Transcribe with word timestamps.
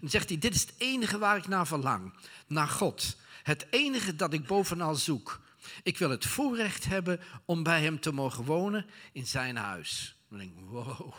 dan 0.00 0.10
zegt 0.10 0.28
hij, 0.28 0.38
dit 0.38 0.54
is 0.54 0.60
het 0.60 0.74
enige 0.78 1.18
waar 1.18 1.36
ik 1.36 1.48
naar 1.48 1.66
verlang. 1.66 2.14
Naar 2.46 2.68
God. 2.68 3.16
Het 3.42 3.66
enige 3.70 4.16
dat 4.16 4.32
ik 4.32 4.46
bovenal 4.46 4.94
zoek. 4.94 5.40
Ik 5.82 5.98
wil 5.98 6.10
het 6.10 6.26
voorrecht 6.26 6.84
hebben 6.84 7.20
om 7.44 7.62
bij 7.62 7.82
hem 7.82 8.00
te 8.00 8.12
mogen 8.12 8.44
wonen 8.44 8.86
in 9.12 9.26
zijn 9.26 9.56
huis. 9.56 10.16
Dan 10.28 10.38
denk 10.38 10.50
ik, 10.50 10.64
wow, 10.64 11.14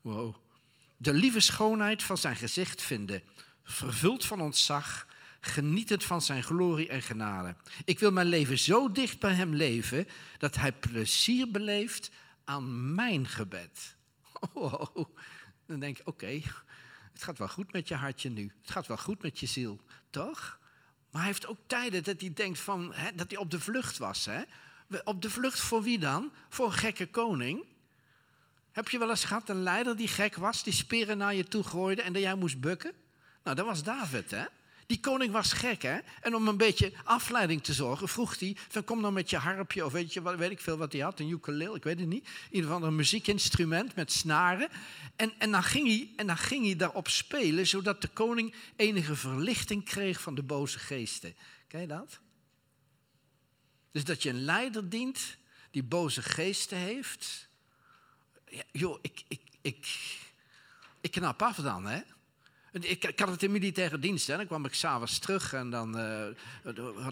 wow. 0.00 0.34
De 0.96 1.12
lieve 1.12 1.40
schoonheid 1.40 2.02
van 2.02 2.18
zijn 2.18 2.36
gezicht 2.36 2.82
vinden. 2.82 3.22
Vervuld 3.64 4.24
van 4.24 4.40
ontzag 4.40 5.06
genietend 5.40 6.04
van 6.04 6.22
zijn 6.22 6.42
glorie 6.42 6.88
en 6.88 7.02
genade. 7.02 7.56
Ik 7.84 7.98
wil 7.98 8.12
mijn 8.12 8.26
leven 8.26 8.58
zo 8.58 8.92
dicht 8.92 9.18
bij 9.18 9.34
hem 9.34 9.54
leven 9.54 10.08
dat 10.38 10.56
hij 10.56 10.72
plezier 10.72 11.50
beleeft 11.50 12.10
aan 12.44 12.94
mijn 12.94 13.26
gebed. 13.26 13.98
Oh, 14.52 14.96
dan 15.66 15.80
denk 15.80 15.98
ik, 15.98 16.08
oké, 16.08 16.40
het 17.20 17.28
gaat 17.28 17.38
wel 17.38 17.48
goed 17.48 17.72
met 17.72 17.88
je 17.88 17.94
hartje 17.94 18.30
nu. 18.30 18.52
Het 18.60 18.70
gaat 18.70 18.86
wel 18.86 18.96
goed 18.96 19.22
met 19.22 19.38
je 19.38 19.46
ziel, 19.46 19.80
toch? 20.10 20.58
Maar 21.10 21.20
hij 21.20 21.30
heeft 21.30 21.46
ook 21.46 21.58
tijden 21.66 22.02
dat 22.04 22.20
hij 22.20 22.32
denkt 22.34 22.58
van, 22.58 22.94
hè, 22.94 23.14
dat 23.14 23.30
hij 23.30 23.40
op 23.40 23.50
de 23.50 23.60
vlucht 23.60 23.98
was. 23.98 24.24
Hè? 24.24 24.42
Op 25.04 25.22
de 25.22 25.30
vlucht 25.30 25.60
voor 25.60 25.82
wie 25.82 25.98
dan? 25.98 26.32
Voor 26.48 26.66
een 26.66 26.72
gekke 26.72 27.06
koning. 27.06 27.64
Heb 28.72 28.88
je 28.88 28.98
wel 28.98 29.10
eens 29.10 29.24
gehad 29.24 29.48
een 29.48 29.62
leider 29.62 29.96
die 29.96 30.08
gek 30.08 30.36
was, 30.36 30.62
die 30.62 30.72
speren 30.72 31.18
naar 31.18 31.34
je 31.34 31.44
toe 31.44 31.62
gooide 31.62 32.02
en 32.02 32.12
dat 32.12 32.22
jij 32.22 32.34
moest 32.34 32.60
bukken? 32.60 32.92
Nou, 33.42 33.56
dat 33.56 33.66
was 33.66 33.82
David, 33.82 34.30
hè? 34.30 34.44
Die 34.90 35.00
koning 35.00 35.32
was 35.32 35.52
gek, 35.52 35.82
hè? 35.82 35.98
En 36.20 36.34
om 36.34 36.48
een 36.48 36.56
beetje 36.56 36.92
afleiding 37.04 37.62
te 37.62 37.72
zorgen, 37.72 38.08
vroeg 38.08 38.38
hij: 38.38 38.56
van, 38.68 38.84
Kom 38.84 39.02
dan 39.02 39.12
met 39.12 39.30
je 39.30 39.36
harpje, 39.36 39.84
of 39.84 39.92
weet, 39.92 40.12
je, 40.12 40.22
wat, 40.22 40.36
weet 40.36 40.50
ik 40.50 40.60
veel 40.60 40.76
wat 40.76 40.92
hij 40.92 41.00
had, 41.00 41.20
een 41.20 41.28
ukulele, 41.28 41.76
ik 41.76 41.82
weet 41.82 41.98
het 41.98 42.08
niet. 42.08 42.24
In 42.24 42.54
ieder 42.54 42.70
geval 42.70 42.86
een 42.86 42.96
muziekinstrument 42.96 43.94
met 43.94 44.12
snaren. 44.12 44.68
En, 45.16 45.32
en, 45.38 45.50
dan 45.50 45.62
ging 45.62 45.86
hij, 45.86 46.10
en 46.16 46.26
dan 46.26 46.36
ging 46.36 46.64
hij 46.64 46.76
daarop 46.76 47.08
spelen, 47.08 47.66
zodat 47.66 48.02
de 48.02 48.08
koning 48.08 48.54
enige 48.76 49.16
verlichting 49.16 49.84
kreeg 49.84 50.20
van 50.20 50.34
de 50.34 50.42
boze 50.42 50.78
geesten. 50.78 51.34
Ken 51.68 51.80
je 51.80 51.86
dat? 51.86 52.20
Dus 53.90 54.04
dat 54.04 54.22
je 54.22 54.28
een 54.28 54.44
leider 54.44 54.88
dient 54.88 55.36
die 55.70 55.82
boze 55.82 56.22
geesten 56.22 56.78
heeft. 56.78 57.48
Ja, 58.48 58.62
joh, 58.72 58.98
ik, 59.02 59.22
ik, 59.28 59.42
ik, 59.60 59.86
ik 61.00 61.10
knap 61.10 61.42
af 61.42 61.56
dan, 61.56 61.86
hè? 61.86 62.00
Ik, 62.72 63.12
had 63.16 63.28
het 63.28 63.42
in 63.42 63.52
militaire 63.52 63.98
dienst. 63.98 64.26
Hè. 64.26 64.36
Dan 64.36 64.46
kwam 64.46 64.64
ik 64.64 64.74
s'avonds 64.74 65.18
terug 65.18 65.52
en 65.52 65.70
dan 65.70 65.98
uh, 65.98 67.06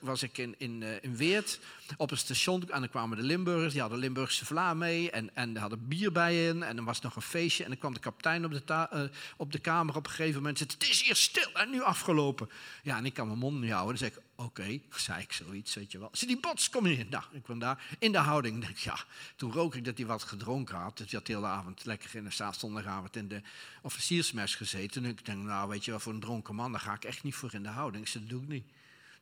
was 0.00 0.22
ik 0.22 0.38
in, 0.38 0.54
in, 0.58 0.80
uh, 0.80 0.88
in 1.00 1.16
Weert 1.16 1.58
op 1.96 2.10
een 2.10 2.16
station. 2.16 2.70
En 2.70 2.80
dan 2.80 2.88
kwamen 2.88 3.16
de 3.16 3.22
Limburgers, 3.22 3.72
die 3.72 3.80
hadden 3.80 3.98
Limburgse 3.98 4.44
vla 4.44 4.74
mee 4.74 5.10
en, 5.10 5.36
en 5.36 5.56
hadden 5.56 5.88
bier 5.88 6.12
bij 6.12 6.34
hen. 6.34 6.62
En 6.62 6.76
er 6.76 6.84
was 6.84 7.00
nog 7.00 7.16
een 7.16 7.22
feestje 7.22 7.62
en 7.62 7.68
dan 7.68 7.78
kwam 7.78 7.94
de 7.94 8.00
kapitein 8.00 8.44
op 8.44 8.52
de, 8.52 8.88
uh, 8.94 9.02
op 9.36 9.52
de 9.52 9.58
kamer 9.58 9.96
op 9.96 10.04
een 10.04 10.10
gegeven 10.10 10.34
moment. 10.34 10.60
En 10.60 10.66
zei, 10.66 10.78
het 10.80 10.90
is 10.90 11.02
hier 11.02 11.16
stil 11.16 11.52
en 11.52 11.70
nu 11.70 11.82
afgelopen. 11.82 12.50
Ja, 12.82 12.96
en 12.96 13.06
ik 13.06 13.14
kan 13.14 13.26
mijn 13.26 13.38
mond 13.38 13.60
niet 13.60 13.70
houden. 13.70 13.98
Dan 13.98 14.08
zei 14.08 14.10
ik, 14.10 14.44
oké, 14.44 14.80
zei 14.96 15.22
ik 15.22 15.32
zoiets, 15.32 15.74
weet 15.74 15.92
je 15.92 15.98
wel. 15.98 16.08
Ze 16.12 16.26
die 16.26 16.40
bots, 16.40 16.70
kom 16.70 16.86
je 16.86 16.98
in. 16.98 17.06
Nou, 17.10 17.24
ik 17.32 17.42
kwam 17.42 17.58
daar 17.58 17.96
in 17.98 18.12
de 18.12 18.18
houding. 18.18 18.60
Denk, 18.60 18.76
ja, 18.76 18.98
toen 19.36 19.52
rook 19.52 19.74
ik 19.74 19.84
dat 19.84 19.96
hij 19.96 20.06
wat 20.06 20.22
gedronken 20.22 20.76
had. 20.76 20.96
Dus 20.96 21.10
hij 21.10 21.18
had 21.18 21.26
de 21.26 21.32
hele 21.32 21.46
avond 21.46 21.84
lekker 21.84 22.14
in 22.14 22.24
de 22.24 22.50
zondagavond 22.58 23.16
in 23.16 23.28
de 23.28 23.42
officiersmes 23.82 24.54
gezeten. 24.54 25.04
En 25.04 25.10
ik 25.10 25.24
denk, 25.24 25.42
nou, 25.42 25.68
weet 25.68 25.84
je 25.84 25.90
wel, 25.90 26.00
voor 26.00 26.12
een 26.12 26.20
dronken 26.20 26.54
man, 26.54 26.72
daar 26.72 26.80
ga 26.80 26.94
ik 26.94 27.04
echt 27.04 27.22
niet 27.22 27.34
voor 27.34 27.54
in 27.54 27.62
de 27.62 27.68
houding. 27.68 28.04
Ik 28.04 28.10
zei, 28.10 28.24
dat 28.24 28.32
doe 28.32 28.42
ik 28.42 28.48
niet. 28.48 28.64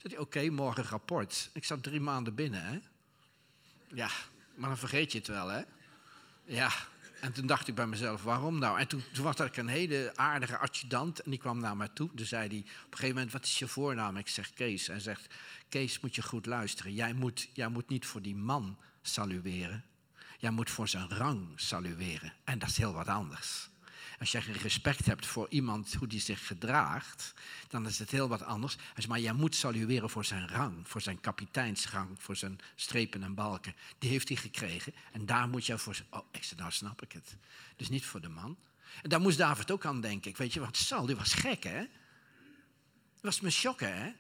Zei 0.03 0.19
oké, 0.19 0.51
morgen 0.51 0.85
rapport. 0.85 1.51
Ik 1.53 1.65
zat 1.65 1.83
drie 1.83 2.01
maanden 2.01 2.35
binnen, 2.35 2.65
hè. 2.65 2.79
Ja, 3.95 4.09
maar 4.55 4.69
dan 4.69 4.79
vergeet 4.79 5.13
je 5.13 5.19
het 5.19 5.27
wel, 5.27 5.49
hè. 5.49 5.63
Ja, 6.45 6.71
en 7.21 7.33
toen 7.33 7.47
dacht 7.47 7.69
ik 7.69 7.75
bij 7.75 7.87
mezelf, 7.87 8.23
waarom 8.23 8.59
nou? 8.59 8.79
En 8.79 8.87
toen, 8.89 9.03
toen 9.13 9.25
was 9.25 9.39
er 9.39 9.59
een 9.59 9.69
hele 9.69 10.13
aardige 10.15 10.59
adjudant 10.59 11.23
en 11.23 11.31
die 11.31 11.41
kwam 11.41 11.61
naar 11.61 11.77
mij 11.77 11.89
toe. 11.89 12.11
Toen 12.15 12.27
zei 12.27 12.49
hij 12.49 12.59
op 12.59 12.65
een 12.65 12.99
gegeven 12.99 13.15
moment, 13.15 13.33
wat 13.33 13.45
is 13.45 13.59
je 13.59 13.69
voornaam? 13.69 14.17
Ik 14.17 14.29
zeg 14.29 14.53
Kees. 14.53 14.87
Hij 14.87 15.01
zegt, 15.01 15.35
Kees 15.69 16.01
moet 16.01 16.15
je 16.15 16.23
goed 16.23 16.47
luisteren. 16.47 16.95
Jij 16.95 17.13
moet, 17.13 17.49
jij 17.53 17.69
moet 17.69 17.89
niet 17.89 18.07
voor 18.07 18.23
die 18.23 18.37
man 18.37 18.79
salueren. 19.03 19.85
Jij 20.39 20.51
moet 20.51 20.71
voor 20.71 20.89
zijn 20.89 21.09
rang 21.09 21.61
salueren. 21.61 22.33
En 22.45 22.59
dat 22.59 22.69
is 22.69 22.77
heel 22.77 22.93
wat 22.93 23.09
anders. 23.09 23.71
Als 24.19 24.33
je 24.33 24.41
respect 24.41 25.07
hebt 25.07 25.27
voor 25.27 25.47
iemand, 25.49 25.95
hoe 25.95 26.09
die 26.09 26.21
zich 26.21 26.47
gedraagt, 26.47 27.35
dan 27.69 27.87
is 27.87 27.99
het 27.99 28.11
heel 28.11 28.29
wat 28.29 28.43
anders. 28.43 28.77
Maar 29.09 29.21
jij 29.21 29.33
moet 29.33 29.55
salueren 29.55 30.11
voor 30.11 30.25
zijn 30.25 30.49
rang, 30.49 30.89
voor 30.89 31.01
zijn 31.01 31.21
kapiteinsrang, 31.21 32.09
voor 32.19 32.37
zijn 32.37 32.59
strepen 32.75 33.23
en 33.23 33.35
balken. 33.35 33.75
Die 33.99 34.11
heeft 34.11 34.29
hij 34.29 34.37
gekregen. 34.37 34.95
En 35.13 35.27
daar 35.27 35.49
moet 35.49 35.67
je 35.67 35.79
voor. 35.79 35.97
Oh, 36.11 36.27
ik 36.31 36.51
nou 36.57 36.71
snap 36.71 37.03
ik 37.03 37.13
het. 37.13 37.37
Dus 37.77 37.89
niet 37.89 38.05
voor 38.05 38.21
de 38.21 38.29
man. 38.29 38.57
En 39.03 39.09
daar 39.09 39.21
moest 39.21 39.39
David 39.39 39.71
ook 39.71 39.87
aan 39.87 40.01
denken. 40.01 40.31
Ik 40.31 40.37
weet 40.37 40.53
je 40.53 40.61
wat, 40.61 40.77
Sal, 40.77 41.07
die 41.07 41.17
was 41.17 41.35
gek, 41.35 41.63
hè? 41.63 41.79
Dat 43.15 43.21
was 43.21 43.41
me 43.41 43.51
schokken, 43.51 43.97
hè? 43.97 44.13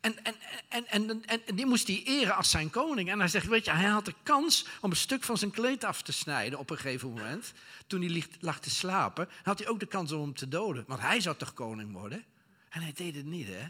En, 0.00 0.24
en, 0.24 0.34
en, 0.68 0.86
en, 0.88 1.26
en, 1.26 1.54
die 1.54 1.66
moest 1.66 1.86
hij 1.86 2.02
eren 2.04 2.36
als 2.36 2.50
zijn 2.50 2.70
koning. 2.70 3.10
En 3.10 3.18
hij 3.18 3.28
zegt, 3.28 3.46
weet 3.46 3.64
je, 3.64 3.70
hij 3.70 3.88
had 3.88 4.04
de 4.04 4.14
kans 4.22 4.66
om 4.80 4.90
een 4.90 4.96
stuk 4.96 5.24
van 5.24 5.38
zijn 5.38 5.50
kleed 5.50 5.84
af 5.84 6.02
te 6.02 6.12
snijden 6.12 6.58
op 6.58 6.70
een 6.70 6.76
gegeven 6.76 7.08
moment. 7.08 7.52
Toen 7.86 8.02
hij 8.02 8.24
lag 8.40 8.60
te 8.60 8.70
slapen, 8.70 9.28
had 9.42 9.58
hij 9.58 9.68
ook 9.68 9.80
de 9.80 9.86
kans 9.86 10.12
om 10.12 10.20
hem 10.20 10.34
te 10.34 10.48
doden. 10.48 10.84
Want 10.86 11.00
hij 11.00 11.20
zou 11.20 11.36
toch 11.36 11.52
koning 11.52 11.92
worden? 11.92 12.24
En 12.68 12.82
hij 12.82 12.92
deed 12.92 13.14
het 13.14 13.24
niet, 13.24 13.46
hè? 13.46 13.68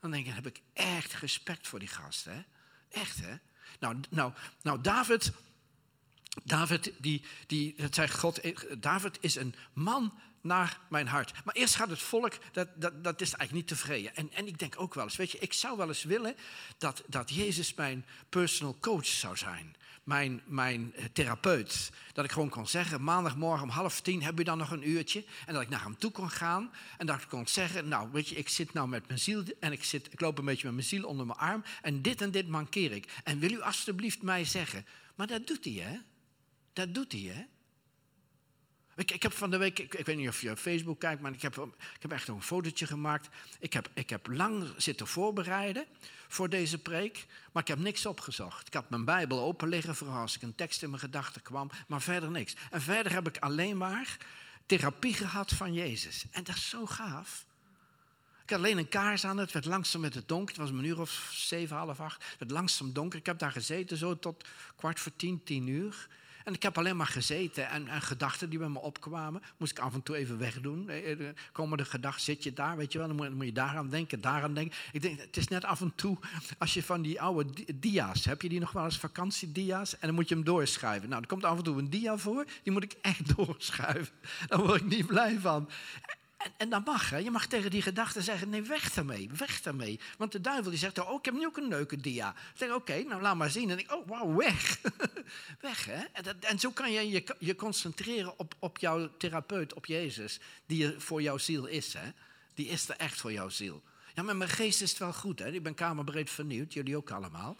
Dan 0.00 0.10
denk 0.10 0.26
ik, 0.26 0.34
heb 0.34 0.46
ik 0.46 0.60
echt 0.72 1.14
respect 1.14 1.68
voor 1.68 1.78
die 1.78 1.88
gast, 1.88 2.24
hè? 2.24 2.42
Echt, 2.88 3.20
hè? 3.20 3.34
Nou, 3.80 4.00
nou, 4.10 4.32
nou 4.62 4.80
David, 4.80 5.32
David, 6.44 6.92
die, 6.98 7.22
die, 7.46 7.74
dat 7.76 7.94
zei 7.94 8.08
God, 8.08 8.40
David 8.80 9.18
is 9.20 9.36
een 9.36 9.54
man 9.72 10.12
naar 10.46 10.80
mijn 10.88 11.06
hart. 11.06 11.44
Maar 11.44 11.54
eerst 11.54 11.74
gaat 11.74 11.90
het 11.90 12.02
volk, 12.02 12.32
dat, 12.52 12.68
dat, 12.76 13.04
dat 13.04 13.20
is 13.20 13.32
eigenlijk 13.32 13.52
niet 13.52 13.78
tevreden. 13.78 14.16
En, 14.16 14.32
en 14.32 14.46
ik 14.46 14.58
denk 14.58 14.80
ook 14.80 14.94
wel 14.94 15.04
eens, 15.04 15.16
weet 15.16 15.30
je, 15.30 15.38
ik 15.38 15.52
zou 15.52 15.76
wel 15.76 15.88
eens 15.88 16.04
willen 16.04 16.36
dat, 16.78 17.02
dat 17.06 17.30
Jezus 17.30 17.74
mijn 17.74 18.04
personal 18.28 18.76
coach 18.80 19.06
zou 19.06 19.36
zijn. 19.36 19.76
Mijn, 20.02 20.42
mijn 20.46 20.94
eh, 20.94 21.04
therapeut. 21.12 21.90
Dat 22.12 22.24
ik 22.24 22.32
gewoon 22.32 22.48
kon 22.48 22.66
zeggen, 22.66 23.02
maandagmorgen 23.02 23.62
om 23.62 23.68
half 23.68 24.00
tien 24.00 24.22
heb 24.22 24.38
je 24.38 24.44
dan 24.44 24.58
nog 24.58 24.70
een 24.70 24.88
uurtje. 24.88 25.24
En 25.46 25.54
dat 25.54 25.62
ik 25.62 25.68
naar 25.68 25.82
hem 25.82 25.98
toe 25.98 26.10
kon 26.10 26.30
gaan. 26.30 26.72
En 26.98 27.06
dat 27.06 27.22
ik 27.22 27.28
kon 27.28 27.46
zeggen, 27.46 27.88
nou 27.88 28.08
weet 28.12 28.28
je, 28.28 28.34
ik 28.34 28.48
zit 28.48 28.72
nou 28.72 28.88
met 28.88 29.06
mijn 29.06 29.18
ziel 29.18 29.42
en 29.60 29.72
ik, 29.72 29.84
zit, 29.84 30.12
ik 30.12 30.20
loop 30.20 30.38
een 30.38 30.44
beetje 30.44 30.66
met 30.66 30.74
mijn 30.74 30.86
ziel 30.86 31.04
onder 31.04 31.26
mijn 31.26 31.38
arm. 31.38 31.64
En 31.82 32.02
dit 32.02 32.20
en 32.20 32.30
dit 32.30 32.48
mankeer 32.48 32.92
ik. 32.92 33.12
En 33.24 33.38
wil 33.38 33.50
u 33.50 33.60
alstublieft 33.60 34.22
mij 34.22 34.44
zeggen. 34.44 34.86
Maar 35.14 35.26
dat 35.26 35.46
doet 35.46 35.64
hij, 35.64 35.72
hè? 35.72 35.98
Dat 36.76 36.94
doet 36.94 37.12
hij, 37.12 37.20
hè? 37.20 37.44
Ik, 38.96 39.10
ik 39.10 39.22
heb 39.22 39.32
van 39.32 39.50
de 39.50 39.56
week, 39.56 39.78
ik, 39.78 39.94
ik, 39.94 40.06
weet 40.06 40.16
niet 40.16 40.28
of 40.28 40.40
je 40.40 40.50
op 40.50 40.58
Facebook 40.58 41.00
kijkt, 41.00 41.22
maar 41.22 41.32
ik 41.32 41.42
heb, 41.42 41.56
ik 41.94 42.02
heb 42.02 42.12
echt 42.12 42.28
een 42.28 42.42
fotootje 42.42 42.86
gemaakt. 42.86 43.28
Ik 43.58 43.72
heb, 43.72 43.90
ik 43.94 44.10
heb 44.10 44.26
lang 44.26 44.74
zitten 44.76 45.06
voorbereiden 45.06 45.86
voor 46.28 46.48
deze 46.48 46.78
preek, 46.78 47.26
maar 47.52 47.62
ik 47.62 47.68
heb 47.68 47.78
niks 47.78 48.06
opgezocht. 48.06 48.66
Ik 48.66 48.74
had 48.74 48.90
mijn 48.90 49.04
Bijbel 49.04 49.40
open 49.40 49.68
liggen 49.68 49.94
voor 49.94 50.08
als 50.08 50.36
ik 50.36 50.42
een 50.42 50.54
tekst 50.54 50.82
in 50.82 50.88
mijn 50.88 51.00
gedachten 51.00 51.42
kwam, 51.42 51.70
maar 51.86 52.02
verder 52.02 52.30
niks. 52.30 52.56
En 52.70 52.82
verder 52.82 53.12
heb 53.12 53.28
ik 53.28 53.38
alleen 53.38 53.76
maar 53.76 54.16
therapie 54.66 55.14
gehad 55.14 55.52
van 55.52 55.72
Jezus. 55.72 56.24
En 56.30 56.44
dat 56.44 56.56
is 56.56 56.68
zo 56.68 56.86
gaaf. 56.86 57.46
Ik 58.42 58.50
had 58.50 58.58
alleen 58.58 58.78
een 58.78 58.88
kaars 58.88 59.24
aan, 59.24 59.38
het 59.38 59.52
werd 59.52 59.64
langzaam 59.64 60.00
met 60.00 60.14
het 60.14 60.28
donker. 60.28 60.54
Het 60.54 60.70
was 60.70 60.78
een 60.78 60.84
uur 60.84 61.00
of 61.00 61.30
zeven, 61.32 61.76
half 61.76 62.00
acht. 62.00 62.24
Het 62.24 62.38
werd 62.38 62.50
langzaam 62.50 62.92
donker. 62.92 63.18
Ik 63.18 63.26
heb 63.26 63.38
daar 63.38 63.52
gezeten 63.52 63.96
zo 63.96 64.18
tot 64.18 64.48
kwart 64.76 65.00
voor 65.00 65.16
tien, 65.16 65.44
tien 65.44 65.66
uur. 65.66 66.08
En 66.46 66.54
ik 66.54 66.62
heb 66.62 66.78
alleen 66.78 66.96
maar 66.96 67.06
gezeten 67.06 67.68
en, 67.68 67.88
en, 67.88 68.02
gedachten 68.02 68.50
die 68.50 68.58
bij 68.58 68.68
me 68.68 68.78
opkwamen, 68.78 69.42
moest 69.56 69.72
ik 69.72 69.78
af 69.78 69.94
en 69.94 70.02
toe 70.02 70.16
even 70.16 70.38
wegdoen. 70.38 70.88
Eh, 70.88 71.12
eh, 71.12 71.34
komen 71.52 71.78
de 71.78 71.84
gedachten, 71.84 72.22
zit 72.22 72.42
je 72.42 72.52
daar, 72.52 72.76
weet 72.76 72.92
je 72.92 72.98
wel, 72.98 73.06
dan 73.06 73.16
moet, 73.16 73.34
moet 73.34 73.44
je 73.44 73.52
daaraan 73.52 73.88
denken, 73.88 74.20
daaraan 74.20 74.54
denken. 74.54 74.76
Ik 74.92 75.02
denk, 75.02 75.20
het 75.20 75.36
is 75.36 75.48
net 75.48 75.64
af 75.64 75.80
en 75.80 75.92
toe, 75.94 76.18
als 76.58 76.74
je 76.74 76.82
van 76.82 77.02
die 77.02 77.20
oude 77.20 77.74
dia's, 77.74 78.24
heb 78.24 78.42
je 78.42 78.48
die 78.48 78.60
nog 78.60 78.72
wel 78.72 78.84
eens 78.84 78.98
vakantiedia's? 78.98 79.92
En 79.92 80.06
dan 80.06 80.14
moet 80.14 80.28
je 80.28 80.34
hem 80.34 80.44
doorschrijven. 80.44 81.08
Nou, 81.08 81.22
er 81.22 81.28
komt 81.28 81.44
af 81.44 81.56
en 81.56 81.64
toe 81.64 81.78
een 81.78 81.90
dia 81.90 82.16
voor, 82.16 82.44
die 82.62 82.72
moet 82.72 82.84
ik 82.84 82.96
echt 83.02 83.20
doorschuiven. 83.36 84.14
Daar 84.46 84.60
word 84.60 84.80
ik 84.80 84.88
niet 84.88 85.06
blij 85.06 85.38
van. 85.40 85.68
En, 86.46 86.52
en 86.56 86.68
dat 86.68 86.84
mag, 86.84 87.10
hè? 87.10 87.16
je 87.16 87.30
mag 87.30 87.46
tegen 87.46 87.70
die 87.70 87.82
gedachten 87.82 88.22
zeggen, 88.22 88.48
nee, 88.48 88.62
weg 88.62 88.92
daarmee, 88.92 89.30
weg 89.36 89.62
daarmee. 89.62 90.00
Want 90.18 90.32
de 90.32 90.40
duivel 90.40 90.70
die 90.70 90.78
zegt, 90.78 90.98
oh, 90.98 91.18
ik 91.18 91.24
heb 91.24 91.34
nu 91.34 91.46
ook 91.46 91.56
een 91.56 91.68
leuke 91.68 91.96
dia. 91.96 92.30
Ik 92.30 92.36
zeg, 92.54 92.70
oké, 92.70 93.02
nou 93.02 93.22
laat 93.22 93.36
maar 93.36 93.50
zien. 93.50 93.70
En 93.70 93.78
ik, 93.78 93.92
oh, 93.92 94.08
wauw, 94.08 94.34
weg. 94.34 94.80
weg, 95.60 95.84
hè? 95.84 96.04
En, 96.12 96.22
dat, 96.22 96.34
en, 96.40 96.58
zo 96.58 96.70
kan 96.70 96.92
je, 96.92 97.10
je 97.10 97.24
je 97.38 97.54
concentreren 97.54 98.38
op, 98.38 98.54
op 98.58 98.78
jouw 98.78 99.16
therapeut, 99.16 99.74
op 99.74 99.86
Jezus, 99.86 100.40
die 100.66 100.86
er 100.86 101.00
voor 101.00 101.22
jouw 101.22 101.38
ziel 101.38 101.66
is, 101.66 101.92
hè? 101.92 102.10
Die 102.54 102.66
is 102.66 102.88
er 102.88 102.96
echt 102.96 103.20
voor 103.20 103.32
jouw 103.32 103.48
ziel. 103.48 103.82
Ja, 104.14 104.22
maar 104.22 104.36
mijn 104.36 104.50
geest 104.50 104.82
is 104.82 104.90
het 104.90 104.98
wel 104.98 105.12
goed, 105.12 105.38
hè? 105.38 105.52
Ik 105.52 105.62
ben 105.62 105.74
kamerbreed 105.74 106.30
vernieuwd, 106.30 106.72
jullie 106.72 106.96
ook 106.96 107.10
allemaal. 107.10 107.56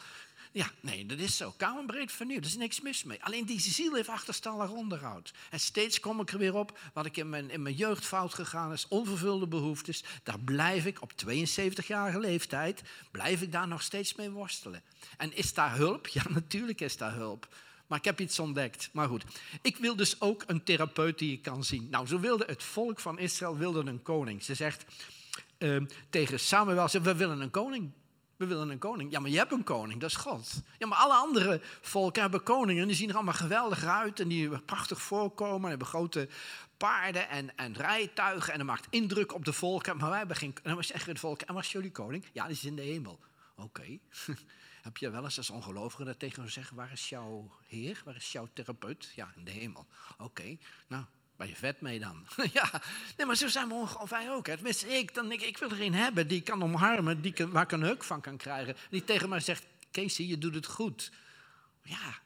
Ja, 0.56 0.70
nee, 0.81 1.06
dat 1.06 1.19
is 1.19 1.37
zo. 1.37 1.55
Kamerbreed 1.56 2.12
vernieuwd, 2.12 2.44
er 2.44 2.50
is 2.50 2.56
niks 2.56 2.81
mis 2.81 3.05
mee. 3.05 3.23
Alleen 3.23 3.44
die 3.44 3.61
ziel 3.61 3.94
heeft 3.94 4.08
achterstallig 4.08 4.70
onderhoud. 4.70 5.32
En 5.50 5.61
steeds 5.61 6.00
kom 6.00 6.20
ik 6.20 6.31
er 6.32 6.38
weer 6.38 6.55
op 6.55 6.79
wat 6.93 7.06
ik 7.06 7.17
in 7.17 7.29
mijn, 7.29 7.50
in 7.50 7.62
mijn 7.62 7.75
jeugd 7.75 8.06
fout 8.06 8.35
gegaan 8.35 8.73
is, 8.73 8.88
onvervulde 8.88 9.47
behoeftes. 9.47 10.05
Daar 10.23 10.38
blijf 10.38 10.87
ik 10.87 11.03
op 11.03 11.12
72-jarige 11.12 12.20
leeftijd, 12.20 12.82
blijf 13.11 13.43
ik 13.43 13.53
daar 13.53 13.69
nog 13.69 13.82
steeds 13.82 14.14
mee 14.14 14.31
worstelen. 14.31 14.82
En 15.17 15.37
is 15.37 15.55
daar 15.55 15.76
hulp? 15.76 16.06
Ja, 16.06 16.23
natuurlijk 16.41 16.81
is 16.81 16.97
daar 16.97 17.14
hulp. 17.14 17.49
Maar 17.87 17.99
ik 17.99 18.05
heb 18.05 18.20
iets 18.20 18.38
ontdekt. 18.38 18.88
Maar 18.93 19.09
goed, 19.09 19.25
ik 19.62 19.76
wil 19.76 19.97
dus 19.97 20.20
ook 20.20 20.44
een 20.47 20.64
therapeut 20.64 21.19
die 21.19 21.31
je 21.31 21.41
kan 21.41 21.64
zien. 21.64 21.88
Nou, 21.91 22.06
zo 22.06 22.20
wilde 22.20 22.44
het 22.47 22.62
volk 22.62 23.00
van 23.00 23.19
Israël 23.19 23.56
wilde 23.56 23.81
een 23.81 24.02
koning. 24.02 24.43
Ze 24.43 24.55
zegt 24.55 24.85
uh, 25.59 25.82
tegen 26.11 26.41
Samuel, 26.41 26.88
we 26.88 27.14
willen 27.14 27.41
een 27.41 27.50
koning. 27.50 27.93
We 28.37 28.47
willen 28.47 28.71
een 28.71 28.79
koning. 28.79 29.11
Ja, 29.11 29.21
maar 29.21 29.31
je 29.31 29.38
hebt 29.38 29.53
een 29.53 29.65
koning, 29.65 30.00
dat 30.00 30.11
is 30.11 30.17
God. 30.17 30.62
Ja, 30.79 30.87
maar 30.87 30.99
alle 30.99 31.15
andere 31.15 31.61
volken 31.81 32.23
hebben 32.23 32.43
koningen. 32.43 32.87
Die 32.87 32.97
zien 32.97 33.09
er 33.09 33.15
allemaal 33.15 33.35
geweldig 33.35 33.85
uit 33.85 34.21
en 34.21 34.29
die 34.29 34.59
prachtig 34.59 35.03
voorkomen. 35.03 35.62
En 35.62 35.69
hebben 35.69 35.87
grote 35.87 36.29
paarden 36.77 37.29
en, 37.29 37.56
en 37.56 37.75
rijtuigen. 37.75 38.53
En 38.53 38.59
dat 38.59 38.67
maakt 38.67 38.87
indruk 38.91 39.35
op 39.35 39.44
de 39.44 39.53
volken. 39.53 39.97
Maar 39.97 40.09
wij 40.09 40.19
hebben 40.19 40.37
geen... 40.37 40.55
En 40.62 40.75
dan 40.75 40.85
zeggen 40.85 41.15
de 41.15 41.21
volken, 41.21 41.47
en 41.47 41.55
was 41.55 41.73
jullie 41.73 41.91
koning? 41.91 42.25
Ja, 42.33 42.44
die 42.44 42.53
is 42.53 42.65
in 42.65 42.77
de 42.77 42.83
hemel. 42.83 43.19
Oké. 43.56 43.99
Heb 44.83 44.97
je 44.97 45.11
wel 45.11 45.25
eens 45.25 45.37
als 45.37 45.50
ongelovige 45.50 46.05
dat 46.05 46.19
tegen 46.19 46.43
hem 46.43 46.50
zeggen, 46.50 46.77
waar 46.77 46.93
is 46.93 47.09
jouw 47.09 47.50
heer? 47.67 48.03
Waar 48.05 48.17
is 48.17 48.33
jouw 48.33 48.49
therapeut? 48.53 49.12
Ja, 49.15 49.33
in 49.37 49.44
de 49.44 49.50
hemel. 49.50 49.87
Oké, 50.19 50.56
nou, 50.87 51.05
ben 51.37 51.49
je 51.49 51.56
vet 51.56 51.81
mee 51.81 51.99
dan? 51.99 52.27
ja, 52.53 52.83
nee, 53.17 53.27
maar 53.27 53.37
zo 53.37 53.49
zijn 53.49 53.69
we 53.69 54.06
wij 54.09 54.31
ook. 54.31 54.44
Tenminste, 54.44 54.88
ik, 54.88 55.15
dan, 55.15 55.33
ik, 55.33 55.43
ik 55.43 55.59
wil 55.59 55.71
er 55.71 55.81
een 55.81 55.94
hebben 55.94 56.29
die 56.29 56.41
kan 56.41 56.62
omarmen, 56.62 57.23
die 57.23 57.33
kan, 57.33 57.50
waar 57.50 57.62
ik 57.62 57.73
een 57.73 57.83
huk 57.83 58.05
van 58.05 58.21
kan 58.21 58.37
krijgen. 58.37 58.77
Die 58.91 59.05
tegen 59.05 59.29
mij 59.29 59.41
zegt, 59.41 59.65
Casey, 59.93 60.27
je 60.27 60.38
doet 60.38 60.55
het 60.55 60.67
goed. 60.67 61.12
Ja, 61.83 62.19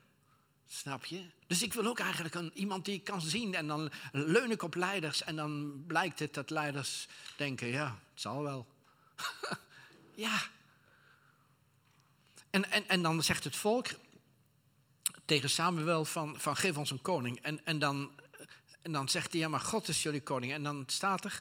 snap 0.67 1.05
je? 1.05 1.25
Dus 1.47 1.62
ik 1.62 1.73
wil 1.73 1.87
ook 1.87 1.99
eigenlijk 1.99 2.35
een, 2.35 2.51
iemand 2.55 2.85
die 2.85 2.95
ik 2.95 3.05
kan 3.05 3.21
zien. 3.21 3.55
En 3.55 3.67
dan 3.67 3.91
leun 4.12 4.51
ik 4.51 4.62
op 4.62 4.75
leiders. 4.75 5.23
En 5.23 5.37
dan 5.37 5.83
blijkt 5.87 6.19
het 6.19 6.35
dat 6.35 6.51
leiders 6.51 7.07
denken, 7.37 7.69
ja, 7.69 7.99
het 8.12 8.21
zal 8.21 8.43
wel. 8.43 8.67
ja. 10.15 10.43
En, 12.51 12.71
en, 12.71 12.89
en 12.89 13.03
dan 13.03 13.23
zegt 13.23 13.45
het 13.45 13.57
volk 13.57 13.87
tegen 15.25 15.51
Samuel 15.51 16.05
van, 16.05 16.41
van 16.41 16.57
geef 16.57 16.77
ons 16.77 16.91
een 16.91 17.03
koning. 17.03 17.41
En, 17.43 17.65
en 17.65 17.79
dan 17.79 18.11
en 18.82 18.93
dan 18.93 19.09
zegt 19.09 19.32
hij, 19.32 19.41
ja 19.41 19.49
maar 19.49 19.61
God 19.61 19.88
is 19.88 20.03
jullie 20.03 20.23
koning. 20.23 20.53
En 20.53 20.62
dan 20.62 20.85
staat 20.87 21.25
er, 21.25 21.38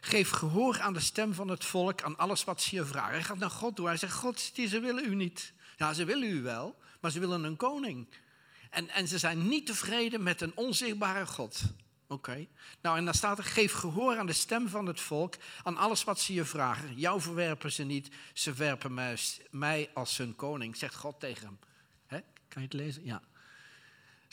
geef 0.00 0.30
gehoor 0.30 0.80
aan 0.80 0.92
de 0.92 1.00
stem 1.00 1.34
van 1.34 1.48
het 1.48 1.64
volk, 1.64 2.02
aan 2.02 2.18
alles 2.18 2.44
wat 2.44 2.62
ze 2.62 2.74
je 2.74 2.84
vragen. 2.84 3.12
Hij 3.12 3.22
gaat 3.22 3.38
naar 3.38 3.50
God 3.50 3.76
toe, 3.76 3.86
hij 3.86 3.96
zegt, 3.96 4.14
God, 4.14 4.54
die, 4.54 4.68
ze 4.68 4.80
willen 4.80 5.04
u 5.04 5.14
niet. 5.14 5.52
Ja, 5.76 5.92
ze 5.92 6.04
willen 6.04 6.28
u 6.28 6.42
wel, 6.42 6.76
maar 7.00 7.10
ze 7.10 7.20
willen 7.20 7.44
een 7.44 7.56
koning. 7.56 8.06
En, 8.70 8.88
en 8.88 9.08
ze 9.08 9.18
zijn 9.18 9.48
niet 9.48 9.66
tevreden 9.66 10.22
met 10.22 10.40
een 10.40 10.56
onzichtbare 10.56 11.26
God. 11.26 11.62
Oké. 12.06 12.46
Nou, 12.80 12.96
en 12.98 13.04
dan 13.04 13.14
staat 13.14 13.38
er: 13.38 13.44
geef 13.44 13.72
gehoor 13.72 14.18
aan 14.18 14.26
de 14.26 14.32
stem 14.32 14.68
van 14.68 14.86
het 14.86 15.00
volk, 15.00 15.34
aan 15.62 15.76
alles 15.76 16.04
wat 16.04 16.20
ze 16.20 16.34
je 16.34 16.44
vragen. 16.44 16.94
Jou 16.96 17.20
verwerpen 17.20 17.72
ze 17.72 17.82
niet, 17.82 18.08
ze 18.32 18.52
werpen 18.52 18.94
mij, 18.94 19.18
mij 19.50 19.90
als 19.94 20.16
hun 20.16 20.36
koning, 20.36 20.76
zegt 20.76 20.94
God 20.94 21.20
tegen 21.20 21.46
hem. 21.46 21.58
He? 22.06 22.18
Kan 22.48 22.62
je 22.62 22.68
het 22.68 22.72
lezen? 22.72 23.04
Ja. 23.04 23.22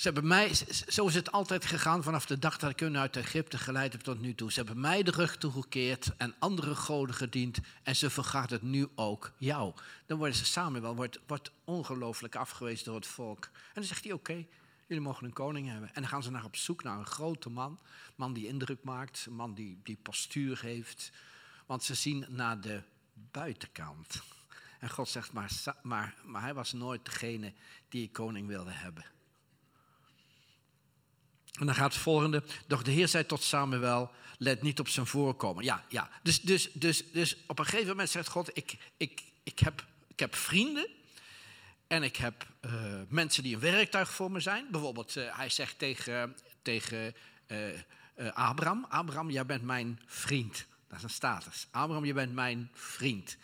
Ze 0.02 0.22
mij, 0.22 0.54
zo 0.88 1.08
is 1.08 1.16
het 1.16 1.32
altijd 1.32 1.66
gegaan 1.66 2.04
vanaf 2.04 2.26
de 2.26 2.40
dag 2.40 2.58
dat 2.58 2.70
ik 2.70 2.80
hun 2.80 2.98
uit 2.98 3.18
Egypte 3.18 3.58
geleid 3.58 3.92
heb 3.92 4.02
tot 4.02 4.22
nu 4.22 4.36
toe. 4.36 4.52
Ze 4.52 4.60
hebben 4.60 4.80
mij 4.80 5.04
de 5.04 5.12
rug 5.12 5.38
toegekeerd 5.38 6.16
en 6.18 6.36
andere 6.40 6.76
goden 6.76 7.16
gediend 7.16 7.60
en 7.84 7.96
ze 7.96 8.10
vergaat 8.10 8.50
het 8.50 8.62
nu 8.62 8.88
ook 8.96 9.32
jou. 9.38 9.74
Dan 10.06 10.18
worden 10.18 10.36
ze 10.36 10.46
samen 10.46 10.82
wel, 10.82 10.96
wordt, 10.96 11.20
wordt 11.28 11.52
ongelooflijk 11.64 12.36
afgewezen 12.36 12.86
door 12.86 12.96
het 12.96 13.08
volk. 13.08 13.44
En 13.54 13.74
dan 13.74 13.84
zegt 13.84 14.04
hij, 14.04 14.14
oké, 14.14 14.46
jullie 14.88 15.04
mogen 15.04 15.26
een 15.26 15.34
koning 15.34 15.70
hebben. 15.70 15.90
En 15.94 16.02
dan 16.02 16.10
gaan 16.10 16.24
ze 16.24 16.32
naar 16.32 16.46
op 16.46 16.56
zoek 16.56 16.84
naar 16.84 16.98
een 16.98 17.06
grote 17.06 17.50
man, 17.50 17.80
man 18.16 18.34
die 18.34 18.48
indruk 18.48 18.84
maakt, 18.84 19.26
een 19.28 19.36
man 19.36 19.54
die, 19.54 19.80
die 19.84 19.98
postuur 20.02 20.62
heeft. 20.62 21.12
Want 21.66 21.84
ze 21.84 21.96
zien 21.96 22.26
naar 22.30 22.62
de 22.62 22.84
buitenkant. 23.32 24.22
En 24.80 24.90
God 24.90 25.10
zegt, 25.10 25.34
maar, 25.34 25.52
maar, 25.82 26.16
maar 26.24 26.42
hij 26.42 26.54
was 26.54 26.74
nooit 26.74 27.06
degene 27.06 27.54
die 27.90 28.10
koning 28.10 28.48
wilde 28.48 28.72
hebben. 28.72 29.06
En 31.60 31.66
dan 31.66 31.76
gaat 31.76 31.94
het 31.94 32.02
volgende. 32.02 32.44
Doch 32.68 32.82
de 32.82 32.92
Heer 32.92 33.08
zei 33.08 33.26
tot 33.26 33.44
Samuel, 33.44 34.12
let 34.38 34.62
niet 34.62 34.80
op 34.80 34.88
zijn 34.88 35.06
voorkomen. 35.06 35.64
Ja, 35.64 35.86
ja. 35.90 36.10
Dus, 36.24 36.42
dus, 36.42 36.70
dus, 36.74 37.12
dus 37.12 37.38
op 37.48 37.60
een 37.60 37.66
gegeven 37.66 37.90
moment 37.90 38.10
zegt 38.10 38.28
God, 38.28 38.58
ik, 38.58 38.78
ik, 38.98 39.24
ik, 39.44 39.60
heb, 39.60 39.86
ik 40.08 40.20
heb 40.20 40.36
vrienden. 40.36 40.88
En 41.88 42.04
ik 42.04 42.16
heb 42.16 42.48
uh, 42.66 42.72
mensen 43.08 43.44
die 43.44 43.54
een 43.54 43.62
werktuig 43.62 44.12
voor 44.12 44.32
me 44.32 44.40
zijn. 44.40 44.68
Bijvoorbeeld, 44.72 45.16
uh, 45.16 45.38
hij 45.38 45.50
zegt 45.50 45.80
tegen, 45.80 46.36
tegen 46.62 47.16
uh, 47.48 47.58
Abraham, 48.34 48.86
Abraham, 48.90 49.32
jij 49.32 49.46
bent 49.46 49.64
mijn 49.64 50.00
vriend. 50.06 50.66
Dat 50.88 50.98
is 50.98 51.04
een 51.04 51.10
status. 51.10 51.68
Abraham, 51.72 52.06
je 52.06 52.14
bent 52.14 52.34
mijn 52.34 52.70
vriend. 52.74 53.38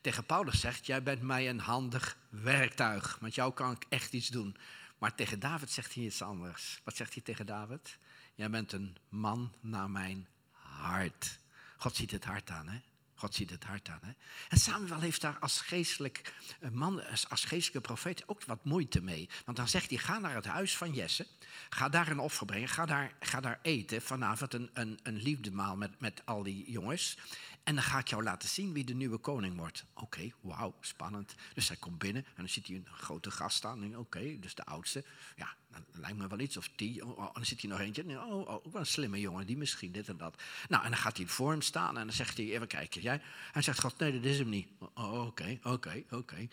Tegen 0.00 0.24
Paulus 0.24 0.60
zegt, 0.60 0.86
jij 0.86 1.02
bent 1.02 1.22
mij 1.22 1.48
een 1.48 1.60
handig 1.60 2.16
werktuig. 2.28 3.20
Met 3.20 3.34
jou 3.34 3.52
kan 3.52 3.70
ik 3.70 3.84
echt 3.88 4.12
iets 4.12 4.28
doen. 4.28 4.56
Maar 5.02 5.14
tegen 5.14 5.40
David 5.40 5.70
zegt 5.70 5.94
hij 5.94 6.04
iets 6.04 6.22
anders. 6.22 6.80
Wat 6.84 6.96
zegt 6.96 7.14
hij 7.14 7.22
tegen 7.22 7.46
David? 7.46 7.98
Jij 8.34 8.50
bent 8.50 8.72
een 8.72 8.96
man 9.08 9.54
naar 9.60 9.90
mijn 9.90 10.28
hart. 10.50 11.38
God 11.76 11.96
ziet 11.96 12.10
het 12.10 12.24
hart 12.24 12.50
aan, 12.50 12.68
hè? 12.68 12.80
God 13.22 13.34
ziet 13.34 13.50
het 13.50 13.64
hart 13.64 13.88
aan. 13.88 14.00
Hè? 14.02 14.12
En 14.48 14.58
Samuel 14.58 15.00
heeft 15.00 15.20
daar 15.20 15.38
als 15.38 15.60
geestelijk 15.60 16.34
eh, 16.60 16.70
man, 16.70 17.02
als 17.28 17.44
geestelijke 17.44 17.80
profeet 17.80 18.28
ook 18.28 18.44
wat 18.44 18.64
moeite 18.64 19.02
mee. 19.02 19.28
Want 19.44 19.56
dan 19.56 19.68
zegt 19.68 19.90
hij, 19.90 19.98
ga 19.98 20.18
naar 20.18 20.34
het 20.34 20.44
huis 20.44 20.76
van 20.76 20.92
Jesse. 20.92 21.26
Ga 21.68 21.88
daar 21.88 22.08
een 22.08 22.18
offer 22.18 22.46
brengen. 22.46 22.68
Ga 22.68 22.86
daar, 22.86 23.14
ga 23.20 23.40
daar 23.40 23.58
eten. 23.62 24.02
Vanavond 24.02 24.54
een, 24.54 24.70
een, 24.72 24.98
een 25.02 25.16
liefdemaal 25.16 25.76
met, 25.76 26.00
met 26.00 26.22
al 26.24 26.42
die 26.42 26.70
jongens. 26.70 27.18
En 27.62 27.74
dan 27.74 27.84
ga 27.84 27.98
ik 27.98 28.08
jou 28.08 28.22
laten 28.22 28.48
zien 28.48 28.72
wie 28.72 28.84
de 28.84 28.94
nieuwe 28.94 29.18
koning 29.18 29.56
wordt. 29.56 29.84
Oké, 29.94 30.32
wauw, 30.40 30.74
spannend. 30.80 31.34
Dus 31.54 31.68
hij 31.68 31.76
komt 31.76 31.98
binnen 31.98 32.24
en 32.24 32.32
dan 32.36 32.48
ziet 32.48 32.66
hij 32.66 32.76
een 32.76 32.86
grote 32.92 33.30
gast 33.30 33.56
staan. 33.56 33.96
Oké, 33.96 34.38
dus 34.38 34.54
de 34.54 34.64
oudste. 34.64 35.04
Ja, 35.36 35.56
dan 35.72 36.00
lijkt 36.00 36.18
me 36.18 36.26
wel 36.28 36.38
iets. 36.38 36.56
Of 36.56 36.70
die. 36.76 37.04
Oh, 37.06 37.18
oh, 37.18 37.34
dan 37.34 37.44
zit 37.44 37.60
hij 37.60 37.70
nog 37.70 37.80
eentje. 37.80 38.02
Oh, 38.02 38.32
oh, 38.32 38.50
ook 38.50 38.74
een 38.74 38.86
slimme 38.86 39.20
jongen, 39.20 39.46
die 39.46 39.56
misschien 39.56 39.92
dit 39.92 40.08
en 40.08 40.16
dat. 40.16 40.42
Nou, 40.68 40.84
en 40.84 40.90
dan 40.90 40.98
gaat 40.98 41.16
hij 41.16 41.26
voor 41.26 41.50
hem 41.50 41.62
staan 41.62 41.98
en 41.98 42.06
dan 42.06 42.14
zegt 42.14 42.36
hij, 42.36 42.46
even 42.46 42.66
kijken. 42.66 43.00
Jij? 43.00 43.20
Hij 43.52 43.62
zegt, 43.62 43.80
God, 43.80 43.98
nee, 43.98 44.12
dat 44.12 44.24
is 44.24 44.38
hem 44.38 44.48
niet. 44.48 44.68
Oh, 44.94 45.26
oké, 45.26 45.58
oké, 45.62 46.02
oké. 46.10 46.48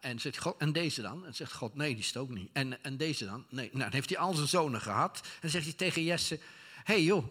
En 0.00 0.20
zegt 0.20 0.38
God, 0.38 0.56
en 0.58 0.72
deze 0.72 1.02
dan? 1.02 1.26
En 1.26 1.34
zegt 1.34 1.52
God, 1.52 1.74
nee, 1.74 1.88
die 1.88 1.98
is 1.98 2.06
het 2.06 2.16
ook 2.16 2.30
niet. 2.30 2.50
En, 2.52 2.82
en 2.84 2.96
deze 2.96 3.24
dan? 3.24 3.44
Nee. 3.48 3.68
Nou, 3.72 3.82
dan 3.82 3.92
heeft 3.92 4.08
hij 4.08 4.18
al 4.18 4.34
zijn 4.34 4.48
zonen 4.48 4.80
gehad. 4.80 5.28
En 5.40 5.50
zegt 5.50 5.64
hij 5.64 5.74
tegen 5.74 6.04
Jesse, 6.04 6.40
hey 6.84 7.02
joh, 7.02 7.24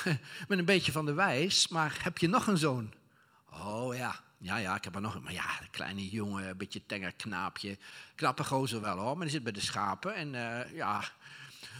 ben 0.48 0.58
een 0.58 0.64
beetje 0.64 0.92
van 0.92 1.06
de 1.06 1.12
wijs, 1.12 1.68
maar 1.68 1.98
heb 2.02 2.18
je 2.18 2.28
nog 2.28 2.46
een 2.46 2.58
zoon? 2.58 2.92
Oh 3.52 3.96
ja, 3.96 4.20
ja, 4.46 4.56
ja, 4.56 4.76
ik 4.76 4.84
heb 4.84 4.94
er 4.94 5.00
nog 5.00 5.14
een. 5.14 5.22
Maar 5.22 5.32
ja, 5.32 5.58
kleine 5.70 6.08
jongen, 6.08 6.48
een 6.48 6.56
beetje 6.56 6.86
tenger 6.86 7.12
knaapje. 7.12 7.78
Knappe 8.14 8.44
gozer 8.44 8.80
wel 8.80 8.98
hoor, 8.98 9.14
maar 9.16 9.26
die 9.26 9.34
zit 9.34 9.42
bij 9.42 9.52
de 9.52 9.60
schapen. 9.60 10.14
En 10.14 10.34
uh, 10.34 10.74
ja, 10.76 11.04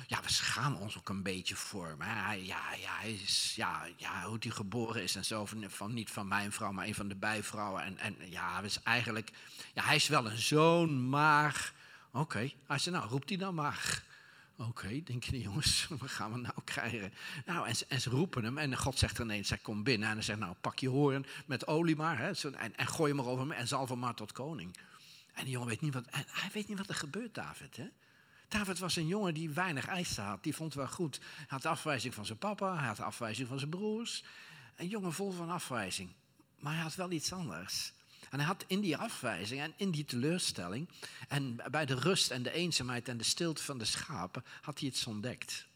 ja, 0.06 0.22
we 0.22 0.32
schamen 0.32 0.80
ons 0.80 0.98
ook 0.98 1.08
een 1.08 1.22
beetje 1.22 1.56
voor 1.56 1.94
Maar 1.98 2.38
ja, 2.38 2.72
ja, 2.74 2.90
hij 2.98 3.12
is, 3.12 3.52
ja, 3.56 3.86
ja, 3.96 4.22
hoe 4.22 4.36
hij 4.40 4.50
geboren 4.50 5.02
is 5.02 5.16
en 5.16 5.24
zo. 5.24 5.46
Van, 5.46 5.94
niet 5.94 6.10
van 6.10 6.28
mijn 6.28 6.52
vrouw, 6.52 6.72
maar 6.72 6.86
een 6.86 6.94
van 6.94 7.08
de 7.08 7.16
bijvrouwen. 7.16 7.82
En, 7.82 7.98
en 7.98 8.16
ja, 8.30 8.60
is 8.60 8.82
eigenlijk, 8.82 9.30
ja, 9.74 9.84
hij 9.84 9.96
is 9.96 10.08
wel 10.08 10.26
een 10.26 10.38
zoon, 10.38 11.08
maar. 11.08 11.72
Oké, 12.12 12.50
hij 12.66 12.78
zei, 12.78 12.96
nou, 12.96 13.08
roept 13.08 13.28
hij 13.28 13.38
dan 13.38 13.54
maar. 13.54 14.02
Oké, 14.58 15.02
denk 15.02 15.24
je, 15.24 15.40
jongens, 15.40 15.86
wat 15.98 16.10
gaan 16.10 16.32
we 16.32 16.38
nou 16.38 16.54
krijgen? 16.64 17.12
Nou, 17.46 17.68
en, 17.88 18.00
ze 18.00 18.10
roepen 18.10 18.44
hem 18.44 18.58
en 18.58 18.76
God 18.76 18.98
zegt 18.98 19.18
ineens, 19.18 19.48
hij 19.48 19.58
komt 19.58 19.84
binnen 19.84 20.08
en 20.08 20.14
hij 20.14 20.22
zegt, 20.22 20.38
nou, 20.38 20.54
pak 20.60 20.78
je 20.78 20.88
horen 20.88 21.26
met 21.46 21.66
olie 21.66 21.96
maar, 21.96 22.18
hè, 22.18 22.30
en, 22.50 22.76
en 22.76 22.86
gooi 22.86 23.12
hem 23.12 23.22
maar 23.22 23.32
over 23.32 23.46
me 23.46 23.54
en 23.54 23.68
zalf 23.68 23.88
hem 23.88 23.98
maar 23.98 24.14
tot 24.14 24.32
koning. 24.32 24.76
En 25.32 25.44
die 25.44 25.52
jongen 25.52 25.68
weet 25.68 25.80
niet 25.80 25.94
wat, 25.94 26.04
hij 26.10 26.50
weet 26.52 26.68
niet 26.68 26.78
wat 26.78 26.88
er 26.88 26.94
gebeurt, 26.94 27.34
David, 27.34 27.76
hè. 27.76 27.88
David 28.48 28.78
was 28.78 28.96
een 28.96 29.06
jongen 29.06 29.34
die 29.34 29.50
weinig 29.50 29.86
eisen 29.86 30.24
had, 30.24 30.42
die 30.42 30.54
vond 30.54 30.74
wel 30.74 30.88
goed. 30.88 31.18
Hij 31.36 31.46
had 31.48 31.66
afwijzing 31.66 32.14
van 32.14 32.26
zijn 32.26 32.38
papa, 32.38 32.76
hij 32.76 32.86
had 32.86 33.00
afwijzing 33.00 33.48
van 33.48 33.58
zijn 33.58 33.70
broers. 33.70 34.24
Een 34.76 34.88
jongen 34.88 35.12
vol 35.12 35.30
van 35.30 35.50
afwijzing, 35.50 36.10
maar 36.58 36.72
hij 36.72 36.82
had 36.82 36.94
wel 36.94 37.10
iets 37.10 37.32
anders. 37.32 37.92
En 38.36 38.42
hij 38.42 38.50
had 38.50 38.64
in 38.66 38.80
die 38.80 38.96
afwijzing 38.96 39.60
en 39.60 39.72
in 39.76 39.90
die 39.90 40.04
teleurstelling 40.04 40.88
en 41.28 41.56
bij 41.70 41.86
de 41.86 41.94
rust 41.94 42.30
en 42.30 42.42
de 42.42 42.52
eenzaamheid 42.52 43.08
en 43.08 43.16
de 43.16 43.24
stilte 43.24 43.62
van 43.62 43.78
de 43.78 43.84
schapen 43.84 44.44
had 44.60 44.78
hij 44.78 44.88
iets 44.88 45.06
ontdekt. 45.06 45.66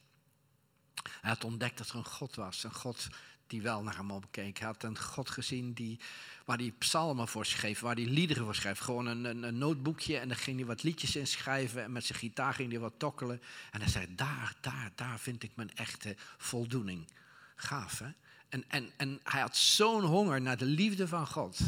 Hij 1.21 1.31
had 1.31 1.45
ontdekt 1.45 1.79
dat 1.79 1.88
er 1.88 1.97
een 1.97 2.05
God 2.05 2.35
was, 2.35 2.64
een 2.64 2.73
God 2.73 3.09
die 3.47 3.62
wel 3.62 3.83
naar 3.83 3.97
hem 3.97 4.11
opkeek. 4.11 4.61
Had 4.61 4.83
een 4.83 4.99
God 4.99 5.31
gezien 5.31 5.73
die, 5.73 6.00
waar 6.45 6.59
hij 6.59 6.75
psalmen 6.79 7.29
voor 7.29 7.47
schreef, 7.47 7.81
waar 7.81 7.95
hij 7.95 8.05
liederen 8.05 8.45
voor 8.45 8.55
schreef. 8.55 8.79
Gewoon 8.79 9.07
een, 9.07 9.25
een, 9.25 9.43
een 9.43 9.59
noteboekje 9.59 10.19
en 10.19 10.29
daar 10.29 10.37
ging 10.37 10.57
hij 10.57 10.67
wat 10.67 10.83
liedjes 10.83 11.17
in 11.17 11.26
schrijven 11.26 11.83
en 11.83 11.93
met 11.93 12.05
zijn 12.05 12.19
gitaar 12.19 12.55
ging 12.55 12.71
hij 12.71 12.81
wat 12.81 12.99
tokkelen. 12.99 13.43
En 13.71 13.81
hij 13.81 13.90
zei, 13.90 14.14
daar, 14.14 14.57
daar, 14.61 14.93
daar 14.95 15.19
vind 15.19 15.43
ik 15.43 15.50
mijn 15.55 15.75
echte 15.75 16.17
voldoening. 16.37 17.11
Gaaf? 17.57 18.02
En, 18.49 18.64
en, 18.69 18.90
en 18.97 19.21
hij 19.23 19.40
had 19.40 19.57
zo'n 19.57 20.05
honger 20.05 20.40
naar 20.40 20.57
de 20.57 20.64
liefde 20.64 21.09
van 21.09 21.26
God. 21.26 21.59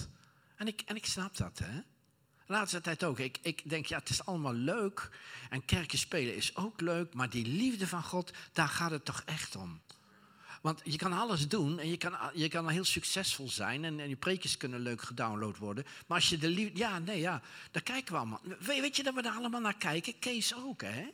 En 0.62 0.69
ik, 0.69 0.83
en 0.87 0.97
ik 0.97 1.07
snap 1.07 1.37
dat, 1.37 1.59
hè. 1.59 1.81
Laatste 2.47 2.81
tijd 2.81 3.04
ook. 3.04 3.19
Ik, 3.19 3.38
ik 3.42 3.71
denk, 3.71 3.87
ja, 3.87 3.99
het 3.99 4.09
is 4.09 4.25
allemaal 4.25 4.52
leuk. 4.52 5.11
En 5.50 5.64
kerkje 5.64 5.99
spelen 5.99 6.37
is 6.37 6.57
ook 6.57 6.81
leuk. 6.81 7.14
Maar 7.14 7.31
die 7.31 7.47
liefde 7.47 7.87
van 7.87 8.02
God, 8.02 8.33
daar 8.52 8.69
gaat 8.69 8.90
het 8.90 9.04
toch 9.04 9.23
echt 9.26 9.57
om. 9.57 9.81
Want 10.61 10.81
je 10.85 10.97
kan 10.97 11.12
alles 11.12 11.49
doen 11.49 11.78
en 11.78 11.88
je 11.88 11.97
kan, 11.97 12.16
je 12.35 12.49
kan 12.49 12.69
heel 12.69 12.85
succesvol 12.85 13.49
zijn 13.49 13.85
en, 13.85 14.00
en 14.00 14.09
je 14.09 14.16
preekjes 14.16 14.57
kunnen 14.57 14.81
leuk 14.81 15.02
gedownload 15.02 15.57
worden. 15.57 15.85
Maar 16.07 16.19
als 16.19 16.28
je 16.28 16.38
de 16.38 16.49
liefde, 16.49 16.78
ja, 16.78 16.99
nee, 16.99 17.21
ja, 17.21 17.42
daar 17.71 17.83
kijken 17.83 18.12
we 18.12 18.19
allemaal. 18.19 18.42
Weet 18.59 18.97
je 18.97 19.02
dat 19.02 19.14
we 19.14 19.23
daar 19.23 19.37
allemaal 19.37 19.61
naar 19.61 19.76
kijken? 19.76 20.19
Kees 20.19 20.54
ook, 20.54 20.83
hè? 20.83 21.09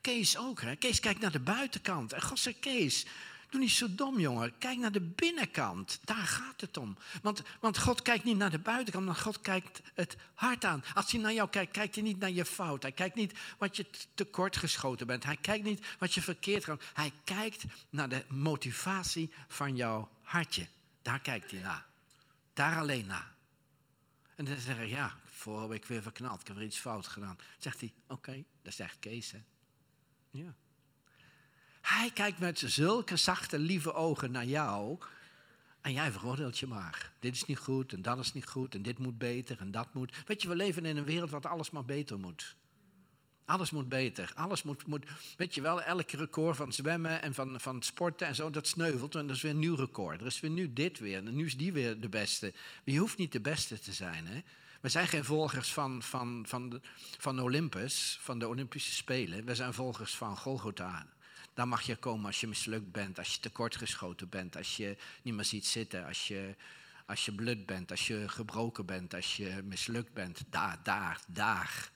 Kees 0.00 0.36
ook, 0.36 0.60
hè? 0.60 0.76
Kees 0.76 1.00
kijkt 1.00 1.20
naar 1.20 1.32
de 1.32 1.40
buitenkant. 1.40 2.12
En 2.12 2.22
God 2.22 2.38
zegt, 2.38 2.58
Kees, 2.58 3.06
Doe 3.50 3.60
niet 3.60 3.70
zo 3.70 3.94
dom, 3.94 4.20
jongen. 4.20 4.58
Kijk 4.58 4.78
naar 4.78 4.92
de 4.92 5.00
binnenkant. 5.00 6.00
Daar 6.04 6.26
gaat 6.26 6.60
het 6.60 6.76
om. 6.76 6.96
Want, 7.22 7.42
want 7.60 7.78
God 7.78 8.02
kijkt 8.02 8.24
niet 8.24 8.36
naar 8.36 8.50
de 8.50 8.58
buitenkant, 8.58 9.06
maar 9.06 9.14
God 9.14 9.40
kijkt 9.40 9.80
het 9.94 10.16
hart 10.34 10.64
aan. 10.64 10.84
Als 10.94 11.12
hij 11.12 11.20
naar 11.20 11.32
jou 11.32 11.48
kijkt, 11.48 11.72
kijkt 11.72 11.94
hij 11.94 12.04
niet 12.04 12.18
naar 12.18 12.30
je 12.30 12.44
fout. 12.44 12.82
Hij 12.82 12.92
kijkt 12.92 13.14
niet 13.14 13.38
wat 13.58 13.76
je 13.76 13.86
tekort 14.14 14.56
geschoten 14.56 15.06
bent. 15.06 15.24
Hij 15.24 15.36
kijkt 15.36 15.64
niet 15.64 15.86
wat 15.98 16.14
je 16.14 16.22
verkeerd 16.22 16.64
gaat. 16.64 16.82
Hij 16.94 17.12
kijkt 17.24 17.64
naar 17.90 18.08
de 18.08 18.24
motivatie 18.28 19.32
van 19.48 19.76
jouw 19.76 20.08
hartje. 20.22 20.66
Daar 21.02 21.20
kijkt 21.20 21.50
hij 21.50 21.60
naar. 21.60 21.86
Daar 22.52 22.78
alleen 22.78 23.06
naar. 23.06 23.32
En 24.34 24.44
dan 24.44 24.56
zeg 24.58 24.78
ik, 24.78 24.88
ja, 24.88 25.18
vorige 25.24 25.68
week 25.68 25.84
weer 25.84 26.02
verknald. 26.02 26.40
Ik 26.40 26.46
heb 26.46 26.56
weer 26.56 26.66
iets 26.66 26.78
fout 26.78 27.06
gedaan. 27.06 27.38
Zegt 27.58 27.80
hij, 27.80 27.92
oké, 28.06 28.44
dat 28.62 28.72
is 28.72 28.78
echt 28.78 28.98
Kees, 28.98 29.30
hè. 29.30 29.42
Ja. 30.30 30.54
Hij 31.84 32.10
kijkt 32.10 32.38
met 32.38 32.62
zulke 32.66 33.16
zachte, 33.16 33.58
lieve 33.58 33.92
ogen 33.94 34.30
naar 34.30 34.44
jou. 34.44 34.98
En 35.80 35.92
jij 35.92 36.12
veroordeelt 36.12 36.58
je 36.58 36.66
maar. 36.66 37.12
Dit 37.20 37.34
is 37.34 37.44
niet 37.44 37.58
goed 37.58 37.92
en 37.92 38.02
dat 38.02 38.18
is 38.18 38.32
niet 38.32 38.46
goed 38.46 38.74
en 38.74 38.82
dit 38.82 38.98
moet 38.98 39.18
beter 39.18 39.60
en 39.60 39.70
dat 39.70 39.94
moet. 39.94 40.16
Weet 40.26 40.42
je, 40.42 40.48
we 40.48 40.56
leven 40.56 40.84
in 40.84 40.96
een 40.96 41.04
wereld 41.04 41.30
waar 41.30 41.48
alles 41.48 41.70
maar 41.70 41.84
beter 41.84 42.18
moet. 42.18 42.56
Alles 43.44 43.70
moet 43.70 43.88
beter. 43.88 44.32
Alles 44.34 44.62
moet, 44.62 44.86
moet 44.86 45.04
weet 45.36 45.54
je 45.54 45.60
wel, 45.60 45.82
elke 45.82 46.16
record 46.16 46.56
van 46.56 46.72
zwemmen 46.72 47.22
en 47.22 47.34
van, 47.34 47.60
van 47.60 47.82
sporten 47.82 48.26
en 48.26 48.34
zo, 48.34 48.50
dat 48.50 48.66
sneuvelt. 48.66 49.14
En 49.14 49.26
dat 49.26 49.36
is 49.36 49.42
weer 49.42 49.52
een 49.52 49.58
nieuw 49.58 49.76
record. 49.76 50.20
Er 50.20 50.26
is 50.26 50.40
weer 50.40 50.50
nu 50.50 50.72
dit 50.72 50.98
weer. 50.98 51.16
En 51.16 51.36
nu 51.36 51.46
is 51.46 51.56
die 51.56 51.72
weer 51.72 52.00
de 52.00 52.08
beste. 52.08 52.52
je 52.84 52.98
hoeft 52.98 53.18
niet 53.18 53.32
de 53.32 53.40
beste 53.40 53.78
te 53.78 53.92
zijn. 53.92 54.26
Hè? 54.26 54.42
We 54.80 54.88
zijn 54.88 55.08
geen 55.08 55.24
volgers 55.24 55.72
van, 55.72 56.02
van, 56.02 56.44
van, 56.46 56.68
de, 56.68 56.80
van 57.18 57.40
Olympus, 57.40 58.18
van 58.20 58.38
de 58.38 58.48
Olympische 58.48 58.92
Spelen. 58.92 59.44
We 59.44 59.54
zijn 59.54 59.74
volgers 59.74 60.16
van 60.16 60.36
Golgotha. 60.36 61.06
Daar 61.54 61.68
mag 61.68 61.82
je 61.82 61.96
komen 61.96 62.26
als 62.26 62.40
je 62.40 62.46
mislukt 62.46 62.92
bent, 62.92 63.18
als 63.18 63.34
je 63.34 63.40
tekortgeschoten 63.40 64.28
bent, 64.28 64.56
als 64.56 64.76
je 64.76 64.96
niet 65.22 65.34
meer 65.34 65.44
ziet 65.44 65.66
zitten, 65.66 66.06
als 66.06 66.28
je, 66.28 66.54
als 67.06 67.24
je 67.24 67.34
blut 67.34 67.66
bent, 67.66 67.90
als 67.90 68.06
je 68.06 68.28
gebroken 68.28 68.86
bent, 68.86 69.14
als 69.14 69.36
je 69.36 69.62
mislukt 69.64 70.12
bent. 70.12 70.42
Daar, 70.50 70.80
daar, 70.82 71.20
daar. 71.26 71.90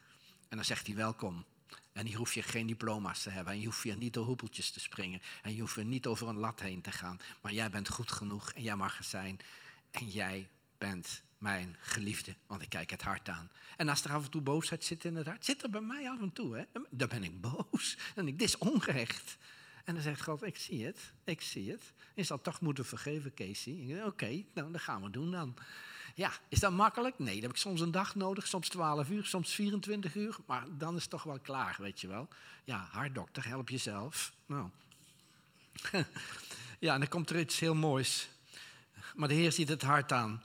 En 0.48 0.56
dan 0.56 0.64
zegt 0.64 0.86
hij 0.86 0.96
welkom. 0.96 1.44
En 1.92 2.06
hier 2.06 2.16
hoef 2.16 2.34
je 2.34 2.42
geen 2.42 2.66
diploma's 2.66 3.22
te 3.22 3.30
hebben. 3.30 3.52
En 3.52 3.60
je 3.60 3.66
hoeft 3.66 3.82
hier 3.82 3.96
niet 3.96 4.14
door 4.14 4.24
hoepeltjes 4.24 4.70
te 4.70 4.80
springen. 4.80 5.22
En 5.42 5.54
je 5.54 5.60
hoeft 5.60 5.76
er 5.76 5.84
niet 5.84 6.06
over 6.06 6.28
een 6.28 6.38
lat 6.38 6.60
heen 6.60 6.80
te 6.80 6.92
gaan. 6.92 7.20
Maar 7.40 7.52
jij 7.52 7.70
bent 7.70 7.88
goed 7.88 8.12
genoeg 8.12 8.52
en 8.52 8.62
jij 8.62 8.76
mag 8.76 8.98
er 8.98 9.04
zijn. 9.04 9.38
En 9.90 10.08
jij 10.08 10.48
bent 10.78 11.22
mijn 11.38 11.76
geliefde, 11.80 12.34
want 12.46 12.62
ik 12.62 12.68
kijk 12.68 12.90
het 12.90 13.02
hart 13.02 13.28
aan. 13.28 13.50
En 13.76 13.88
als 13.88 14.04
er 14.04 14.12
af 14.12 14.24
en 14.24 14.30
toe 14.30 14.40
boosheid 14.40 14.84
zit 14.84 15.04
in 15.04 15.16
het 15.16 15.26
hart, 15.26 15.44
zit 15.44 15.62
er 15.62 15.70
bij 15.70 15.80
mij 15.80 16.10
af 16.10 16.20
en 16.20 16.32
toe, 16.32 16.56
hè? 16.56 16.64
dan 16.90 17.08
ben 17.08 17.24
ik 17.24 17.40
boos. 17.40 17.96
En 18.14 18.28
ik, 18.28 18.38
dit 18.38 18.48
is 18.48 18.58
ongerecht. 18.58 19.36
En 19.84 19.94
dan 19.94 20.02
zegt 20.02 20.22
God, 20.22 20.42
ik 20.42 20.56
zie 20.56 20.86
het, 20.86 21.12
ik 21.24 21.40
zie 21.40 21.70
het. 21.70 21.92
Je 22.14 22.22
zal 22.22 22.40
toch 22.40 22.60
moeten 22.60 22.84
vergeven, 22.84 23.34
Casey. 23.34 24.02
Oké, 24.04 24.44
nou, 24.54 24.72
dat 24.72 24.80
gaan 24.80 25.02
we 25.02 25.10
doen 25.10 25.30
dan. 25.30 25.54
Ja, 26.14 26.32
is 26.48 26.60
dat 26.60 26.72
makkelijk? 26.72 27.18
Nee, 27.18 27.34
dan 27.34 27.42
heb 27.42 27.50
ik 27.50 27.56
soms 27.56 27.80
een 27.80 27.90
dag 27.90 28.14
nodig, 28.14 28.46
soms 28.46 28.68
12 28.68 29.10
uur, 29.10 29.24
soms 29.24 29.54
24 29.54 30.14
uur. 30.14 30.36
Maar 30.46 30.64
dan 30.70 30.96
is 30.96 31.00
het 31.00 31.10
toch 31.10 31.22
wel 31.22 31.38
klaar, 31.38 31.76
weet 31.78 32.00
je 32.00 32.08
wel. 32.08 32.28
Ja, 32.64 32.88
hartdokter, 32.90 33.46
help 33.46 33.68
jezelf. 33.68 34.32
Nou. 34.46 34.68
ja, 36.78 36.94
en 36.94 37.00
dan 37.00 37.08
komt 37.08 37.30
er 37.30 37.38
iets 37.38 37.58
heel 37.58 37.74
moois. 37.74 38.28
Maar 39.14 39.28
de 39.28 39.34
Heer 39.34 39.52
ziet 39.52 39.68
het 39.68 39.82
hart 39.82 40.12
aan. 40.12 40.42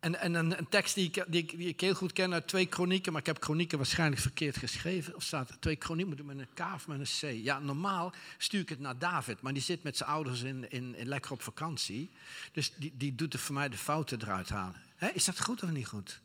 En, 0.00 0.20
en 0.20 0.34
een, 0.34 0.68
tekst 0.68 0.94
die 0.94 1.06
ik, 1.06 1.24
die, 1.28 1.56
die 1.56 1.68
ik, 1.68 1.80
heel 1.80 1.94
goed 1.94 2.12
ken 2.12 2.32
uit 2.32 2.46
twee 2.46 2.66
kronieken, 2.66 3.12
maar 3.12 3.20
ik 3.20 3.26
heb 3.26 3.40
kronieken 3.40 3.78
waarschijnlijk 3.78 4.20
verkeerd 4.20 4.56
geschreven. 4.56 5.14
Of 5.14 5.22
staat 5.22 5.48
er 5.48 5.58
twee 5.58 5.76
kronieken 5.76 6.26
met 6.26 6.38
een 6.38 6.48
K 6.54 6.60
of 6.74 6.86
met 6.86 6.98
een 6.98 7.38
C? 7.40 7.44
Ja, 7.44 7.58
normaal 7.58 8.12
stuur 8.38 8.60
ik 8.60 8.68
het 8.68 8.80
naar 8.80 8.98
David, 8.98 9.40
maar 9.40 9.52
die 9.52 9.62
zit 9.62 9.82
met 9.82 9.96
zijn 9.96 10.10
ouders 10.10 10.42
in, 10.42 10.70
in, 10.70 10.96
lekker 10.98 11.32
op 11.32 11.42
vakantie. 11.42 12.10
Dus 12.52 12.72
die, 12.76 12.92
die 12.96 13.14
doet 13.14 13.32
er 13.32 13.38
voor 13.38 13.54
mij 13.54 13.68
de 13.68 13.76
fouten 13.76 14.22
eruit 14.22 14.48
halen. 14.48 14.80
is 15.14 15.24
dat 15.24 15.40
goed 15.40 15.62
of 15.62 15.70
niet 15.70 15.86
goed? 15.86 16.20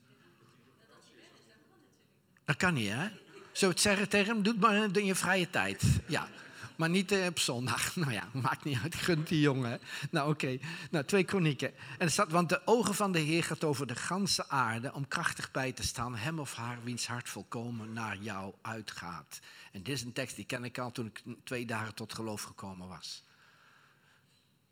Dat 2.46 2.56
kan 2.56 2.74
niet, 2.74 2.90
hè? 2.90 3.08
Zo 3.52 3.70
het 3.70 3.82
zeggen 3.82 4.10
tegen 4.10 4.34
hem? 4.34 4.44
Doe 4.44 4.54
het 4.54 4.62
maar 4.62 4.98
in 4.98 5.06
je 5.06 5.16
vrije 5.16 5.50
tijd. 5.50 5.84
Ja 6.08 6.30
maar 6.78 6.90
niet 6.90 7.12
uh, 7.12 7.26
op 7.26 7.40
zondag. 7.40 7.96
Nou 7.96 8.12
ja, 8.12 8.30
maakt 8.34 8.64
niet 8.64 8.80
uit, 8.84 8.96
gunt 8.96 9.28
die 9.28 9.40
jongen. 9.40 9.80
Nou 10.12 10.30
oké, 10.30 10.58
nou 10.92 11.06
twee 11.06 11.24
kronieken. 11.24 11.68
En 11.68 12.06
er 12.06 12.12
staat, 12.12 12.32
want 12.32 12.50
de 12.50 12.62
ogen 12.66 12.96
van 12.96 13.12
de 13.12 13.20
Heer 13.20 13.44
gaat 13.44 13.64
over 13.64 13.88
de 13.88 13.96
ganse 13.96 14.50
aarde 14.50 14.94
om 14.94 15.08
krachtig 15.08 15.52
bij 15.52 15.72
te 15.72 15.84
staan, 15.84 16.16
hem 16.16 16.40
of 16.40 16.54
haar 16.56 16.78
wiens 16.84 17.08
hart 17.08 17.30
volkomen 17.30 17.94
naar 17.94 18.18
jou 18.18 18.54
uitgaat. 18.62 19.40
En 19.72 19.84
dit 19.84 19.96
is 19.96 20.02
een 20.02 20.14
tekst 20.14 20.36
die 20.36 20.46
ken 20.46 20.64
ik 20.64 20.78
al 20.78 20.92
toen 20.92 21.06
ik 21.06 21.24
twee 21.44 21.66
dagen 21.66 21.96
tot 21.96 22.14
geloof 22.14 22.42
gekomen 22.42 22.88
was. 22.88 23.24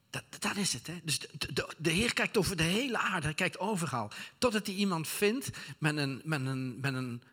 Dat, 0.09 0.23
dat 0.39 0.55
is 0.55 0.73
het. 0.73 0.87
Hè? 0.87 0.99
Dus 1.03 1.19
de, 1.19 1.53
de, 1.53 1.73
de, 1.77 1.89
Heer 1.89 2.13
kijkt 2.13 2.37
over 2.37 2.57
de 2.57 2.63
hele 2.63 2.97
aarde, 2.97 3.25
hij 3.25 3.35
kijkt 3.35 3.59
overal. 3.59 4.11
Totdat 4.37 4.65
hij 4.65 4.75
iemand 4.75 5.07
vindt 5.07 5.49
met 5.77 5.97
een, 5.97 6.21
met 6.23 6.45
een, 6.45 6.79
met 6.79 6.93
een, 6.93 7.23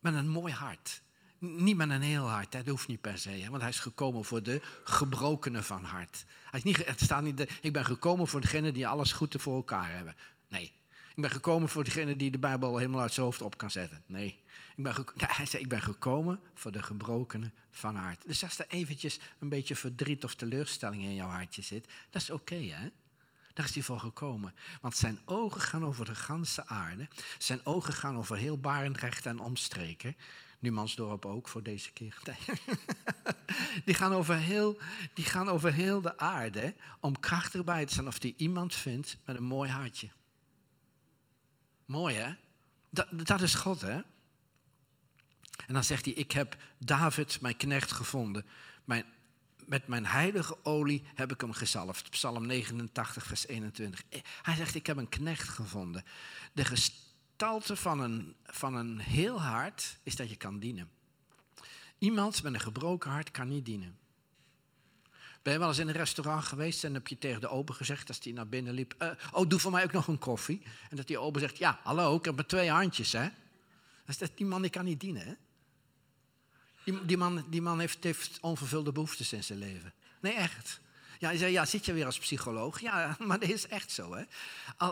met 0.00 0.14
een 0.14 0.28
mooi 0.28 0.52
hart. 0.52 1.02
Niet 1.42 1.76
met 1.76 1.90
een 1.90 2.02
heel 2.02 2.28
hart, 2.28 2.52
dat 2.52 2.66
hoeft 2.66 2.88
niet 2.88 3.00
per 3.00 3.18
se. 3.18 3.30
Hè? 3.30 3.50
Want 3.50 3.62
hij 3.62 3.70
is 3.70 3.80
gekomen 3.80 4.24
voor 4.24 4.42
de 4.42 4.60
gebrokenen 4.84 5.64
van 5.64 5.84
hart. 5.84 6.24
Hij 6.50 6.58
is 6.58 6.64
niet, 6.64 6.86
het 6.86 7.00
staat 7.00 7.22
niet, 7.22 7.58
ik 7.60 7.72
ben 7.72 7.84
gekomen 7.84 8.28
voor 8.28 8.40
degenen 8.40 8.74
die 8.74 8.86
alles 8.86 9.12
goed 9.12 9.34
voor 9.38 9.54
elkaar 9.54 9.90
hebben. 9.90 10.16
Nee. 10.48 10.72
Ik 11.14 11.22
ben 11.22 11.30
gekomen 11.30 11.68
voor 11.68 11.84
degene 11.84 12.16
die 12.16 12.30
de 12.30 12.38
Bijbel 12.38 12.76
helemaal 12.76 13.00
uit 13.00 13.12
zijn 13.12 13.26
hoofd 13.26 13.42
op 13.42 13.56
kan 13.56 13.70
zetten. 13.70 14.02
Nee. 14.06 14.40
Ik 14.76 14.82
ben 14.82 14.94
hij 15.16 15.46
zei, 15.46 15.62
ik 15.62 15.68
ben 15.68 15.82
gekomen 15.82 16.40
voor 16.54 16.72
de 16.72 16.82
gebrokenen 16.82 17.54
van 17.70 17.96
hart. 17.96 18.22
Dus 18.26 18.42
als 18.42 18.58
er 18.58 18.66
eventjes 18.68 19.20
een 19.38 19.48
beetje 19.48 19.76
verdriet 19.76 20.24
of 20.24 20.34
teleurstelling 20.34 21.02
in 21.02 21.14
jouw 21.14 21.28
hartje 21.28 21.62
zit, 21.62 21.88
dat 22.10 22.22
is 22.22 22.30
oké, 22.30 22.54
hè? 22.54 22.88
Daar 23.54 23.66
is 23.66 23.74
hij 23.74 23.82
voor 23.82 24.00
gekomen. 24.00 24.54
Want 24.80 24.96
zijn 24.96 25.18
ogen 25.24 25.60
gaan 25.60 25.84
over 25.84 26.04
de 26.04 26.14
ganse 26.14 26.66
aarde. 26.66 27.08
Zijn 27.38 27.66
ogen 27.66 27.92
gaan 27.92 28.16
over 28.16 28.36
heel 28.36 28.58
Barendrecht 28.58 29.26
en 29.26 29.38
omstreken. 29.38 30.16
Numansdorp 30.62 31.26
ook 31.26 31.48
voor 31.48 31.62
deze 31.62 31.92
keer. 31.92 32.18
die, 33.84 33.94
gaan 33.94 34.12
over 34.12 34.36
heel, 34.36 34.78
die 35.14 35.24
gaan 35.24 35.48
over 35.48 35.72
heel 35.72 36.00
de 36.00 36.18
aarde 36.18 36.74
om 37.00 37.20
krachtig 37.20 37.64
bij 37.64 37.86
te 37.86 37.92
staan 37.92 38.06
of 38.06 38.18
die 38.18 38.34
iemand 38.36 38.74
vindt 38.74 39.16
met 39.24 39.36
een 39.36 39.44
mooi 39.44 39.70
hartje. 39.70 40.08
Mooi 41.84 42.14
hè? 42.14 42.34
Dat, 42.90 43.06
dat 43.10 43.40
is 43.40 43.54
God 43.54 43.80
hè? 43.80 44.00
En 45.66 45.74
dan 45.74 45.84
zegt 45.84 46.04
hij, 46.04 46.14
ik 46.14 46.32
heb 46.32 46.56
David, 46.78 47.40
mijn 47.40 47.56
knecht, 47.56 47.92
gevonden. 47.92 48.46
Mijn, 48.84 49.04
met 49.66 49.86
mijn 49.86 50.06
heilige 50.06 50.64
olie 50.64 51.04
heb 51.14 51.32
ik 51.32 51.40
hem 51.40 51.52
gezalfd. 51.52 52.10
Psalm 52.10 52.46
89, 52.46 53.26
vers 53.26 53.46
21. 53.46 54.02
Hij 54.42 54.54
zegt, 54.54 54.74
ik 54.74 54.86
heb 54.86 54.96
een 54.96 55.08
knecht 55.08 55.48
gevonden. 55.48 56.04
De 56.52 56.64
gestalte 57.42 57.76
van 57.76 58.00
een, 58.00 58.34
van 58.44 58.74
een 58.74 58.98
heel 58.98 59.40
hart 59.40 59.98
is 60.02 60.16
dat 60.16 60.30
je 60.30 60.36
kan 60.36 60.58
dienen. 60.58 60.90
Iemand 61.98 62.42
met 62.42 62.54
een 62.54 62.60
gebroken 62.60 63.10
hart 63.10 63.30
kan 63.30 63.48
niet 63.48 63.64
dienen. 63.64 63.98
Ben 65.42 65.52
je 65.52 65.58
wel 65.58 65.68
eens 65.68 65.78
in 65.78 65.88
een 65.88 65.94
restaurant 65.94 66.44
geweest 66.44 66.84
en 66.84 66.94
heb 66.94 67.08
je 67.08 67.18
tegen 67.18 67.40
de 67.40 67.48
ober 67.48 67.74
gezegd 67.74 68.08
als 68.08 68.20
die 68.20 68.32
naar 68.32 68.48
binnen 68.48 68.72
liep: 68.72 68.94
uh, 68.98 69.10
Oh, 69.32 69.48
doe 69.48 69.58
voor 69.58 69.70
mij 69.70 69.84
ook 69.84 69.92
nog 69.92 70.08
een 70.08 70.18
koffie. 70.18 70.62
En 70.90 70.96
dat 70.96 71.06
die 71.06 71.18
ober 71.18 71.40
zegt: 71.40 71.58
Ja, 71.58 71.80
hallo, 71.82 72.16
ik 72.16 72.24
heb 72.24 72.34
maar 72.34 72.46
twee 72.46 72.70
handjes, 72.70 73.12
hè? 73.12 73.28
Dat, 74.18 74.30
die 74.34 74.46
man 74.46 74.62
die 74.62 74.70
kan 74.70 74.84
niet 74.84 75.00
dienen, 75.00 75.26
hè? 75.26 75.34
Die, 76.84 77.04
die 77.04 77.16
man, 77.16 77.44
die 77.48 77.62
man 77.62 77.80
heeft, 77.80 78.04
heeft 78.04 78.40
onvervulde 78.40 78.92
behoeftes 78.92 79.32
in 79.32 79.44
zijn 79.44 79.58
leven. 79.58 79.92
Nee, 80.20 80.32
echt. 80.32 80.80
Ja, 81.30 81.46
ja, 81.46 81.64
zit 81.64 81.84
je 81.84 81.92
weer 81.92 82.06
als 82.06 82.18
psycholoog? 82.18 82.80
Ja, 82.80 83.16
maar 83.26 83.38
dat 83.38 83.48
is 83.48 83.66
echt 83.66 83.90
zo. 83.90 84.14
Hè? 84.14 84.22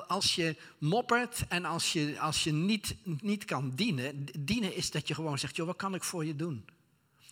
Als 0.06 0.34
je 0.34 0.56
moppert 0.78 1.44
en 1.48 1.64
als 1.64 1.92
je, 1.92 2.20
als 2.20 2.44
je 2.44 2.52
niet, 2.52 2.94
niet 3.02 3.44
kan 3.44 3.72
dienen, 3.74 4.26
dienen 4.38 4.74
is 4.74 4.90
dat 4.90 5.08
je 5.08 5.14
gewoon 5.14 5.38
zegt, 5.38 5.56
joh, 5.56 5.66
wat 5.66 5.76
kan 5.76 5.94
ik 5.94 6.02
voor 6.02 6.24
je 6.24 6.36
doen? 6.36 6.64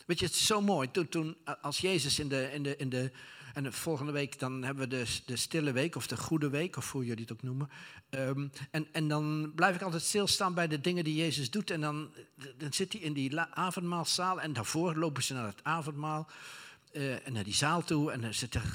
Weet 0.06 0.18
je, 0.18 0.24
het 0.24 0.34
is 0.34 0.46
zo 0.46 0.60
mooi. 0.60 0.90
Toen, 0.90 1.08
toen 1.08 1.36
als 1.60 1.78
Jezus 1.78 2.18
in 2.18 2.28
de, 2.28 2.50
in 2.52 2.62
de, 2.62 2.76
in 2.76 2.88
de, 2.88 3.10
en 3.54 3.62
de 3.62 3.72
volgende 3.72 4.12
week 4.12 4.38
dan 4.38 4.62
hebben 4.62 4.88
we 4.88 4.96
de, 4.96 5.20
de 5.26 5.36
stille 5.36 5.72
week 5.72 5.96
of 5.96 6.06
de 6.06 6.16
goede 6.16 6.50
week, 6.50 6.76
of 6.76 6.92
hoe 6.92 7.04
jullie 7.04 7.22
het 7.22 7.32
ook 7.32 7.42
noemen. 7.42 7.70
Um, 8.10 8.50
en, 8.70 8.86
en 8.92 9.08
dan 9.08 9.52
blijf 9.54 9.74
ik 9.74 9.82
altijd 9.82 10.02
stilstaan 10.02 10.54
bij 10.54 10.68
de 10.68 10.80
dingen 10.80 11.04
die 11.04 11.14
Jezus 11.14 11.50
doet. 11.50 11.70
En 11.70 11.80
dan, 11.80 12.10
dan 12.56 12.72
zit 12.72 12.92
hij 12.92 13.02
in 13.02 13.12
die 13.12 13.40
avondmaalzaal 13.40 14.40
en 14.40 14.52
daarvoor 14.52 14.96
lopen 14.96 15.22
ze 15.22 15.34
naar 15.34 15.46
het 15.46 15.64
avondmaal. 15.64 16.28
Uh, 16.92 17.26
en 17.26 17.32
naar 17.32 17.44
die 17.44 17.54
zaal 17.54 17.84
toe. 17.84 18.12
En 18.12 18.20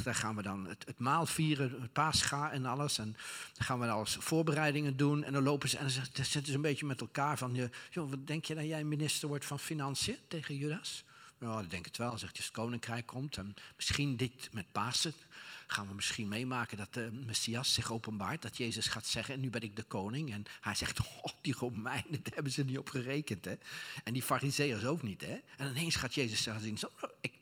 daar 0.06 0.16
gaan 0.16 0.36
we 0.36 0.42
dan 0.42 0.68
het, 0.68 1.00
maal 1.00 1.26
vieren, 1.26 1.82
het 1.82 1.94
paascha 1.94 2.52
en 2.52 2.66
alles. 2.66 2.98
En 2.98 3.16
dan 3.54 3.66
gaan 3.66 3.80
we 3.80 3.88
alles 3.88 4.18
voorbereidingen 4.20 4.98
doen. 4.98 5.24
En 5.24 5.34
dan 5.34 5.44
lopen 5.44 5.70
ze 5.70 5.78
en 5.78 5.84
dan 5.84 6.26
zitten 6.26 6.46
ze 6.46 6.54
een 6.54 6.62
beetje 6.62 6.86
met 6.86 7.02
elkaar 7.02 7.38
van... 7.38 7.70
Joh, 7.90 8.10
wat 8.10 8.28
denk 8.28 8.46
je 8.46 8.56
dat 8.56 8.66
jij 8.66 8.84
minister 8.84 9.28
wordt 9.28 9.46
van 9.46 9.60
Financiën 9.60 10.18
tegen 10.28 10.58
Judas? 10.58 11.04
Ja, 11.40 11.60
ik 11.60 11.70
denk 11.70 11.86
het 11.86 11.98
wel. 11.98 12.18
Zegt 12.18 12.36
als 12.36 12.46
het 12.46 12.54
koninkrijk 12.54 13.06
komt. 13.06 13.38
En 13.38 13.54
misschien 13.76 14.18
dit 14.18 14.50
met 14.52 14.72
Pasen 14.72 15.14
gaan 15.68 15.88
we 15.88 15.94
misschien 15.94 16.28
meemaken 16.28 16.78
dat 16.78 16.94
de 16.94 17.10
Messias 17.26 17.74
zich 17.74 17.92
openbaart. 17.92 18.42
Dat 18.42 18.58
Jezus 18.58 18.88
gaat 18.88 19.06
zeggen, 19.06 19.34
en 19.34 19.40
nu 19.40 19.50
ben 19.50 19.62
ik 19.62 19.76
de 19.76 19.84
koning. 19.84 20.34
En 20.34 20.46
hij 20.62 20.76
zegt, 20.76 21.00
oh, 21.22 21.32
die 21.42 21.54
Romeinen, 21.58 22.24
daar 22.24 22.34
hebben 22.34 22.52
ze 22.52 22.64
niet 22.64 22.78
op 22.78 22.90
gerekend. 22.90 23.46
Hè? 23.46 23.56
En 24.04 24.14
die 24.14 24.24
fariseërs 24.24 24.86
ook 24.86 25.02
niet. 25.02 25.22
Hè? 25.22 25.40
En 25.58 25.70
ineens 25.70 25.96
gaat 25.96 26.14
Jezus 26.14 26.44
zeggen, 26.44 26.68
ik 26.68 26.80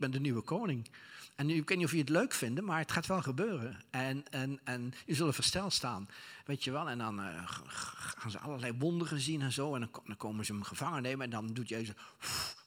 ben 0.02 0.12
de 0.12 0.20
nieuwe 0.20 0.42
koning. 0.42 0.90
En 1.36 1.50
ik 1.50 1.70
weet 1.70 1.78
niet 1.78 1.86
of 1.86 1.92
je 1.92 1.98
het 1.98 2.10
leuk 2.10 2.34
vindt, 2.34 2.62
maar 2.62 2.80
het 2.80 2.92
gaat 2.92 3.06
wel 3.06 3.22
gebeuren. 3.22 3.82
En, 3.90 4.24
en, 4.30 4.60
en 4.64 4.94
je 5.06 5.16
zullen 5.16 5.34
versteld 5.34 5.74
staan. 5.74 6.08
Weet 6.46 6.64
je 6.64 6.72
wel, 6.72 6.90
en 6.90 6.98
dan 6.98 7.20
uh, 7.20 7.44
gaan 7.68 8.32
ze 8.32 8.40
allerlei 8.40 8.74
wonderen 8.78 9.20
zien 9.20 9.42
en 9.42 9.52
zo. 9.52 9.76
En 9.76 9.90
dan, 10.06 10.18
komen 10.18 10.46
ze 10.46 10.52
hem 10.52 10.64
gevangen 10.64 11.02
nemen. 11.02 11.26
En 11.26 11.30
dan 11.30 11.54
doet 11.54 11.70
Jezus, 11.70 11.96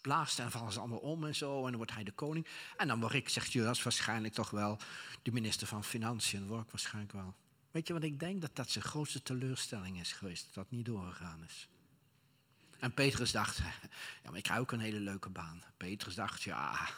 blaast 0.02 0.38
en 0.38 0.50
vallen 0.50 0.72
ze 0.72 0.78
allemaal 0.78 0.98
om 0.98 1.24
en 1.24 1.34
zo. 1.34 1.56
En 1.56 1.66
dan 1.66 1.76
wordt 1.76 1.94
hij 1.94 2.04
de 2.04 2.12
koning. 2.12 2.46
En 2.76 2.88
dan 2.88 3.00
word 3.00 3.12
ik, 3.12 3.28
zegt 3.28 3.52
Judas, 3.52 3.82
waarschijnlijk 3.82 4.34
toch 4.34 4.50
wel 4.50 4.78
de 5.22 5.32
minister 5.32 5.66
van 5.66 5.84
Financiën. 5.84 6.40
Dat 6.40 6.48
word 6.48 6.64
ik 6.64 6.70
waarschijnlijk 6.70 7.12
wel. 7.12 7.34
Weet 7.70 7.86
je 7.86 7.92
wat 7.92 8.02
ik 8.02 8.20
denk? 8.20 8.40
Dat 8.40 8.56
dat 8.56 8.70
zijn 8.70 8.84
grootste 8.84 9.22
teleurstelling 9.22 10.00
is 10.00 10.12
geweest. 10.12 10.44
Dat 10.44 10.54
dat 10.54 10.70
niet 10.70 10.86
doorgegaan 10.86 11.44
is. 11.46 11.68
En 12.84 12.92
Petrus 12.92 13.32
dacht, 13.32 13.58
ja, 14.22 14.28
maar 14.28 14.36
ik 14.36 14.42
krijg 14.42 14.60
ook 14.60 14.72
een 14.72 14.80
hele 14.80 15.00
leuke 15.00 15.28
baan. 15.28 15.62
Petrus 15.76 16.14
dacht, 16.14 16.42
ja, 16.42 16.88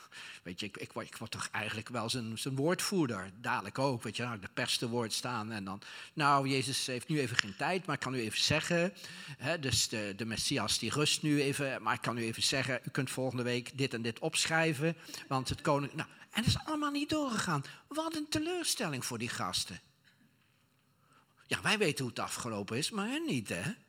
weet 0.42 0.60
je, 0.60 0.66
ik, 0.66 0.76
ik, 0.76 0.92
word, 0.92 1.06
ik 1.06 1.28
toch 1.28 1.48
eigenlijk 1.52 1.88
wel 1.88 2.10
zijn, 2.10 2.38
woordvoerder. 2.54 3.30
Dadelijk 3.40 3.78
ook, 3.78 4.02
weet 4.02 4.16
je, 4.16 4.22
nou, 4.22 4.38
de 4.38 4.48
perste 4.54 4.88
woord 4.88 5.12
staan. 5.12 5.52
En 5.52 5.64
dan, 5.64 5.80
nou, 6.12 6.48
Jezus 6.48 6.86
heeft 6.86 7.08
nu 7.08 7.20
even 7.20 7.36
geen 7.36 7.56
tijd, 7.56 7.86
maar 7.86 7.94
ik 7.94 8.00
kan 8.00 8.14
u 8.14 8.18
even 8.18 8.38
zeggen. 8.38 8.92
Hè, 9.38 9.58
dus 9.58 9.88
de, 9.88 10.12
de 10.16 10.24
Messias 10.24 10.78
die 10.78 10.90
rust 10.90 11.22
nu 11.22 11.42
even, 11.42 11.82
maar 11.82 11.94
ik 11.94 12.00
kan 12.00 12.18
u 12.18 12.22
even 12.22 12.42
zeggen, 12.42 12.80
u 12.84 12.90
kunt 12.90 13.10
volgende 13.10 13.42
week 13.42 13.78
dit 13.78 13.94
en 13.94 14.02
dit 14.02 14.18
opschrijven. 14.18 14.96
Want 15.28 15.48
het 15.48 15.60
koning, 15.60 15.92
nou, 15.92 16.08
en 16.30 16.42
het 16.42 16.46
is 16.46 16.64
allemaal 16.64 16.90
niet 16.90 17.10
doorgegaan. 17.10 17.64
Wat 17.88 18.14
een 18.16 18.28
teleurstelling 18.28 19.04
voor 19.04 19.18
die 19.18 19.28
gasten. 19.28 19.80
Ja, 21.46 21.62
wij 21.62 21.78
weten 21.78 22.04
hoe 22.04 22.14
het 22.14 22.22
afgelopen 22.22 22.76
is, 22.76 22.90
maar 22.90 23.08
hen 23.08 23.26
niet, 23.26 23.48
hè? 23.48 23.84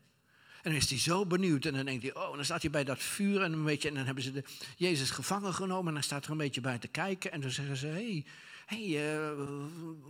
En 0.68 0.74
dan 0.74 0.82
is 0.82 0.90
hij 0.90 1.00
zo 1.00 1.26
benieuwd. 1.26 1.66
En 1.66 1.74
dan 1.74 1.86
denkt 1.86 2.04
hij, 2.04 2.16
oh, 2.16 2.36
dan 2.36 2.46
staat 2.46 2.62
hij 2.62 2.72
bij 2.72 2.84
dat 2.84 3.00
vuur. 3.00 3.42
En, 3.42 3.54
een 3.54 3.64
beetje, 3.64 3.88
en 3.88 3.96
dan 3.96 4.06
hebben 4.06 4.24
ze 4.24 4.32
de, 4.32 4.44
Jezus 4.78 5.10
gevangen 5.10 5.54
genomen. 5.54 5.88
En 5.88 5.94
dan 5.94 6.04
staat 6.04 6.26
er 6.26 6.32
een 6.32 6.38
beetje 6.38 6.62
bij 6.62 6.78
te 6.78 6.88
kijken. 6.88 7.32
En 7.32 7.42
dan 7.42 7.52
zeggen 7.52 7.78
ze, 7.78 7.88
hey, 7.88 8.26
hey, 8.66 8.86
uh, 8.88 9.46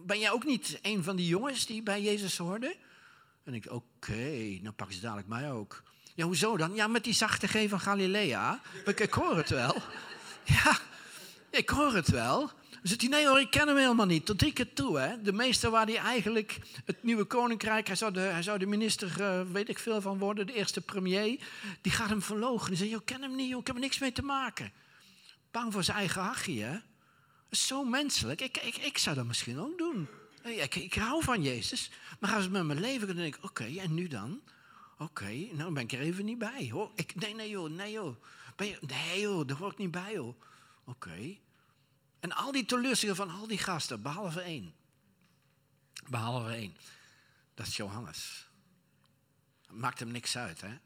ben 0.06 0.20
jij 0.20 0.32
ook 0.32 0.46
niet 0.46 0.80
een 0.82 1.04
van 1.04 1.16
die 1.16 1.28
jongens 1.28 1.66
die 1.66 1.84
bij 1.84 2.02
Jezus 2.02 2.38
hoorden? 2.38 2.74
En 3.44 3.54
ik, 3.54 3.72
oké, 3.72 4.60
dan 4.62 4.76
pakken 4.76 4.96
ze 4.96 5.02
dadelijk 5.02 5.28
mij 5.28 5.52
ook. 5.52 5.84
Ja, 6.16 6.26
hoezo 6.26 6.58
dan? 6.58 6.76
Ja, 6.76 6.88
met 6.88 7.04
die 7.04 7.14
zachte 7.14 7.48
G 7.48 7.70
van 7.70 7.80
Galilea. 7.80 8.62
Ik, 8.86 9.00
ik 9.00 9.14
hoor 9.14 9.38
het 9.38 9.50
wel. 9.50 9.76
Ja, 10.44 10.80
ik 11.50 11.70
hoor 11.70 11.94
het 11.94 12.08
wel. 12.08 12.52
Zegt 12.88 13.02
hij, 13.02 13.10
nee 13.10 13.28
hoor, 13.28 13.40
ik 13.40 13.50
ken 13.50 13.68
hem 13.68 13.78
helemaal 13.78 14.06
niet. 14.06 14.26
Tot 14.26 14.38
drie 14.38 14.54
keer 14.54 14.74
toe, 14.74 15.00
hè. 15.00 15.22
De 15.22 15.34
meester 15.34 15.70
waar 15.70 15.86
hij 15.86 15.98
eigenlijk 15.98 16.60
het 16.86 17.04
nieuwe 17.04 17.24
koninkrijk... 17.24 17.88
Hij 17.88 17.96
zou 17.96 18.12
de, 18.12 18.20
hij 18.20 18.44
zou 18.44 18.60
de 18.60 18.66
minister, 18.66 19.16
uh, 19.20 19.42
weet 19.52 19.70
ik 19.70 19.80
veel 19.80 20.02
van 20.02 20.18
worden, 20.18 20.48
de 20.48 20.54
eerste 20.54 20.82
premier. 20.82 21.40
Die 21.82 21.92
gaat 21.92 22.10
hem 22.10 22.22
verlogen. 22.22 22.68
Die 22.68 22.78
zegt, 22.78 22.92
ik 22.92 23.06
ken 23.06 23.22
hem 23.22 23.36
niet, 23.36 23.50
joh, 23.50 23.60
ik 23.60 23.68
heb 23.68 23.76
er 23.76 23.82
niks 23.82 24.00
mee 24.00 24.12
te 24.12 24.22
maken. 24.22 24.72
Bang 25.52 25.74
voor 25.74 25.84
zijn 25.84 25.98
eigen 25.98 26.22
hachje, 26.22 26.64
hè. 26.64 26.78
Zo 27.52 27.84
menselijk. 27.84 28.42
Ik, 28.42 28.58
ik, 28.58 28.78
ik 28.78 28.98
zou 28.98 29.16
dat 29.16 29.26
misschien 29.26 29.60
ook 29.60 29.78
doen. 29.78 30.08
Ik, 30.44 30.76
ik 30.76 30.94
hou 30.94 31.24
van 31.24 31.44
Jezus. 31.44 31.92
Maar 32.20 32.34
als 32.34 32.44
het 32.44 32.52
met 32.52 32.64
mijn 32.64 32.80
leven 32.80 33.08
dan 33.08 33.16
denk 33.16 33.36
ik, 33.36 33.44
oké, 33.44 33.64
en 33.64 33.94
nu 33.94 34.08
dan? 34.08 34.42
Oké, 34.98 35.48
nou 35.52 35.74
ben 35.74 35.84
ik 35.84 35.92
er 35.92 36.00
even 36.00 36.26
niet 36.26 36.38
bij, 36.38 36.70
hoor. 36.72 36.92
Ik, 36.96 37.16
nee, 37.16 37.36
nee 37.36 37.50
joh, 37.50 37.70
nee 37.70 37.92
joh. 37.92 38.16
Ben 38.56 38.68
je, 38.68 38.78
nee 38.82 39.20
joh, 39.20 39.48
daar 39.48 39.58
hoor 39.58 39.72
ik 39.72 39.78
niet 39.78 39.92
bij, 39.92 40.14
joh. 40.14 40.42
Oké. 40.86 41.38
En 42.20 42.32
al 42.36 42.52
die 42.52 42.66
teleurstellingen 42.66 43.26
van 43.26 43.40
al 43.40 43.48
die 43.48 43.58
gasten, 43.58 44.02
behalve 44.02 44.42
één. 44.42 44.74
Behalve 46.10 46.50
één. 46.50 46.78
Dat 47.54 47.68
is 47.68 47.76
Johannes. 47.76 48.48
Maakt 49.70 50.00
hem 50.00 50.12
niks 50.12 50.38
uit, 50.38 50.62
hè? 50.62 50.78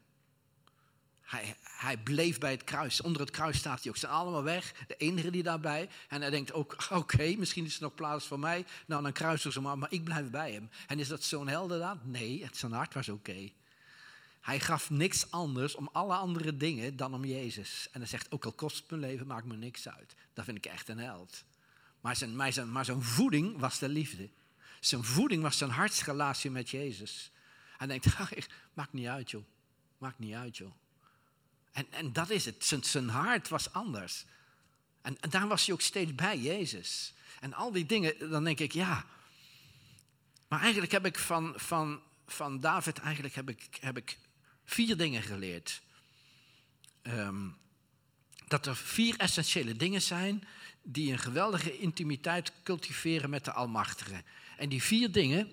Hij, 1.20 1.56
hij 1.62 1.96
bleef 1.96 2.38
bij 2.38 2.50
het 2.50 2.64
kruis. 2.64 3.00
Onder 3.00 3.20
het 3.20 3.30
kruis 3.30 3.58
staat 3.58 3.82
hij 3.82 3.88
ook. 3.88 3.96
Ze 3.96 4.06
zijn 4.06 4.18
allemaal 4.18 4.42
weg. 4.42 4.74
De 4.86 4.96
enige 4.96 5.30
die 5.30 5.42
daarbij. 5.42 5.88
En 6.08 6.20
hij 6.20 6.30
denkt 6.30 6.52
ook, 6.52 6.76
oké, 6.90 7.34
misschien 7.38 7.64
is 7.64 7.76
er 7.76 7.82
nog 7.82 7.94
plaats 7.94 8.26
voor 8.26 8.38
mij. 8.38 8.66
Nou, 8.86 9.02
dan 9.02 9.12
kruisen 9.12 9.52
ze 9.52 9.60
maar, 9.60 9.78
maar 9.78 9.92
ik 9.92 10.04
blijf 10.04 10.30
bij 10.30 10.52
hem. 10.52 10.70
En 10.86 10.98
is 10.98 11.08
dat 11.08 11.22
zo'n 11.22 11.48
heldendaad? 11.48 12.04
Nee, 12.04 12.44
het 12.44 12.56
zijn 12.56 12.72
hart 12.72 12.94
was 12.94 13.08
oké. 13.08 13.50
Hij 14.42 14.60
gaf 14.60 14.90
niks 14.90 15.30
anders 15.30 15.74
om 15.74 15.88
alle 15.92 16.14
andere 16.14 16.56
dingen 16.56 16.96
dan 16.96 17.14
om 17.14 17.24
Jezus. 17.24 17.88
En 17.92 18.00
hij 18.00 18.08
zegt, 18.08 18.32
ook 18.32 18.44
al 18.44 18.52
kost 18.52 18.76
het 18.76 18.90
mijn 18.90 19.00
leven, 19.00 19.26
maakt 19.26 19.46
me 19.46 19.56
niks 19.56 19.88
uit. 19.88 20.14
Dat 20.34 20.44
vind 20.44 20.56
ik 20.56 20.66
echt 20.66 20.88
een 20.88 20.98
held. 20.98 21.44
Maar 22.00 22.16
zijn, 22.16 22.36
maar 22.36 22.52
zijn, 22.52 22.72
maar 22.72 22.84
zijn 22.84 23.02
voeding 23.02 23.58
was 23.58 23.78
de 23.78 23.88
liefde. 23.88 24.28
Zijn 24.80 25.04
voeding 25.04 25.42
was 25.42 25.58
zijn 25.58 25.70
hartsrelatie 25.70 26.50
met 26.50 26.70
Jezus. 26.70 27.30
Hij 27.76 27.86
denkt, 27.86 28.06
maakt 28.74 28.92
niet 28.92 29.06
uit 29.06 29.30
joh. 29.30 29.44
Maakt 29.98 30.18
niet 30.18 30.34
uit 30.34 30.56
joh. 30.56 30.72
En, 31.72 31.86
en 31.90 32.12
dat 32.12 32.30
is 32.30 32.44
het. 32.44 32.64
Zijn, 32.64 32.84
zijn 32.84 33.08
hart 33.08 33.48
was 33.48 33.72
anders. 33.72 34.24
En, 35.02 35.20
en 35.20 35.30
daar 35.30 35.48
was 35.48 35.66
hij 35.66 35.74
ook 35.74 35.80
steeds 35.80 36.14
bij 36.14 36.38
Jezus. 36.38 37.14
En 37.40 37.54
al 37.54 37.72
die 37.72 37.86
dingen, 37.86 38.30
dan 38.30 38.44
denk 38.44 38.58
ik, 38.58 38.72
ja. 38.72 39.04
Maar 40.48 40.60
eigenlijk 40.60 40.92
heb 40.92 41.06
ik 41.06 41.18
van, 41.18 41.52
van, 41.56 42.00
van 42.26 42.60
David, 42.60 42.98
eigenlijk 42.98 43.34
heb 43.34 43.48
ik, 43.48 43.68
heb 43.80 43.96
ik 43.96 44.18
vier 44.64 44.96
dingen 44.96 45.22
geleerd. 45.22 45.80
Ehm, 47.02 47.48
dat 48.48 48.66
er 48.66 48.76
vier 48.76 49.16
essentiële 49.16 49.76
dingen 49.76 50.02
zijn 50.02 50.44
die 50.82 51.12
een 51.12 51.18
geweldige 51.18 51.78
intimiteit 51.78 52.52
cultiveren 52.62 53.30
met 53.30 53.44
de 53.44 53.52
Almachtige. 53.52 54.22
En 54.56 54.68
die 54.68 54.82
vier 54.82 55.12
dingen, 55.12 55.52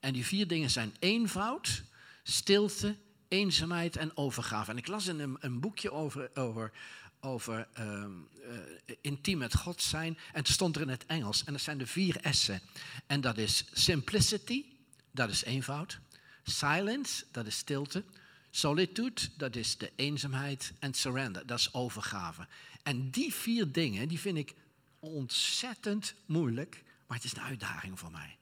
en 0.00 0.12
die 0.12 0.26
vier 0.26 0.46
dingen 0.46 0.70
zijn 0.70 0.94
eenvoud, 0.98 1.82
stilte, 2.22 2.96
eenzaamheid 3.28 3.96
en 3.96 4.16
overgave. 4.16 4.70
En 4.70 4.76
ik 4.76 4.86
las 4.86 5.06
in 5.06 5.18
een, 5.18 5.36
een 5.40 5.60
boekje 5.60 5.92
over, 5.92 6.30
over, 6.34 6.72
over 7.20 7.68
um, 7.78 8.28
uh, 8.42 8.96
intiem 9.00 9.38
met 9.38 9.56
God 9.56 9.82
zijn. 9.82 10.18
En 10.32 10.38
het 10.38 10.48
stond 10.48 10.76
er 10.76 10.82
in 10.82 10.88
het 10.88 11.06
Engels. 11.06 11.44
En 11.44 11.52
dat 11.52 11.62
zijn 11.62 11.78
de 11.78 11.86
vier 11.86 12.20
S'en. 12.30 12.60
En 13.06 13.20
dat 13.20 13.38
is 13.38 13.64
simplicity, 13.72 14.64
dat 15.10 15.30
is 15.30 15.44
eenvoud. 15.44 15.98
Silence, 16.42 17.24
dat 17.32 17.46
is 17.46 17.56
stilte. 17.56 18.04
Solitude, 18.50 19.20
dat 19.36 19.56
is 19.56 19.76
de 19.76 19.92
eenzaamheid. 19.96 20.72
En 20.78 20.94
surrender, 20.94 21.46
dat 21.46 21.58
is 21.58 21.74
overgave. 21.74 22.46
En 22.82 23.10
die 23.10 23.34
vier 23.34 23.72
dingen, 23.72 24.08
die 24.08 24.20
vind 24.20 24.38
ik 24.38 24.54
ontzettend 24.98 26.14
moeilijk, 26.26 26.82
maar 27.06 27.16
het 27.16 27.26
is 27.26 27.32
een 27.32 27.42
uitdaging 27.42 27.98
voor 27.98 28.10
mij. 28.10 28.36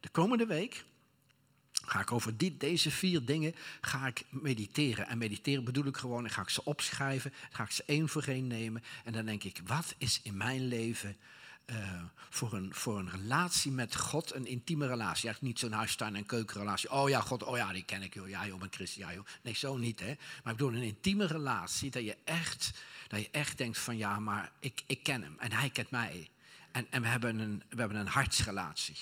De 0.00 0.08
komende 0.08 0.46
week 0.46 0.84
ga 1.72 2.00
ik 2.00 2.12
over 2.12 2.58
deze 2.58 2.90
vier 2.90 3.24
dingen 3.24 3.54
ga 3.80 4.06
ik 4.06 4.24
mediteren. 4.30 5.06
En 5.06 5.18
mediteren 5.18 5.64
bedoel 5.64 5.86
ik 5.86 5.96
gewoon, 5.96 6.22
dan 6.22 6.32
ga 6.32 6.42
ik 6.42 6.48
ze 6.48 6.64
opschrijven, 6.64 7.32
ga 7.50 7.62
ik 7.62 7.70
ze 7.70 7.82
één 7.86 8.08
voor 8.08 8.24
één 8.24 8.46
nemen. 8.46 8.82
En 9.04 9.12
dan 9.12 9.24
denk 9.24 9.44
ik, 9.44 9.60
wat 9.66 9.94
is 9.98 10.20
in 10.22 10.36
mijn 10.36 10.66
leven 10.66 11.16
uh, 11.72 12.02
voor, 12.30 12.52
een, 12.52 12.74
voor 12.74 12.98
een 12.98 13.10
relatie 13.10 13.72
met 13.72 13.96
God, 13.96 14.34
een 14.34 14.46
intieme 14.46 14.86
relatie. 14.86 15.28
Echt 15.28 15.40
niet 15.40 15.58
zo'n 15.58 15.72
huistuin- 15.72 16.16
en 16.16 16.26
keukenrelatie. 16.26 16.90
Oh 16.90 17.08
ja, 17.08 17.20
God, 17.20 17.42
oh 17.42 17.56
ja, 17.56 17.72
die 17.72 17.84
ken 17.84 18.02
ik, 18.02 18.14
joh. 18.14 18.28
Ja, 18.28 18.46
joh, 18.46 18.58
ben 18.58 18.72
christen, 18.72 19.00
ja, 19.00 19.12
joh. 19.12 19.26
Nee, 19.42 19.54
zo 19.54 19.76
niet, 19.76 20.00
hè. 20.00 20.14
Maar 20.42 20.52
ik 20.52 20.58
bedoel 20.58 20.74
een 20.74 20.82
intieme 20.82 21.26
relatie, 21.26 21.90
dat 21.90 22.04
je 22.04 22.16
echt, 22.24 22.70
dat 23.08 23.20
je 23.20 23.28
echt 23.30 23.58
denkt 23.58 23.78
van, 23.78 23.96
ja, 23.96 24.18
maar 24.18 24.52
ik, 24.58 24.82
ik 24.86 25.02
ken 25.02 25.22
hem 25.22 25.36
en 25.38 25.52
hij 25.52 25.70
kent 25.70 25.90
mij. 25.90 26.30
En, 26.72 26.86
en 26.90 27.02
we, 27.02 27.08
hebben 27.08 27.38
een, 27.38 27.62
we 27.68 27.78
hebben 27.78 27.98
een 27.98 28.06
hartsrelatie. 28.06 28.96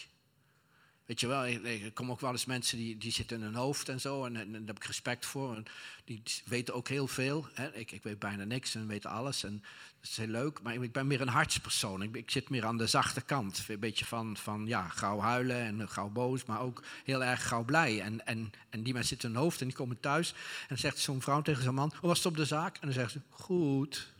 Weet 1.11 1.20
je 1.20 1.26
wel, 1.26 1.44
er 1.44 1.92
komen 1.92 2.12
ook 2.12 2.20
wel 2.20 2.30
eens 2.30 2.44
mensen 2.44 2.78
die, 2.78 2.98
die 2.98 3.12
zitten 3.12 3.37
in 3.37 3.42
hun 3.42 3.54
hoofd 3.54 3.88
en 3.88 4.00
zo. 4.00 4.24
En, 4.24 4.33
daar 4.35 4.61
heb 4.66 4.76
ik 4.76 4.85
respect 4.85 5.26
voor. 5.26 5.56
En 5.56 5.64
die 6.04 6.22
weten 6.44 6.74
ook 6.74 6.88
heel 6.88 7.06
veel. 7.06 7.46
Hè. 7.54 7.74
Ik, 7.74 7.90
ik 7.90 8.02
weet 8.02 8.18
bijna 8.18 8.44
niks 8.44 8.74
en 8.74 8.87
weet 8.87 9.06
alles. 9.06 9.44
En 9.44 9.64
is 10.02 10.16
heel 10.16 10.26
leuk. 10.26 10.62
Maar 10.62 10.74
ik 10.74 10.92
ben 10.92 11.06
meer 11.06 11.20
een 11.20 11.28
hartspersoon. 11.28 12.02
Ik, 12.02 12.16
ik 12.16 12.30
zit 12.30 12.48
meer 12.48 12.64
aan 12.64 12.76
de 12.76 12.86
zachte 12.86 13.20
kant. 13.20 13.64
Een 13.68 13.78
beetje 13.78 14.04
van, 14.04 14.36
van 14.36 14.66
ja, 14.66 14.88
gauw 14.88 15.20
huilen 15.20 15.56
en 15.56 15.88
gauw 15.88 16.08
boos. 16.08 16.44
Maar 16.44 16.60
ook 16.60 16.82
heel 17.04 17.24
erg 17.24 17.48
gauw 17.48 17.64
blij. 17.64 18.00
En, 18.00 18.26
en, 18.26 18.52
en 18.70 18.82
die 18.82 18.92
mensen 18.92 19.08
zitten 19.08 19.28
in 19.28 19.34
hun 19.34 19.44
hoofd 19.44 19.60
en 19.60 19.66
die 19.66 19.76
komen 19.76 20.00
thuis. 20.00 20.32
En 20.32 20.66
dan 20.68 20.78
zegt 20.78 20.98
zo'n 20.98 21.22
vrouw 21.22 21.42
tegen 21.42 21.62
zo'n 21.62 21.74
man, 21.74 21.92
hoe 22.00 22.08
was 22.08 22.18
het 22.18 22.26
op 22.26 22.36
de 22.36 22.44
zaak? 22.44 22.74
En 22.74 22.80
dan 22.80 22.92
zegt 22.92 23.12
ze, 23.12 23.20
goed. 23.30 24.12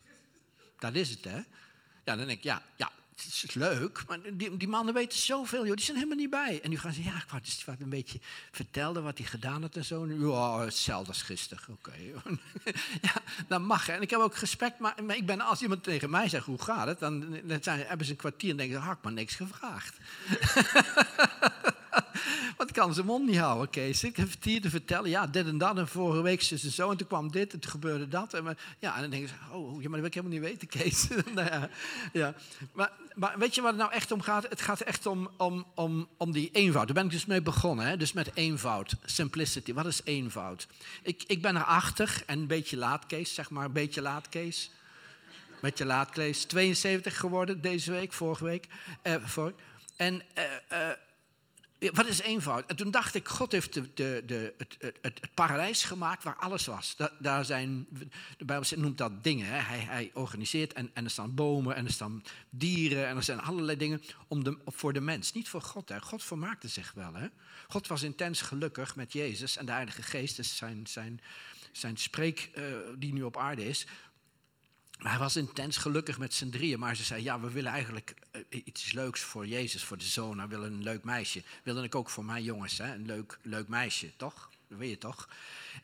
Dat 0.79 0.95
is 0.95 1.11
het, 1.11 1.25
hè. 1.25 1.41
Ja, 2.05 2.17
dan 2.17 2.27
denk 2.27 2.31
ik, 2.31 2.43
ja, 2.43 2.63
ja 2.77 2.91
het 3.23 3.33
is 3.33 3.55
leuk, 3.55 4.03
maar 4.09 4.19
die, 4.33 4.57
die, 4.57 4.69
mannen 4.69 4.95
weten 4.95 5.19
zoveel, 5.19 5.67
joh, 5.67 5.77
die 5.77 5.85
zijn 5.85 5.97
helemaal 5.97 6.19
niet 6.19 6.31
bij. 6.31 6.61
En 6.63 6.71
nu 6.71 6.79
gaan 6.79 6.93
ze, 6.93 7.03
ja, 7.03 7.17
ik 7.17 7.29
wou 7.29 7.43
dus 7.43 7.65
wat 7.65 7.81
een 7.81 7.89
beetje 7.89 8.19
vertelde 8.51 9.01
wat 9.01 9.19
hij 9.19 9.27
gedaan 9.27 9.63
had 9.63 9.77
en 9.77 9.85
zo. 9.85 10.07
ja, 10.07 10.59
hetzelfde 10.65 11.09
als 11.09 11.23
gisteren, 11.23 11.65
oké. 11.69 11.93
ja, 13.03 13.15
dat 13.49 13.61
mag. 13.61 13.89
En 13.89 14.03
ik 14.03 14.11
heb 14.11 14.21
ook 14.21 14.37
respect, 14.37 14.79
maar, 14.79 14.95
maar, 15.05 15.17
ik 15.17 15.27
ben, 15.27 15.41
als 15.41 15.63
iemand 15.63 15.83
tegen 15.83 16.11
mij 16.11 16.29
zegt, 16.29 16.47
hoe 16.47 16.63
gaat 16.63 16.87
het? 16.87 16.99
Dan, 16.99 17.41
dan 17.45 17.63
zijn, 17.63 17.87
hebben 17.87 18.07
ze 18.07 18.13
een 18.13 18.19
kwartier 18.19 18.51
en 18.51 18.57
denken 18.57 18.77
ze, 18.77 18.83
had 18.83 18.97
ik 18.97 19.03
maar 19.03 19.13
niks 19.13 19.35
gevraagd. 19.35 19.97
Want 22.57 22.69
ik 22.69 22.75
kan 22.75 22.95
zijn 22.95 23.07
mond 23.07 23.27
niet 23.27 23.39
houden, 23.39 23.71
Kees. 23.71 24.05
Ik 24.05 24.17
heb 24.17 24.31
het 24.31 24.45
hier 24.45 24.61
te 24.61 24.71
vertellen. 24.71 25.11
Ja, 25.11 25.27
dit 25.27 25.47
en 25.47 25.59
dat. 25.59 25.79
En 25.79 25.89
vorige 25.89 26.23
week 26.23 26.41
is 26.41 26.51
het 26.51 26.73
zo. 26.73 26.91
En 26.91 26.97
toen 26.97 27.07
kwam 27.07 27.31
dit. 27.31 27.53
En 27.53 27.61
toen 27.61 27.71
gebeurde 27.71 28.09
dat. 28.09 28.35
En, 28.35 28.59
ja, 28.79 28.95
en 28.95 29.01
dan 29.01 29.11
denk 29.11 29.29
je, 29.29 29.35
oh, 29.53 29.83
ja, 29.83 29.89
maar 29.89 30.01
dat 30.01 30.01
wil 30.01 30.05
ik 30.05 30.15
helemaal 30.15 30.39
niet 30.39 30.49
weten, 30.49 30.69
Kees. 30.69 31.09
nou 31.35 31.49
ja, 31.49 31.69
ja. 32.13 32.35
Maar, 32.73 32.93
maar 33.15 33.39
weet 33.39 33.55
je 33.55 33.61
waar 33.61 33.71
het 33.71 33.81
nou 33.81 33.93
echt 33.93 34.13
om 34.13 34.21
gaat? 34.21 34.47
Het 34.49 34.61
gaat 34.61 34.81
echt 34.81 35.07
om, 35.07 35.31
om, 35.37 35.67
om, 35.75 36.09
om 36.17 36.33
die 36.33 36.51
eenvoud. 36.53 36.87
Daar 36.87 36.95
ben 36.95 37.05
ik 37.05 37.11
dus 37.11 37.27
mee 37.27 37.43
begonnen. 37.43 37.87
Hè? 37.87 37.97
Dus 37.97 38.13
met 38.13 38.31
eenvoud. 38.35 38.95
Simplicity. 39.05 39.73
Wat 39.73 39.87
is 39.87 40.01
eenvoud? 40.05 40.67
Ik, 41.03 41.25
ik 41.27 41.43
ben 41.43 41.57
erachter. 41.57 42.23
En 42.27 42.39
een 42.39 42.47
beetje 42.47 42.77
laat, 42.77 43.07
Kees. 43.07 43.35
Zeg 43.35 43.51
maar 43.51 43.65
een 43.65 43.73
beetje 43.73 44.03
laat, 44.03 44.29
Kees. 44.29 44.71
Met 45.61 45.79
je 45.79 45.85
laat, 45.85 46.11
Kees. 46.11 46.45
72 46.45 47.19
geworden 47.19 47.61
deze 47.61 47.91
week, 47.91 48.13
vorige 48.13 48.45
week. 48.45 48.67
Eh. 49.03 49.15
En... 49.97 50.15
Uh, 50.15 50.45
uh, 50.73 50.89
wat 51.81 52.07
is 52.07 52.21
eenvoud? 52.21 52.67
En 52.67 52.77
toen 52.77 52.91
dacht 52.91 53.15
ik, 53.15 53.29
God 53.29 53.53
heeft 53.53 53.75
de, 53.75 53.91
de, 53.95 54.23
de, 54.27 54.55
het, 54.59 54.77
het, 54.81 54.99
het, 55.03 55.35
paradijs 55.35 55.85
gemaakt 55.85 56.25
waar 56.25 56.37
alles 56.37 56.67
was. 56.67 56.97
daar 57.19 57.45
zijn, 57.45 57.87
de 58.39 58.45
Bijbel 58.45 58.79
noemt 58.79 58.99
dat 58.99 59.25
dingen. 59.25 59.47
Hè? 59.47 59.59
Hij, 59.59 59.79
hij, 59.79 60.11
organiseert 60.15 60.73
en, 60.73 60.91
en 60.93 61.05
er 61.05 61.11
staan 61.11 61.35
bomen 61.35 61.77
en 61.77 61.85
er 61.85 61.93
staan 61.93 62.23
dieren 62.51 63.07
en 63.07 63.17
er 63.17 63.23
zijn 63.23 63.41
allerlei 63.41 63.79
dingen 63.79 64.03
om 64.29 64.59
voor 64.67 64.93
de 64.93 65.01
mens. 65.01 65.33
Niet 65.33 65.49
voor 65.49 65.63
God. 65.63 65.89
Hè? 65.89 66.01
God 66.01 66.25
vermaakte 66.25 66.69
zich 66.69 66.93
wel. 66.93 67.15
Hè? 67.15 67.27
God 67.69 67.87
was 67.87 68.03
intens 68.03 68.41
gelukkig 68.41 68.97
met 68.97 69.13
Jezus 69.13 69.57
en 69.57 69.67
de 69.67 69.73
Heilige 69.73 70.03
Geest, 70.03 70.37
dus 70.37 70.57
zijn, 70.57 70.87
zijn, 70.87 71.21
zijn 71.73 71.97
spreek 71.97 72.51
uh, 72.55 72.65
die 72.97 73.13
nu 73.13 73.23
op 73.23 73.37
aarde 73.37 73.69
is, 73.69 73.87
hij 75.09 75.19
was 75.19 75.37
intens 75.37 75.77
gelukkig 75.77 76.19
met 76.19 76.35
z'n 76.35 76.51
drieën. 76.51 76.79
Maar 76.79 76.97
ze 76.97 77.05
zei, 77.05 77.23
ja, 77.23 77.41
we 77.41 77.51
willen 77.51 77.73
eigenlijk 77.73 78.15
eh, 78.31 78.61
iets 78.65 78.93
leuks 78.93 79.21
voor 79.21 79.47
Jezus, 79.47 79.85
voor 79.85 79.99
de 79.99 80.05
zoon. 80.05 80.37
We 80.37 80.47
willen 80.47 80.73
een 80.73 80.83
leuk 80.83 81.05
meisje. 81.05 81.43
Wilde 81.63 81.83
ik 81.83 81.95
ook 81.95 82.11
voor 82.11 82.25
mijn 82.25 82.43
jongens, 82.43 82.79
hè? 82.79 82.95
een 82.95 83.07
leuk, 83.07 83.39
leuk 83.43 83.69
meisje, 83.69 84.17
toch? 84.17 84.51
Dat 84.69 84.79
weet 84.79 84.91
je 84.91 84.99
toch? 84.99 85.29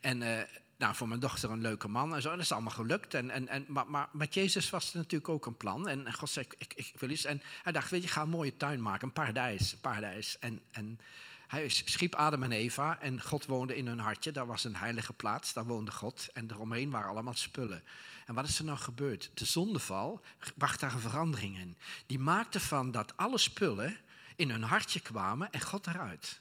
En 0.01 0.21
uh, 0.21 0.39
nou, 0.77 0.95
voor 0.95 1.09
mijn 1.09 1.21
dochter 1.21 1.51
een 1.51 1.61
leuke 1.61 1.89
man 1.89 2.15
en 2.15 2.23
zo. 2.23 2.29
En 2.31 2.37
dat 2.37 2.45
is 2.45 2.53
allemaal 2.53 2.73
gelukt. 2.73 3.15
En, 3.15 3.31
en, 3.31 3.49
en, 3.49 3.65
maar, 3.69 3.87
maar 3.87 4.09
met 4.13 4.35
Jezus 4.35 4.71
was 4.71 4.91
er 4.91 4.97
natuurlijk 4.97 5.31
ook 5.31 5.47
een 5.47 5.57
plan. 5.57 5.89
En 5.89 6.15
God 6.15 6.31
zei, 6.31 6.47
ik, 6.59 6.73
ik 6.75 6.93
wil 6.99 7.11
iets. 7.11 7.25
En 7.25 7.43
hij 7.63 7.73
dacht, 7.73 7.91
weet 7.91 8.03
je, 8.03 8.09
ga 8.09 8.23
een 8.23 8.29
mooie 8.29 8.57
tuin 8.57 8.83
maken, 8.83 9.07
een 9.07 9.13
paradijs. 9.13 9.73
Een 9.73 9.81
paradijs. 9.81 10.39
En, 10.39 10.61
en 10.71 11.01
hij 11.47 11.69
schiep 11.69 12.15
Adam 12.15 12.43
en 12.43 12.53
Eva 12.53 13.01
en 13.01 13.23
God 13.23 13.47
woonde 13.47 13.77
in 13.77 13.87
hun 13.87 13.99
hartje. 13.99 14.33
Daar 14.33 14.47
was 14.47 14.65
een 14.65 14.77
heilige 14.77 15.13
plaats, 15.13 15.53
daar 15.53 15.67
woonde 15.67 15.91
God. 15.91 16.29
En 16.33 16.51
eromheen 16.51 16.91
waren 16.91 17.11
allemaal 17.11 17.35
spullen. 17.35 17.83
En 18.27 18.35
wat 18.35 18.49
is 18.49 18.59
er 18.59 18.65
nou 18.65 18.79
gebeurd? 18.79 19.31
De 19.35 19.45
zondeval 19.45 20.21
bracht 20.55 20.81
daar 20.81 20.93
een 20.93 21.01
verandering 21.01 21.59
in. 21.59 21.77
Die 22.07 22.19
maakte 22.19 22.61
van 22.61 22.91
dat 22.91 23.17
alle 23.17 23.39
spullen 23.39 23.97
in 24.37 24.51
hun 24.51 24.63
hartje 24.63 25.01
kwamen 25.01 25.53
en 25.53 25.61
God 25.61 25.87
eruit. 25.87 26.41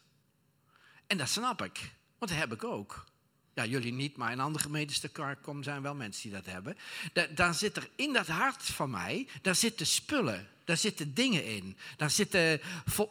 En 1.07 1.17
dat 1.17 1.29
snap 1.29 1.61
ik, 1.61 1.91
want 2.17 2.31
dat 2.31 2.39
heb 2.39 2.53
ik 2.53 2.63
ook. 2.63 3.05
Ja, 3.55 3.65
jullie 3.65 3.93
niet, 3.93 4.17
maar 4.17 4.31
in 4.31 4.39
andere 4.39 4.63
gemeentes 4.63 4.99
de 4.99 5.09
komen 5.41 5.63
zijn 5.63 5.81
wel 5.81 5.95
mensen 5.95 6.21
die 6.21 6.31
dat 6.31 6.45
hebben. 6.45 6.77
daar 7.35 7.53
zit 7.53 7.77
er 7.77 7.89
in 7.95 8.13
dat 8.13 8.27
hart 8.27 8.63
van 8.63 8.89
mij, 8.89 9.27
daar 9.41 9.55
zitten 9.55 9.85
spullen. 9.85 10.47
Daar 10.63 10.77
zitten 10.77 11.13
dingen 11.13 11.45
in. 11.45 11.77
Daar 11.97 12.09
zitten 12.09 12.61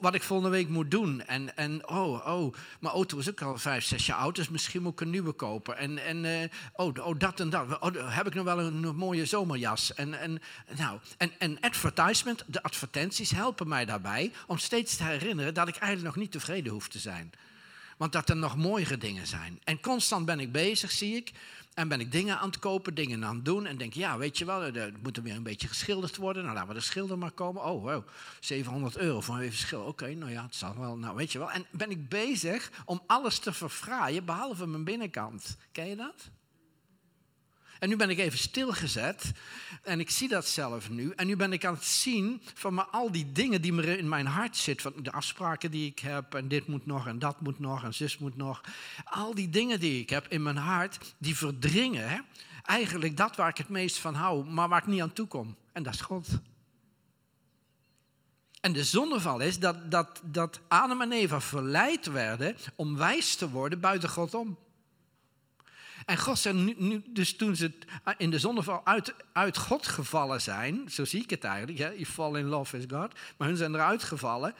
wat 0.01 0.15
ik 0.15 0.23
volgende 0.23 0.51
week 0.51 0.69
moet 0.69 0.91
doen. 0.91 1.25
En, 1.27 1.57
en 1.57 1.89
oh, 1.89 2.27
oh, 2.27 2.55
mijn 2.81 2.95
auto 2.95 3.19
is 3.19 3.29
ook 3.29 3.43
al 3.43 3.59
vijf, 3.59 3.85
zes 3.85 4.07
jaar 4.07 4.19
oud, 4.19 4.35
dus 4.35 4.49
misschien 4.49 4.83
moet 4.83 4.93
ik 4.93 5.01
een 5.01 5.11
nieuwe 5.11 5.33
kopen. 5.33 5.77
En, 5.77 5.99
en 5.99 6.25
uh, 6.25 6.49
oh, 6.73 7.07
oh, 7.07 7.19
dat 7.19 7.41
en 7.41 7.51
dat. 7.51 7.81
Oh, 7.81 8.17
heb 8.17 8.27
ik 8.27 8.35
nog 8.35 8.45
wel 8.45 8.59
een 8.59 8.97
mooie 8.97 9.27
zomerjas? 9.27 9.95
En, 9.95 10.21
en, 10.21 10.43
nou, 10.77 10.99
en, 11.17 11.33
en 11.39 11.61
advertisement, 11.61 12.45
de 12.47 12.63
advertenties 12.63 13.31
helpen 13.31 13.69
mij 13.69 13.85
daarbij 13.85 14.33
om 14.47 14.59
steeds 14.59 14.97
te 14.97 15.05
herinneren 15.05 15.55
dat 15.55 15.69
ik 15.69 15.77
eigenlijk 15.77 16.15
nog 16.15 16.25
niet 16.25 16.33
tevreden 16.33 16.73
hoef 16.73 16.89
te 16.89 16.99
zijn. 16.99 17.33
Want 17.97 18.13
dat 18.13 18.29
er 18.29 18.37
nog 18.37 18.57
mooiere 18.57 18.99
dingen 18.99 19.27
zijn. 19.27 19.61
En 19.65 19.81
constant 19.81 20.27
ben 20.27 20.41
ik 20.41 20.53
bezig, 20.53 20.91
zie 20.91 21.17
ik, 21.17 21.33
en 21.75 21.89
ben 21.89 22.01
ik 22.01 22.13
dingen 22.13 22.39
aan 22.39 22.47
het 22.47 22.59
kopen, 22.59 22.95
dingen 22.95 23.25
aan 23.25 23.35
het 23.35 23.45
doen. 23.45 23.67
En 23.67 23.77
denk, 23.77 23.93
ja, 23.93 24.19
weet 24.19 24.39
je 24.39 24.45
wel, 24.45 24.63
er 24.63 24.93
moet 25.03 25.17
er 25.17 25.23
weer 25.23 25.35
een 25.35 25.43
beetje 25.43 25.69
geschilderd 25.69 26.17
worden. 26.17 26.43
Nou, 26.43 26.55
laten 26.55 26.69
we 26.69 26.75
de 26.75 26.81
schilder 26.81 27.19
maar 27.19 27.31
komen. 27.31 27.65
Oh, 27.65 27.83
wow, 27.83 28.07
700 28.41 28.97
euro 28.97 29.21
voor 29.21 29.35
een 29.37 29.51
verschil. 29.51 29.81
Oké, 29.81 30.15
nou 30.15 30.31
ja, 30.31 30.43
het 30.43 30.55
zal 30.55 30.79
wel. 30.79 30.97
Nou, 30.97 31.17
weet 31.17 31.33
je 31.33 31.39
wel. 31.39 31.51
En 31.51 31.67
ben 31.71 31.91
ik 31.91 32.09
bezig 32.09 32.71
om 32.85 33.03
alles 33.07 33.39
te 33.39 33.53
verfraaien, 33.53 34.25
behalve 34.25 34.67
mijn 34.67 34.85
binnenkant. 34.85 35.57
Ken 35.73 35.89
je 35.89 35.97
dat? 35.97 36.31
En 37.85 37.91
nu 37.91 37.97
ben 37.97 38.11
ik 38.11 38.19
even 38.19 38.39
stilgezet 38.39 39.33
en 39.83 40.01
ik 40.01 40.11
zie 40.11 40.29
dat 40.29 40.47
zelf 40.47 40.91
nu. 40.91 41.13
En 41.17 41.27
nu 41.27 41.37
ben 41.37 41.53
ik 41.53 41.65
aan 41.65 41.75
het 41.75 41.85
zien 41.85 42.43
van 42.55 42.91
al 42.91 43.11
die 43.11 43.33
dingen 43.33 43.63
die 43.63 43.73
me 43.73 43.99
in 43.99 44.09
mijn 44.09 44.27
hart 44.27 44.57
zitten. 44.57 44.93
Van 44.93 45.03
de 45.03 45.13
afspraken 45.13 45.71
die 45.71 45.91
ik 45.91 45.99
heb 45.99 46.35
en 46.35 46.49
dit 46.49 46.67
moet 46.67 46.87
nog 46.87 47.07
en 47.07 47.19
dat 47.19 47.41
moet 47.41 47.59
nog 47.59 47.85
en 47.85 47.95
zus 47.95 48.19
moet 48.19 48.37
nog. 48.37 48.61
Al 49.05 49.35
die 49.35 49.51
dingen 49.51 49.81
die 49.81 50.01
ik 50.01 50.11
heb 50.11 50.27
in 50.29 50.43
mijn 50.43 50.57
hart, 50.57 51.15
die 51.19 51.37
verdringen 51.37 52.09
hè? 52.09 52.19
eigenlijk 52.63 53.17
dat 53.17 53.37
waar 53.37 53.49
ik 53.49 53.57
het 53.57 53.69
meest 53.69 53.99
van 53.99 54.15
hou, 54.15 54.45
maar 54.45 54.69
waar 54.69 54.83
ik 54.83 54.87
niet 54.87 55.03
aan 55.03 55.13
toe 55.13 55.27
kom. 55.27 55.57
En 55.73 55.83
dat 55.83 55.95
is 55.95 56.01
God. 56.01 56.29
En 58.61 58.73
de 58.73 58.85
zondeval 58.85 59.41
is 59.41 59.59
dat, 59.59 59.91
dat, 59.91 60.21
dat 60.25 60.61
Adam 60.69 61.01
en 61.01 61.13
Eva 61.13 61.41
verleid 61.41 62.07
werden 62.07 62.57
om 62.77 62.97
wijs 62.97 63.37
te 63.37 63.51
worden 63.51 63.81
buiten 63.81 64.09
God 64.09 64.35
om. 64.35 64.59
En 66.05 66.19
God 66.19 66.39
zei 66.39 66.63
nu, 66.63 66.75
nu, 66.79 67.03
dus 67.07 67.37
toen 67.37 67.57
ze 67.57 67.73
in 68.17 68.31
de 68.31 68.39
zonneval 68.39 68.87
uit, 68.87 69.15
uit 69.33 69.57
God 69.57 69.87
gevallen 69.87 70.41
zijn, 70.41 70.91
zo 70.91 71.05
zie 71.05 71.23
ik 71.23 71.31
het 71.31 71.45
eigenlijk, 71.45 71.79
ja, 71.79 71.89
you 71.89 72.07
fall 72.07 72.39
in 72.39 72.47
love 72.47 72.77
with 72.77 72.93
God, 72.93 73.13
maar 73.37 73.49
hun 73.49 73.57
zijn 73.57 73.75
eruit 73.75 74.03
gevallen. 74.03 74.55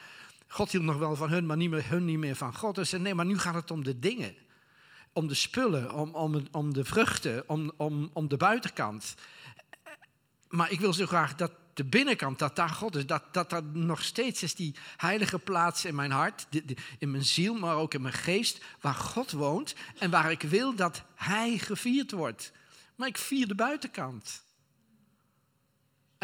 God 0.47 0.71
hield 0.71 0.83
nog 0.83 0.97
wel 0.97 1.15
van 1.15 1.29
hun, 1.29 1.45
maar 1.45 1.57
niet 1.57 1.69
meer, 1.69 1.89
hun 1.89 2.05
niet 2.05 2.17
meer 2.17 2.35
van 2.35 2.55
God. 2.55 2.75
Dus 2.75 2.91
nee, 2.91 3.13
maar 3.13 3.25
nu 3.25 3.37
gaat 3.37 3.55
het 3.55 3.71
om 3.71 3.83
de 3.83 3.99
dingen. 3.99 4.35
Om 5.13 5.27
de 5.27 5.33
spullen, 5.33 5.93
om, 5.93 6.09
om, 6.15 6.47
om 6.51 6.73
de 6.73 6.85
vruchten, 6.85 7.43
om, 7.49 7.71
om, 7.77 8.09
om 8.13 8.27
de 8.27 8.37
buitenkant. 8.37 9.15
Maar 10.49 10.71
ik 10.71 10.79
wil 10.79 10.93
zo 10.93 11.05
graag 11.05 11.35
dat 11.35 11.51
de 11.75 11.83
binnenkant, 11.83 12.39
dat 12.39 12.55
daar 12.55 12.69
God 12.69 12.95
is, 12.95 13.05
dat, 13.05 13.23
dat 13.31 13.51
er 13.51 13.63
nog 13.63 14.03
steeds 14.03 14.43
is 14.43 14.55
die 14.55 14.75
heilige 14.97 15.39
plaats 15.39 15.85
in 15.85 15.95
mijn 15.95 16.11
hart, 16.11 16.47
in 16.99 17.11
mijn 17.11 17.25
ziel, 17.25 17.53
maar 17.53 17.75
ook 17.75 17.93
in 17.93 18.01
mijn 18.01 18.13
geest, 18.13 18.63
waar 18.81 18.93
God 18.93 19.31
woont 19.31 19.75
en 19.97 20.09
waar 20.09 20.31
ik 20.31 20.41
wil 20.41 20.75
dat 20.75 21.03
Hij 21.15 21.57
gevierd 21.57 22.11
wordt. 22.11 22.51
Maar 22.95 23.07
ik 23.07 23.17
vier 23.17 23.47
de 23.47 23.55
buitenkant. 23.55 24.43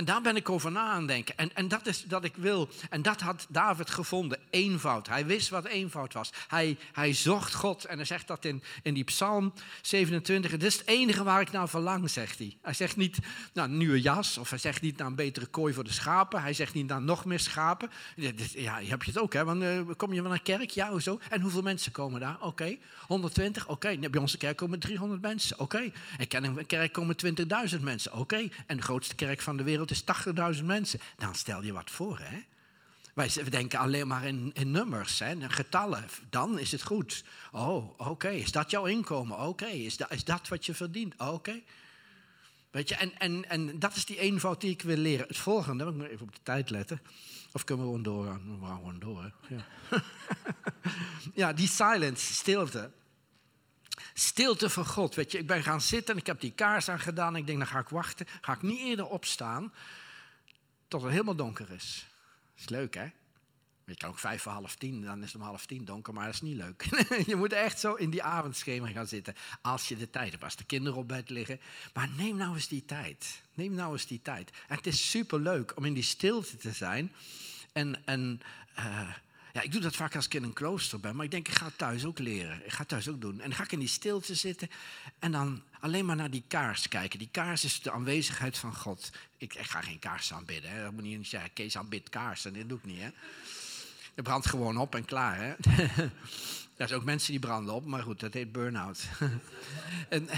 En 0.01 0.07
daar 0.07 0.21
ben 0.21 0.35
ik 0.35 0.49
over 0.49 0.71
na 0.71 0.89
aan 0.89 1.07
denken. 1.07 1.37
En, 1.37 1.55
en 1.55 1.67
dat 1.67 1.87
is 1.87 2.03
dat 2.03 2.23
ik 2.23 2.35
wil. 2.35 2.69
En 2.89 3.01
dat 3.01 3.21
had 3.21 3.45
David 3.49 3.89
gevonden. 3.89 4.39
Eenvoud. 4.49 5.07
Hij 5.07 5.25
wist 5.25 5.49
wat 5.49 5.65
eenvoud 5.65 6.13
was. 6.13 6.31
Hij, 6.47 6.77
hij 6.91 7.13
zocht 7.13 7.53
God. 7.53 7.85
En 7.85 7.95
hij 7.95 8.05
zegt 8.05 8.27
dat 8.27 8.45
in, 8.45 8.63
in 8.83 8.93
die 8.93 9.03
psalm 9.03 9.53
27. 9.81 10.51
Het 10.51 10.63
is 10.63 10.77
het 10.77 10.87
enige 10.87 11.23
waar 11.23 11.41
ik 11.41 11.51
naar 11.51 11.69
verlang, 11.69 12.09
zegt 12.09 12.37
hij. 12.37 12.57
Hij 12.61 12.73
zegt 12.73 12.95
niet 12.95 13.17
naar 13.53 13.65
een 13.65 13.77
nieuwe 13.77 14.01
jas. 14.01 14.37
Of 14.37 14.49
hij 14.49 14.59
zegt 14.59 14.81
niet 14.81 14.97
naar 14.97 15.07
een 15.07 15.15
betere 15.15 15.45
kooi 15.45 15.73
voor 15.73 15.83
de 15.83 15.91
schapen. 15.91 16.41
Hij 16.41 16.53
zegt 16.53 16.73
niet 16.73 16.87
naar 16.87 17.01
nog 17.01 17.25
meer 17.25 17.39
schapen. 17.39 17.89
Ja, 18.15 18.79
heb 18.83 19.03
je 19.03 19.11
het 19.11 19.19
ook, 19.19 19.33
hè? 19.33 19.43
Want, 19.43 19.63
uh, 19.63 19.79
kom 19.97 20.13
je 20.13 20.21
van 20.21 20.31
een 20.31 20.43
kerk? 20.43 20.69
Ja, 20.69 20.89
hoezo? 20.89 21.19
En 21.29 21.41
hoeveel 21.41 21.61
mensen 21.61 21.91
komen 21.91 22.19
daar? 22.19 22.37
Oké. 22.39 22.77
120? 23.07 23.63
Oké. 23.67 23.73
Okay. 23.73 24.09
Bij 24.09 24.21
onze 24.21 24.37
kerk 24.37 24.57
komen 24.57 24.79
300 24.79 25.21
mensen. 25.21 25.59
Oké. 25.59 25.91
Ik 26.17 26.29
ken 26.29 26.43
een 26.43 26.65
kerk 26.65 26.93
komen 26.93 27.15
20.000 27.71 27.81
mensen. 27.81 28.13
Oké. 28.13 28.49
En 28.65 28.77
de 28.77 28.83
grootste 28.83 29.15
kerk 29.15 29.41
van 29.41 29.57
de 29.57 29.63
wereld 29.63 29.89
is 29.91 30.03
80.000 30.57 30.65
mensen. 30.65 30.99
Dan 31.17 31.35
stel 31.35 31.63
je 31.63 31.73
wat 31.73 31.91
voor, 31.91 32.19
hè? 32.19 32.39
Wij 33.13 33.29
denken 33.49 33.79
alleen 33.79 34.07
maar 34.07 34.25
in, 34.25 34.51
in 34.53 34.71
nummers, 34.71 35.19
hè, 35.19 35.49
getallen. 35.49 36.05
Dan 36.29 36.59
is 36.59 36.71
het 36.71 36.83
goed. 36.83 37.23
Oh, 37.51 37.99
oké. 37.99 38.29
Is 38.29 38.51
dat 38.51 38.71
jouw 38.71 38.85
inkomen? 38.85 39.39
Oké. 39.39 39.65
Is, 39.65 39.97
dat, 39.97 40.11
is 40.11 40.23
dat 40.23 40.47
wat 40.47 40.65
je 40.65 40.73
verdient? 40.73 41.13
Oké. 41.17 41.61
Weet 42.71 42.89
je, 42.89 42.95
en, 42.95 43.17
en, 43.17 43.49
en 43.49 43.79
dat 43.79 43.95
is 43.95 44.05
die 44.05 44.19
eenvoud 44.19 44.61
die 44.61 44.71
ik 44.71 44.81
wil 44.81 44.97
leren. 44.97 45.27
Het 45.27 45.37
volgende, 45.37 45.85
ik 45.85 45.93
moet 45.93 46.07
even 46.07 46.27
op 46.27 46.33
de 46.33 46.41
tijd 46.43 46.69
letten. 46.69 47.01
Of 47.51 47.63
kunnen 47.63 47.85
we 47.85 47.91
gewoon 47.91 48.03
doorgaan? 48.03 48.59
We 48.59 48.65
gaan 48.65 48.75
gewoon 48.75 48.99
door, 48.99 49.31
Ja. 49.47 49.65
ja, 51.41 51.53
die 51.53 51.67
silence, 51.67 52.33
stilte. 52.33 52.91
Stilte 54.13 54.69
voor 54.69 54.85
God. 54.85 55.15
Weet 55.15 55.31
je, 55.31 55.37
ik 55.37 55.47
ben 55.47 55.63
gaan 55.63 55.81
zitten 55.81 56.13
en 56.13 56.19
ik 56.19 56.27
heb 56.27 56.41
die 56.41 56.51
kaars 56.51 56.89
aangedaan. 56.89 57.35
Ik 57.35 57.45
denk, 57.45 57.57
dan 57.57 57.67
ga 57.67 57.79
ik 57.79 57.89
wachten. 57.89 58.27
Ga 58.41 58.53
ik 58.53 58.61
niet 58.61 58.79
eerder 58.79 59.07
opstaan 59.07 59.73
tot 60.87 61.01
het 61.01 61.11
helemaal 61.11 61.35
donker 61.35 61.71
is. 61.71 62.05
Is 62.55 62.69
leuk, 62.69 62.93
hè? 62.93 63.09
Je 63.85 63.97
kan 63.97 64.09
ook 64.09 64.19
vijf 64.19 64.41
voor 64.41 64.51
half 64.51 64.75
tien, 64.75 65.01
dan 65.01 65.23
is 65.23 65.33
het 65.33 65.41
om 65.41 65.47
half 65.47 65.65
tien 65.65 65.85
donker, 65.85 66.13
maar 66.13 66.25
dat 66.25 66.33
is 66.33 66.41
niet 66.41 66.55
leuk. 66.55 67.05
je 67.31 67.35
moet 67.35 67.53
echt 67.53 67.79
zo 67.79 67.93
in 67.93 68.09
die 68.09 68.23
avondschemer 68.23 68.89
gaan 68.89 69.07
zitten 69.07 69.35
als 69.61 69.87
je 69.87 69.97
de 69.97 70.09
tijd 70.09 70.31
hebt, 70.31 70.43
als 70.43 70.55
de 70.55 70.63
kinderen 70.63 70.99
op 70.99 71.07
bed 71.07 71.29
liggen. 71.29 71.59
Maar 71.93 72.09
neem 72.17 72.35
nou 72.35 72.53
eens 72.53 72.67
die 72.67 72.85
tijd. 72.85 73.41
Neem 73.53 73.73
nou 73.73 73.91
eens 73.91 74.07
die 74.07 74.21
tijd. 74.21 74.51
En 74.67 74.75
het 74.75 74.87
is 74.87 75.09
superleuk 75.09 75.77
om 75.77 75.85
in 75.85 75.93
die 75.93 76.03
stilte 76.03 76.57
te 76.57 76.71
zijn 76.71 77.11
en, 77.73 78.05
en 78.05 78.41
uh, 78.79 79.09
ja, 79.53 79.61
ik 79.61 79.71
doe 79.71 79.81
dat 79.81 79.95
vaak 79.95 80.15
als 80.15 80.25
ik 80.25 80.33
in 80.33 80.43
een 80.43 80.53
klooster 80.53 80.99
ben, 80.99 81.15
maar 81.15 81.25
ik 81.25 81.31
denk, 81.31 81.47
ik 81.47 81.55
ga 81.55 81.71
thuis 81.75 82.05
ook 82.05 82.19
leren. 82.19 82.65
Ik 82.65 82.71
ga 82.71 82.83
thuis 82.83 83.09
ook 83.09 83.21
doen. 83.21 83.41
En 83.41 83.49
dan 83.49 83.53
ga 83.53 83.63
ik 83.63 83.71
in 83.71 83.79
die 83.79 83.87
stilte 83.87 84.35
zitten 84.35 84.69
en 85.19 85.31
dan 85.31 85.63
alleen 85.79 86.05
maar 86.05 86.15
naar 86.15 86.31
die 86.31 86.43
kaars 86.47 86.87
kijken. 86.87 87.19
Die 87.19 87.29
kaars 87.31 87.63
is 87.63 87.81
de 87.81 87.91
aanwezigheid 87.91 88.57
van 88.57 88.75
God. 88.75 89.11
Ik, 89.37 89.53
ga 89.59 89.81
geen 89.81 89.99
kaars 89.99 90.33
aanbidden. 90.33 90.71
Hè. 90.71 90.83
Dat 90.83 90.91
moet 90.91 91.03
niet 91.03 91.27
zeggen, 91.27 91.53
Kees 91.53 91.77
aanbidt 91.77 92.09
kaars. 92.09 92.41
Dat 92.41 92.53
doe 92.53 92.77
ik 92.77 92.85
niet. 92.85 93.01
Hè. 93.01 93.09
Brandt 94.23 94.47
gewoon 94.47 94.77
op 94.77 94.95
en 94.95 95.05
klaar, 95.05 95.37
hè? 95.37 95.53
Er 96.77 96.87
zijn 96.87 96.99
ook 96.99 97.05
mensen 97.05 97.31
die 97.31 97.39
branden 97.39 97.73
op, 97.73 97.85
maar 97.85 98.03
goed, 98.03 98.19
dat 98.19 98.33
heet 98.33 98.51
burn-out. 98.51 99.03
en, 100.09 100.29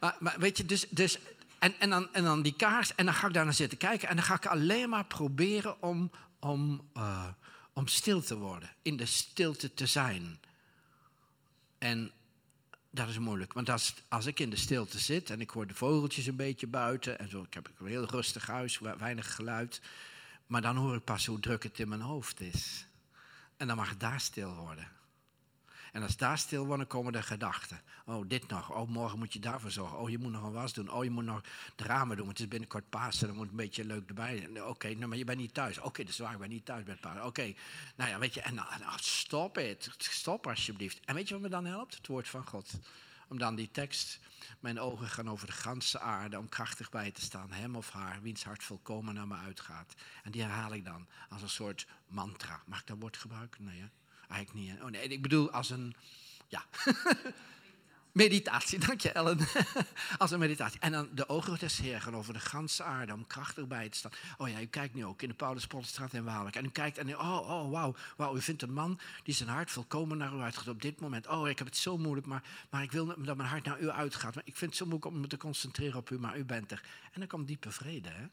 maar, 0.00 0.16
maar, 0.18 0.34
weet 0.38 0.56
je, 0.56 0.66
dus, 0.66 0.86
dus 0.88 1.18
en, 1.58 1.74
en, 1.78 1.90
dan, 1.90 2.08
en 2.12 2.24
dan 2.24 2.42
die 2.42 2.54
kaars, 2.56 2.94
en 2.94 3.04
dan 3.04 3.14
ga 3.14 3.26
ik 3.26 3.32
daar 3.32 3.44
naar 3.44 3.54
zitten 3.54 3.78
kijken. 3.78 4.08
En 4.08 4.16
dan 4.16 4.24
ga 4.24 4.34
ik 4.34 4.46
alleen 4.46 4.88
maar 4.88 5.04
proberen 5.04 5.82
om, 5.82 6.10
om, 6.40 6.88
uh, 6.96 7.26
om 7.80 7.86
stil 7.86 8.20
te 8.20 8.36
worden. 8.38 8.70
In 8.82 8.96
de 8.96 9.06
stilte 9.06 9.74
te 9.74 9.86
zijn. 9.86 10.40
En 11.78 12.12
dat 12.90 13.08
is 13.08 13.18
moeilijk. 13.18 13.52
Want 13.52 13.68
als, 13.68 13.94
als 14.08 14.26
ik 14.26 14.40
in 14.40 14.50
de 14.50 14.56
stilte 14.56 14.98
zit 14.98 15.30
en 15.30 15.40
ik 15.40 15.50
hoor 15.50 15.66
de 15.66 15.74
vogeltjes 15.74 16.26
een 16.26 16.36
beetje 16.36 16.66
buiten. 16.66 17.18
En 17.18 17.28
zo, 17.28 17.42
ik 17.42 17.54
heb 17.54 17.70
een 17.78 17.86
heel 17.86 18.04
rustig 18.04 18.46
huis, 18.46 18.78
weinig 18.78 19.34
geluid. 19.34 19.80
Maar 20.46 20.62
dan 20.62 20.76
hoor 20.76 20.94
ik 20.94 21.04
pas 21.04 21.26
hoe 21.26 21.40
druk 21.40 21.62
het 21.62 21.78
in 21.78 21.88
mijn 21.88 22.00
hoofd 22.00 22.40
is. 22.40 22.86
En 23.56 23.66
dan 23.66 23.76
mag 23.76 23.88
het 23.88 24.00
daar 24.00 24.20
stil 24.20 24.54
worden. 24.54 24.88
En 25.92 26.02
als 26.02 26.16
daar 26.16 26.38
stil 26.38 26.64
wordt, 26.64 26.78
dan 26.78 26.86
komen 26.88 27.12
de 27.12 27.22
gedachten. 27.22 27.80
Oh, 28.04 28.28
dit 28.28 28.48
nog. 28.48 28.70
Oh, 28.70 28.88
morgen 28.88 29.18
moet 29.18 29.32
je 29.32 29.38
daarvoor 29.38 29.70
zorgen. 29.70 29.98
Oh, 29.98 30.10
je 30.10 30.18
moet 30.18 30.32
nog 30.32 30.42
een 30.42 30.52
was 30.52 30.72
doen. 30.72 30.90
Oh, 30.90 31.04
je 31.04 31.10
moet 31.10 31.24
nog 31.24 31.42
de 31.76 31.84
ramen 31.84 32.16
doen. 32.16 32.28
Het 32.28 32.38
is 32.38 32.48
binnenkort 32.48 32.90
Pasen. 32.90 33.26
Dan 33.26 33.36
moet 33.36 33.48
een 33.48 33.56
beetje 33.56 33.84
leuk 33.84 34.08
erbij. 34.08 34.48
Oké, 34.50 34.60
okay, 34.60 34.92
nou, 34.92 35.06
maar 35.06 35.18
je 35.18 35.24
bent 35.24 35.38
niet 35.38 35.54
thuis. 35.54 35.78
Oké, 35.78 36.02
dat 36.02 36.12
is 36.12 36.18
waar. 36.18 36.32
Ik 36.32 36.38
ben 36.38 36.48
niet 36.48 36.64
thuis 36.64 36.84
met 36.84 37.00
Pasen. 37.00 37.24
Oké, 37.24 37.54
nou 37.96 38.10
ja, 38.10 38.18
weet 38.18 38.34
je. 38.34 38.40
En 38.40 38.54
nou, 38.54 38.68
stop 38.96 39.54
het. 39.54 39.90
Stop 39.98 40.46
alsjeblieft. 40.46 41.00
En 41.04 41.14
weet 41.14 41.28
je 41.28 41.34
wat 41.34 41.42
me 41.42 41.48
dan 41.48 41.64
helpt? 41.64 41.94
Het 41.94 42.06
woord 42.06 42.28
van 42.28 42.46
God. 42.46 42.78
Om 43.28 43.38
dan 43.38 43.54
die 43.54 43.70
tekst. 43.70 44.20
Mijn 44.60 44.80
ogen 44.80 45.08
gaan 45.08 45.30
over 45.30 45.46
de 45.46 45.52
ganse 45.52 46.00
aarde 46.00 46.38
om 46.38 46.48
krachtig 46.48 46.90
bij 46.90 47.10
te 47.10 47.20
staan. 47.20 47.52
Hem 47.52 47.76
of 47.76 47.90
haar, 47.90 48.22
wiens 48.22 48.44
hart 48.44 48.62
volkomen 48.62 49.14
naar 49.14 49.26
me 49.26 49.36
uitgaat. 49.36 49.94
En 50.22 50.30
die 50.30 50.42
herhaal 50.42 50.74
ik 50.74 50.84
dan 50.84 51.06
als 51.28 51.42
een 51.42 51.48
soort 51.48 51.86
mantra. 52.06 52.62
Mag 52.66 52.80
ik 52.80 52.86
dat 52.86 52.96
woord 53.00 53.16
gebruiken? 53.16 53.64
Nee, 53.64 53.80
hè? 53.80 53.86
Eigenlijk 54.30 54.66
niet. 54.66 54.82
Oh 54.82 54.90
nee, 54.90 55.08
ik 55.08 55.22
bedoel 55.22 55.50
als 55.50 55.70
een. 55.70 55.94
Ja. 56.48 56.64
meditatie, 58.12 58.78
dank 58.78 59.00
je 59.00 59.12
Ellen. 59.12 59.38
als 60.18 60.30
een 60.30 60.38
meditatie. 60.38 60.80
En 60.80 60.92
dan 60.92 61.08
de 61.14 61.28
ogen 61.28 61.58
des 61.58 61.78
Heer 61.78 62.00
gaan 62.00 62.16
over 62.16 62.32
de 62.32 62.40
ganse 62.40 62.82
aarde 62.82 63.12
om 63.12 63.26
krachtig 63.26 63.66
bij 63.66 63.88
te 63.88 63.96
staan. 63.96 64.12
Oh 64.38 64.48
ja, 64.48 64.60
u 64.60 64.66
kijkt 64.66 64.94
nu 64.94 65.04
ook 65.04 65.22
in 65.22 65.28
de 65.28 65.34
Pauluspoortstraat 65.34 66.12
in 66.12 66.24
Waalwijk. 66.24 66.56
En 66.56 66.64
u 66.64 66.70
kijkt 66.70 66.98
en 66.98 67.08
u, 67.08 67.12
oh, 67.12 67.50
oh, 67.50 67.70
wauw, 67.70 67.94
wauw, 68.16 68.36
u 68.36 68.42
vindt 68.42 68.62
een 68.62 68.72
man 68.72 69.00
die 69.22 69.34
zijn 69.34 69.48
hart 69.48 69.70
volkomen 69.70 70.18
naar 70.18 70.34
u 70.34 70.40
uitgaat 70.40 70.68
op 70.68 70.82
dit 70.82 71.00
moment. 71.00 71.26
Oh, 71.26 71.48
ik 71.48 71.58
heb 71.58 71.66
het 71.66 71.76
zo 71.76 71.98
moeilijk, 71.98 72.26
maar, 72.26 72.42
maar 72.70 72.82
ik 72.82 72.92
wil 72.92 73.06
dat 73.06 73.36
mijn 73.36 73.48
hart 73.48 73.64
naar 73.64 73.80
u 73.80 73.90
uitgaat. 73.90 74.34
Maar 74.34 74.46
ik 74.46 74.56
vind 74.56 74.70
het 74.70 74.78
zo 74.78 74.86
moeilijk 74.86 75.12
om 75.12 75.20
me 75.20 75.26
te 75.26 75.36
concentreren 75.36 75.98
op 75.98 76.10
u, 76.10 76.18
maar 76.18 76.38
u 76.38 76.44
bent 76.44 76.70
er. 76.70 76.82
En 77.12 77.20
dan 77.20 77.28
komt 77.28 77.46
diepe 77.46 77.70
vrede, 77.70 78.08
hè? 78.08 78.26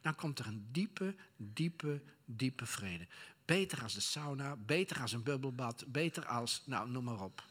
Dan 0.00 0.14
komt 0.14 0.38
er 0.38 0.46
een 0.46 0.68
diepe, 0.70 1.14
diepe, 1.36 2.02
diepe 2.24 2.66
vrede. 2.66 3.06
Beter 3.44 3.82
als 3.82 3.94
de 3.94 4.00
sauna, 4.00 4.56
beter 4.56 5.00
als 5.00 5.12
een 5.12 5.22
bubbelbad, 5.22 5.84
beter 5.86 6.26
als, 6.26 6.62
nou, 6.66 6.90
noem 6.90 7.04
maar 7.04 7.20
op. 7.20 7.42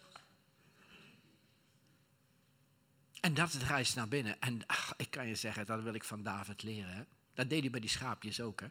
En 3.23 3.33
dat 3.33 3.51
het 3.51 3.63
reis 3.63 3.93
naar 3.93 4.07
binnen. 4.07 4.39
En 4.39 4.65
ach, 4.65 4.93
ik 4.97 5.09
kan 5.09 5.27
je 5.27 5.35
zeggen, 5.35 5.65
dat 5.65 5.83
wil 5.83 5.93
ik 5.93 6.03
van 6.03 6.23
David 6.23 6.63
leren. 6.63 6.95
Hè? 6.95 7.03
Dat 7.33 7.49
deed 7.49 7.61
hij 7.61 7.69
bij 7.69 7.79
die 7.79 7.89
schaapjes 7.89 8.41
ook. 8.41 8.59
Hè? 8.59 8.67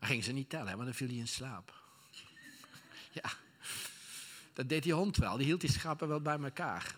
Ging 0.00 0.24
ze 0.24 0.32
niet 0.32 0.48
tellen, 0.48 0.72
want 0.72 0.84
dan 0.84 0.94
viel 0.94 1.08
hij 1.08 1.16
in 1.16 1.28
slaap. 1.28 1.82
ja, 3.22 3.32
dat 4.52 4.68
deed 4.68 4.82
die 4.82 4.92
hond 4.92 5.16
wel. 5.16 5.36
Die 5.36 5.46
hield 5.46 5.60
die 5.60 5.70
schapen 5.70 6.08
wel 6.08 6.20
bij 6.20 6.38
elkaar. 6.38 6.94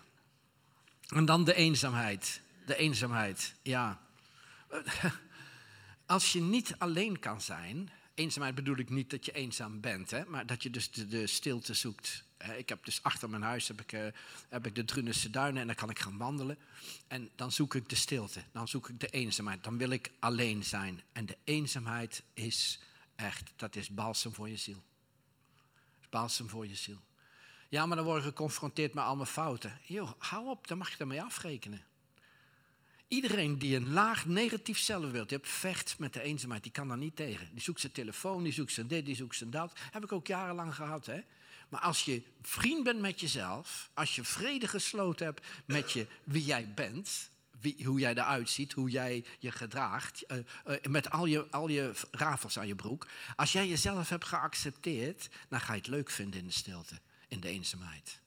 En 1.09 1.25
dan 1.25 1.45
de 1.45 1.55
eenzaamheid. 1.55 2.41
De 2.67 2.77
eenzaamheid, 2.77 3.55
ja. 3.63 4.01
Als 6.15 6.33
je 6.33 6.41
niet 6.41 6.75
alleen 6.79 7.19
kan 7.19 7.41
zijn, 7.41 7.91
eenzaamheid 8.15 8.55
bedoel 8.55 8.77
ik 8.77 8.91
niet 8.91 9.11
dat 9.11 9.25
je 9.25 9.33
eenzaam 9.33 9.81
bent, 9.81 10.11
hè, 10.11 10.25
maar 10.25 10.47
dat 10.47 10.63
je 10.63 10.71
dus 10.71 10.91
de, 10.91 11.09
de 11.09 11.27
stilte 11.27 11.75
zoekt. 11.75 12.25
Ik 12.57 12.69
heb 12.69 12.85
dus 12.85 13.03
achter 13.03 13.31
mijn 13.31 13.43
huis 13.43 13.69
heb 13.69 13.81
ik, 13.81 13.93
uh, 13.93 14.07
heb 14.49 14.67
ik 14.67 14.75
de 14.75 14.85
Drunense 14.85 15.31
duinen 15.31 15.61
en 15.61 15.67
dan 15.67 15.77
kan 15.77 15.91
ik 15.91 15.99
gaan 15.99 16.17
wandelen. 16.17 16.59
En 17.07 17.31
dan 17.37 17.53
zoek 17.53 17.75
ik 17.75 17.89
de 17.89 17.97
stilte, 17.97 18.43
dan 18.53 18.69
zoek 18.69 18.89
ik 18.89 19.01
de 19.01 19.07
eenzaamheid, 19.07 19.65
dan 19.65 19.79
wil 19.79 19.91
ik 19.91 20.11
alleen 20.19 20.65
zijn. 20.65 21.03
En 21.13 21.27
de 21.27 21.37
eenzaamheid 21.45 22.23
is 22.35 22.81
echt, 23.15 23.53
dat 23.57 23.77
is 23.77 23.89
balsem 23.89 24.35
voor 24.35 24.49
je 24.49 24.57
ziel. 24.57 24.83
Balsem 26.11 26.49
voor 26.49 26.67
je 26.67 26.75
ziel. 26.75 27.01
Ja, 27.69 27.87
maar 27.87 27.97
dan 27.97 28.07
word 28.07 28.23
je 28.23 28.29
geconfronteerd 28.29 28.95
met 28.95 29.05
al 29.05 29.17
mijn 29.17 29.29
fouten. 29.29 29.79
Joh, 29.83 30.13
hou 30.19 30.49
op, 30.49 30.69
dan 30.69 30.79
mag 30.79 30.91
je 30.91 30.97
ermee 30.99 31.23
afrekenen. 31.23 31.85
Iedereen 33.15 33.59
die 33.59 33.77
een 33.77 33.93
laag 33.93 34.27
negatief 34.27 34.79
zelfbeeld 34.79 35.31
hebt, 35.31 35.49
vecht 35.49 35.99
met 35.99 36.13
de 36.13 36.23
eenzaamheid. 36.23 36.63
Die 36.63 36.73
kan 36.73 36.89
daar 36.89 36.97
niet 36.97 37.17
tegen. 37.17 37.49
Die 37.53 37.63
zoekt 37.63 37.81
zijn 37.81 37.93
telefoon, 37.93 38.43
die 38.43 38.53
zoekt 38.53 38.73
zijn 38.73 38.87
dit, 38.87 39.07
die 39.07 39.15
zoekt 39.15 39.37
zijn 39.37 39.51
dat. 39.51 39.73
Heb 39.91 40.05
ik 40.05 40.13
ook 40.13 40.27
jarenlang 40.27 40.75
gehad. 40.75 41.07
Hè? 41.07 41.21
Maar 41.69 41.81
als 41.81 42.05
je 42.05 42.23
vriend 42.43 42.85
bent 42.85 43.01
met 43.01 43.21
jezelf, 43.21 43.91
als 43.95 44.15
je 44.15 44.25
vrede 44.25 44.69
gesloten 44.69 45.27
hebt 45.27 45.47
met 45.65 45.93
je, 45.93 46.07
wie 46.25 46.45
jij 46.45 46.73
bent, 46.75 47.31
wie, 47.61 47.85
hoe 47.85 47.99
jij 47.99 48.15
eruit 48.15 48.51
ziet, 48.51 48.73
hoe 48.73 48.91
jij 48.91 49.25
je 49.39 49.51
gedraagt, 49.51 50.25
uh, 50.29 50.39
uh, 50.67 50.77
met 50.89 51.11
al 51.11 51.27
je, 51.27 51.51
al 51.51 51.69
je 51.69 51.93
rafels 52.11 52.59
aan 52.59 52.67
je 52.67 52.75
broek. 52.75 53.07
Als 53.37 53.53
jij 53.53 53.69
jezelf 53.69 54.09
hebt 54.09 54.25
geaccepteerd, 54.25 55.29
dan 55.49 55.61
ga 55.61 55.73
je 55.73 55.79
het 55.79 55.89
leuk 55.89 56.11
vinden 56.11 56.41
in 56.41 56.47
de 56.47 56.53
stilte, 56.53 57.01
in 57.29 57.41
de 57.41 57.49
eenzaamheid 57.49 58.23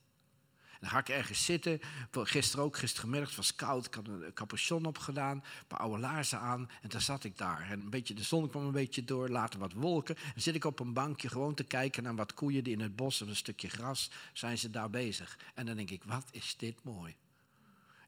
dan 0.79 0.89
ga 0.89 0.97
ik 0.97 1.09
ergens 1.09 1.45
zitten. 1.45 1.79
Gisteren 2.11 2.65
ook, 2.65 2.77
gistermiddag, 2.77 3.27
het 3.27 3.37
was 3.37 3.55
koud. 3.55 3.85
Ik 3.85 3.93
had 3.93 4.07
een 4.07 4.33
capuchon 4.33 4.85
opgedaan, 4.85 5.35
een 5.37 5.67
paar 5.67 5.79
oude 5.79 5.99
laarzen 5.99 6.39
aan. 6.39 6.69
En 6.81 6.89
toen 6.89 7.01
zat 7.01 7.23
ik 7.23 7.37
daar. 7.37 7.69
En 7.69 7.81
een 7.81 7.89
beetje, 7.89 8.13
de 8.13 8.23
zon 8.23 8.49
kwam 8.49 8.65
een 8.65 8.71
beetje 8.71 9.03
door, 9.03 9.29
later 9.29 9.59
wat 9.59 9.73
wolken. 9.73 10.15
En 10.15 10.31
dan 10.33 10.41
zit 10.41 10.55
ik 10.55 10.65
op 10.65 10.79
een 10.79 10.93
bankje 10.93 11.29
gewoon 11.29 11.53
te 11.53 11.63
kijken 11.63 12.03
naar 12.03 12.15
wat 12.15 12.33
koeien 12.33 12.63
die 12.63 12.73
in 12.73 12.81
het 12.81 12.95
bos 12.95 13.21
of 13.21 13.27
een 13.27 13.35
stukje 13.35 13.69
gras 13.69 14.11
zijn 14.33 14.57
ze 14.57 14.69
daar 14.69 14.89
bezig. 14.89 15.37
En 15.53 15.65
dan 15.65 15.75
denk 15.75 15.89
ik, 15.89 16.03
wat 16.03 16.27
is 16.31 16.55
dit 16.57 16.83
mooi. 16.83 17.15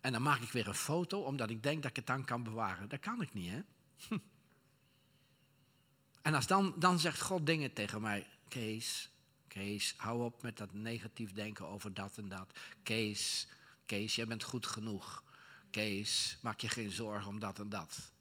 En 0.01 0.11
dan 0.11 0.21
maak 0.21 0.41
ik 0.41 0.51
weer 0.51 0.67
een 0.67 0.73
foto, 0.73 1.19
omdat 1.19 1.49
ik 1.49 1.63
denk 1.63 1.81
dat 1.81 1.89
ik 1.89 1.95
het 1.95 2.07
dan 2.07 2.25
kan 2.25 2.43
bewaren. 2.43 2.89
Dat 2.89 2.99
kan 2.99 3.21
ik 3.21 3.33
niet, 3.33 3.51
hè? 3.51 3.61
En 6.21 6.35
als 6.35 6.47
dan, 6.47 6.73
dan 6.77 6.99
zegt 6.99 7.21
God 7.21 7.45
dingen 7.45 7.73
tegen 7.73 8.01
mij. 8.01 8.27
Kees, 8.47 9.09
Kees, 9.49 9.93
hou 9.97 10.23
op 10.23 10.41
met 10.41 10.57
dat 10.57 10.73
negatief 10.73 11.31
denken 11.31 11.67
over 11.67 11.93
dat 11.93 12.17
en 12.17 12.29
dat. 12.29 12.59
Kees, 12.83 13.47
Kees, 13.85 14.15
jij 14.15 14.27
bent 14.27 14.43
goed 14.43 14.67
genoeg. 14.67 15.23
Kees, 15.69 16.37
maak 16.41 16.59
je 16.59 16.69
geen 16.69 16.91
zorgen 16.91 17.27
om 17.27 17.39
dat 17.39 17.59
en 17.59 17.69
dat. 17.69 18.11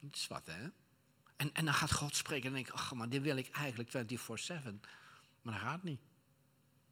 Dat 0.00 0.14
is 0.14 0.26
wat, 0.26 0.46
hè? 0.46 0.68
En, 1.36 1.54
en 1.54 1.64
dan 1.64 1.74
gaat 1.74 1.92
God 1.92 2.16
spreken 2.16 2.48
en 2.48 2.54
denk 2.54 2.66
ik, 2.66 2.72
ach, 2.72 2.94
maar 2.94 3.08
dit 3.08 3.22
wil 3.22 3.36
ik 3.36 3.48
eigenlijk 3.48 3.90
24-7. 3.90 3.96
Maar 5.42 5.52
dat 5.52 5.62
gaat 5.62 5.82
niet. 5.82 6.00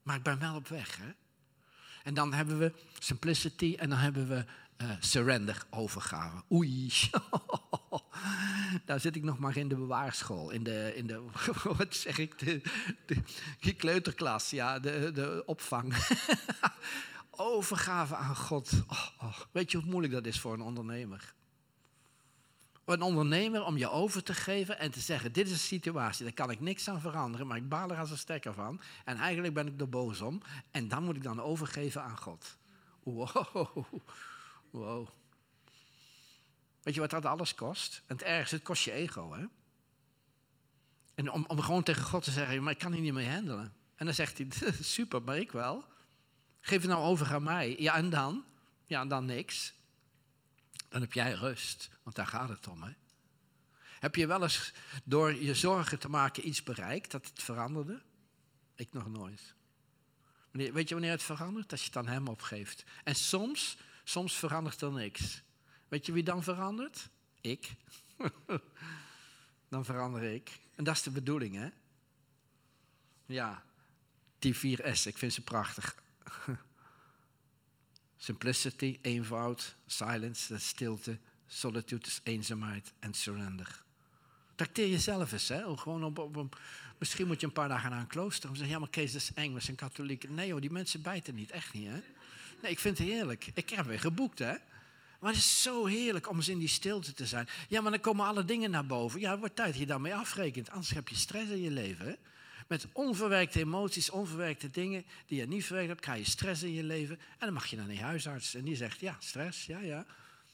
Maar 0.03 0.17
ik 0.17 0.23
ben 0.23 0.39
wel 0.39 0.55
op 0.55 0.69
weg, 0.69 0.97
hè? 0.97 1.13
En 2.03 2.15
dan 2.15 2.33
hebben 2.33 2.59
we 2.59 2.73
simplicity 2.99 3.77
en 3.79 3.89
dan 3.89 3.99
hebben 3.99 4.29
we 4.29 4.45
uh, 4.79 4.91
surrender, 5.01 5.63
overgave. 5.71 6.43
Oei, 6.53 6.93
daar 8.87 9.01
zit 9.01 9.17
ik 9.17 9.23
nog 9.23 9.39
maar 9.39 9.57
in 9.57 9.69
de 9.69 9.77
bewaarschool. 9.77 10.51
In 10.51 10.63
de, 10.63 10.93
in 10.95 11.07
de 11.07 11.23
wat 11.79 11.95
zeg 11.95 12.19
ik, 12.19 12.39
de, 13.61 13.75
kleuterklas, 13.77 14.51
ja, 14.51 14.79
de, 14.79 15.11
de 15.13 15.43
opvang. 15.47 15.95
overgave 17.37 18.15
aan 18.15 18.37
God. 18.37 18.73
Oh, 18.89 19.07
oh. 19.21 19.39
Weet 19.53 19.71
je 19.71 19.79
hoe 19.79 19.91
moeilijk 19.91 20.13
dat 20.13 20.27
is 20.27 20.41
voor 20.41 20.53
een 20.53 20.61
ondernemer? 20.61 21.35
Een 22.85 23.03
ondernemer 23.03 23.65
om 23.65 23.77
je 23.77 23.91
over 23.91 24.23
te 24.23 24.35
geven 24.35 24.79
en 24.79 24.91
te 24.91 25.01
zeggen: 25.01 25.33
Dit 25.33 25.47
is 25.47 25.53
een 25.53 25.59
situatie, 25.59 26.25
daar 26.25 26.35
kan 26.35 26.51
ik 26.51 26.61
niks 26.61 26.89
aan 26.89 27.01
veranderen, 27.01 27.47
maar 27.47 27.57
ik 27.57 27.69
baal 27.69 27.91
er 27.91 27.99
als 27.99 28.11
een 28.11 28.19
stekker 28.19 28.55
van. 28.55 28.81
En 29.05 29.17
eigenlijk 29.17 29.55
ben 29.55 29.67
ik 29.67 29.81
er 29.81 29.89
boos 29.89 30.21
om. 30.21 30.43
En 30.71 30.89
dan 30.89 31.05
moet 31.05 31.17
ik 31.17 31.23
dan 31.23 31.41
overgeven 31.41 32.03
aan 32.03 32.19
God. 32.19 32.59
Wow. 33.03 33.85
Wow. 34.73 35.09
Weet 36.83 36.95
je 36.95 37.01
wat 37.01 37.11
dat 37.11 37.25
alles 37.25 37.55
kost? 37.55 38.03
En 38.07 38.17
het 38.17 38.25
ergste, 38.25 38.55
het 38.55 38.65
kost 38.65 38.85
je 38.85 38.93
ego, 38.93 39.35
hè? 39.35 39.45
En 41.15 41.31
om, 41.31 41.45
om 41.47 41.61
gewoon 41.61 41.83
tegen 41.83 42.03
God 42.05 42.25
te 42.25 42.31
zeggen, 42.31 42.63
maar 42.63 42.73
ik 42.73 42.79
kan 42.79 42.93
hier 42.93 43.03
niet 43.03 43.13
mee 43.13 43.29
handelen. 43.29 43.75
En 43.95 44.05
dan 44.07 44.15
zegt 44.15 44.39
hij, 44.39 44.49
super, 44.81 45.23
maar 45.23 45.39
ik 45.39 45.53
wel. 45.53 45.85
Geef 46.61 46.81
het 46.81 46.91
nou 46.91 47.05
over 47.05 47.35
aan 47.35 47.43
mij. 47.43 47.81
Ja, 47.81 47.95
en 47.95 48.11
dan? 48.11 48.45
Ja, 48.85 49.01
en 49.01 49.09
dan 49.09 49.25
niks. 49.25 49.73
Dan 50.89 51.01
heb 51.01 51.13
jij 51.13 51.33
rust, 51.33 51.91
want 52.03 52.17
daar 52.17 52.27
gaat 52.27 52.49
het 52.49 52.69
om, 52.69 52.83
hè? 52.83 52.93
Heb 53.99 54.15
je 54.15 54.27
wel 54.27 54.43
eens 54.43 54.73
door 55.05 55.35
je 55.35 55.55
zorgen 55.55 55.99
te 55.99 56.09
maken 56.09 56.49
iets 56.49 56.63
bereikt 56.63 57.11
dat 57.11 57.27
het 57.27 57.43
veranderde? 57.43 58.03
Ik 58.75 58.93
nog 58.93 59.09
nooit. 59.09 59.55
Weet 60.51 60.89
je 60.89 60.95
wanneer 60.95 61.11
het 61.11 61.23
verandert? 61.23 61.73
Als 61.73 61.81
je 61.81 61.87
het 61.87 61.97
aan 61.97 62.09
hem 62.09 62.29
opgeeft. 62.29 62.85
En 63.05 63.15
soms 63.15 63.77
Soms 64.05 64.35
verandert 64.35 64.81
er 64.81 64.93
niks. 64.93 65.43
Weet 65.89 66.07
je 66.07 66.13
wie 66.13 66.23
dan 66.23 66.43
verandert? 66.43 67.09
Ik. 67.41 67.75
dan 69.69 69.85
verander 69.85 70.23
ik. 70.23 70.61
En 70.75 70.85
dat 70.85 70.95
is 70.97 71.03
de 71.03 71.11
bedoeling, 71.11 71.55
hè? 71.55 71.69
Ja, 73.27 73.65
die 74.39 74.55
4S, 74.55 75.03
ik 75.07 75.19
vind 75.19 75.33
ze 75.33 75.43
prachtig. 75.43 76.03
Simplicity, 78.17 78.99
eenvoud, 79.03 79.77
silence, 79.87 80.53
dat 80.53 80.63
stilte, 80.63 81.19
solitude 81.47 82.07
is 82.07 82.21
eenzaamheid 82.23 82.93
en 82.99 83.15
surrender. 83.15 83.83
Trakteer 84.55 84.89
jezelf 84.89 85.33
eens, 85.33 85.49
hè? 85.49 85.77
Gewoon 85.77 86.05
op, 86.05 86.19
op, 86.19 86.61
misschien 86.99 87.27
moet 87.27 87.41
je 87.41 87.47
een 87.47 87.53
paar 87.53 87.69
dagen 87.69 87.91
naar 87.91 88.01
een 88.01 88.07
klooster. 88.07 88.49
En 88.49 88.57
zeggen, 88.57 88.75
ja, 88.75 88.81
maar 88.81 88.91
Kees, 88.91 89.13
dat 89.13 89.23
is 89.23 89.33
eng, 89.35 89.55
we 89.55 89.61
zijn 89.61 89.77
katholiek. 89.77 90.29
Nee 90.29 90.47
joh, 90.47 90.61
die 90.61 90.71
mensen 90.71 91.03
bijten 91.03 91.35
niet, 91.35 91.51
echt 91.51 91.73
niet, 91.73 91.89
hè? 91.89 92.03
Nee, 92.63 92.71
ik 92.71 92.79
vind 92.79 92.99
het 92.99 93.07
heerlijk. 93.07 93.51
Ik 93.55 93.71
heb 93.71 93.87
weer 93.87 94.01
geboekt, 94.01 94.39
hè? 94.39 94.55
Maar 95.21 95.31
het 95.31 95.41
is 95.41 95.63
zo 95.63 95.87
heerlijk 95.87 96.29
om 96.29 96.37
eens 96.37 96.49
in 96.49 96.59
die 96.59 96.69
stilte 96.69 97.13
te 97.13 97.27
zijn. 97.27 97.49
Ja, 97.69 97.81
maar 97.81 97.91
dan 97.91 98.01
komen 98.01 98.27
alle 98.27 98.45
dingen 98.45 98.71
naar 98.71 98.87
boven. 98.87 99.21
Ja, 99.21 99.31
het 99.31 99.39
wordt 99.39 99.57
tijd 99.57 99.69
dat 99.69 99.79
je 99.79 99.87
daarmee 99.87 100.15
afrekent. 100.15 100.71
Anders 100.71 100.91
heb 100.91 101.09
je 101.09 101.15
stress 101.15 101.51
in 101.51 101.63
je 101.63 101.71
leven? 101.71 102.17
Met 102.69 102.87
onverwerkte 102.93 103.61
emoties, 103.61 104.11
onverwerkte 104.11 104.71
dingen 104.71 105.05
die 105.27 105.39
je 105.39 105.47
niet 105.47 105.65
verwerkt 105.65 105.89
hebt, 105.89 106.01
krijg 106.01 106.19
je 106.19 106.31
stress 106.31 106.63
in 106.63 106.73
je 106.73 106.83
leven. 106.83 107.19
En 107.19 107.39
dan 107.39 107.53
mag 107.53 107.67
je 107.67 107.77
naar 107.77 107.87
die 107.87 108.03
huisarts 108.03 108.55
en 108.55 108.65
die 108.65 108.77
zegt, 108.77 109.01
ja, 109.01 109.17
stress, 109.19 109.67
ja, 109.67 109.79
ja. 109.79 110.07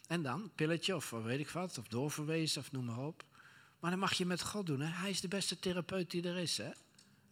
En 0.06 0.22
dan, 0.22 0.50
pilletje 0.54 0.96
of 0.96 1.10
weet 1.10 1.40
ik 1.40 1.48
wat, 1.48 1.78
of 1.78 1.88
doorverwezen 1.88 2.60
of 2.60 2.72
noem 2.72 2.84
maar 2.84 2.98
op. 3.06 3.24
Maar 3.80 3.90
dan 3.90 4.00
mag 4.00 4.12
je 4.12 4.26
met 4.26 4.42
God 4.42 4.66
doen. 4.66 4.80
Hè? 4.80 4.90
Hij 4.90 5.10
is 5.10 5.20
de 5.20 5.28
beste 5.28 5.58
therapeut 5.58 6.10
die 6.10 6.28
er 6.28 6.36
is. 6.36 6.56
Hè? 6.56 6.70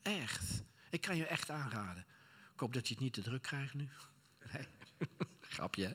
Echt. 0.03 0.63
Ik 0.91 1.01
kan 1.01 1.17
je 1.17 1.27
echt 1.27 1.51
aanraden. 1.51 2.07
Ik 2.55 2.61
hoop 2.61 2.73
dat 2.73 2.89
je 2.89 2.95
het 2.95 3.03
niet 3.03 3.13
te 3.13 3.23
druk 3.23 3.43
krijgt 3.43 3.75
nu. 3.75 3.89
Grapje, 5.41 5.85
hè? 5.85 5.93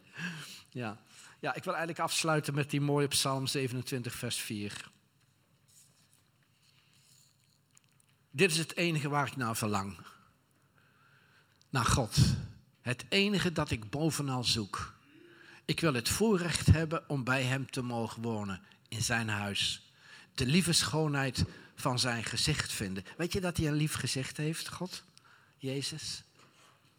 Ja. 0.70 0.98
ja, 1.40 1.54
ik 1.56 1.64
wil 1.64 1.74
eigenlijk 1.74 2.04
afsluiten 2.04 2.54
met 2.54 2.70
die 2.70 2.82
mooie 2.82 3.08
Psalm 3.08 3.48
27, 3.48 4.16
vers 4.16 4.38
4. 4.38 4.92
Dit 8.32 8.52
is 8.52 8.58
het 8.58 8.76
enige 8.76 9.10
waar 9.10 9.28
ik 9.28 9.36
naar 9.36 9.56
verlang. 9.56 9.98
Naar 11.70 11.86
God. 11.86 12.18
Het 12.82 13.06
enige 13.10 13.52
dat 13.52 13.72
ik 13.72 13.90
bovenal 13.90 14.44
zoek. 14.44 14.94
Ik 15.66 15.80
wil 15.80 15.94
het 15.94 16.10
voorrecht 16.10 16.66
hebben 16.66 17.10
om 17.10 17.24
bij 17.24 17.44
Hem 17.44 17.72
te 17.72 17.82
mogen 17.82 18.22
wonen, 18.22 18.62
in 18.88 19.02
Zijn 19.02 19.30
huis. 19.30 19.92
De 20.34 20.46
lieve 20.46 20.74
schoonheid 20.74 21.46
van 21.76 22.00
Zijn 22.00 22.24
gezicht 22.24 22.72
vinden. 22.72 23.04
Weet 23.18 23.34
je 23.34 23.42
dat 23.42 23.58
Hij 23.58 23.68
een 23.68 23.74
lief 23.74 23.94
gezicht 23.94 24.38
heeft, 24.38 24.70
God? 24.70 25.04
Jezus? 25.58 26.24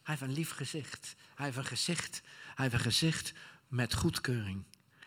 Hij 0.02 0.14
heeft 0.14 0.20
een 0.20 0.32
lief 0.32 0.50
gezicht. 0.50 1.14
Hij 1.34 1.44
heeft 1.46 1.56
een 1.56 1.64
gezicht, 1.64 2.22
hij 2.54 2.70
gezicht 2.70 3.32
met 3.68 3.94
goedkeuring. 3.94 4.64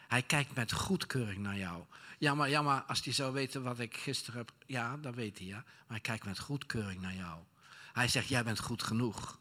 Hij 0.07 0.21
kijkt 0.21 0.55
met 0.55 0.71
goedkeuring 0.71 1.37
naar 1.37 1.57
jou. 1.57 1.83
Ja 2.19 2.35
maar, 2.35 2.49
ja, 2.49 2.61
maar 2.61 2.81
als 2.81 3.03
hij 3.03 3.13
zou 3.13 3.33
weten 3.33 3.63
wat 3.63 3.79
ik 3.79 3.97
gisteren 3.97 4.39
heb. 4.39 4.51
Ja, 4.65 4.97
dat 4.97 5.15
weet 5.15 5.37
hij, 5.37 5.47
ja. 5.47 5.55
Maar 5.55 5.85
hij 5.87 5.99
kijkt 5.99 6.25
met 6.25 6.39
goedkeuring 6.39 7.01
naar 7.01 7.15
jou. 7.15 7.39
Hij 7.93 8.07
zegt: 8.07 8.27
Jij 8.27 8.43
bent 8.43 8.59
goed 8.59 8.83
genoeg. 8.83 9.39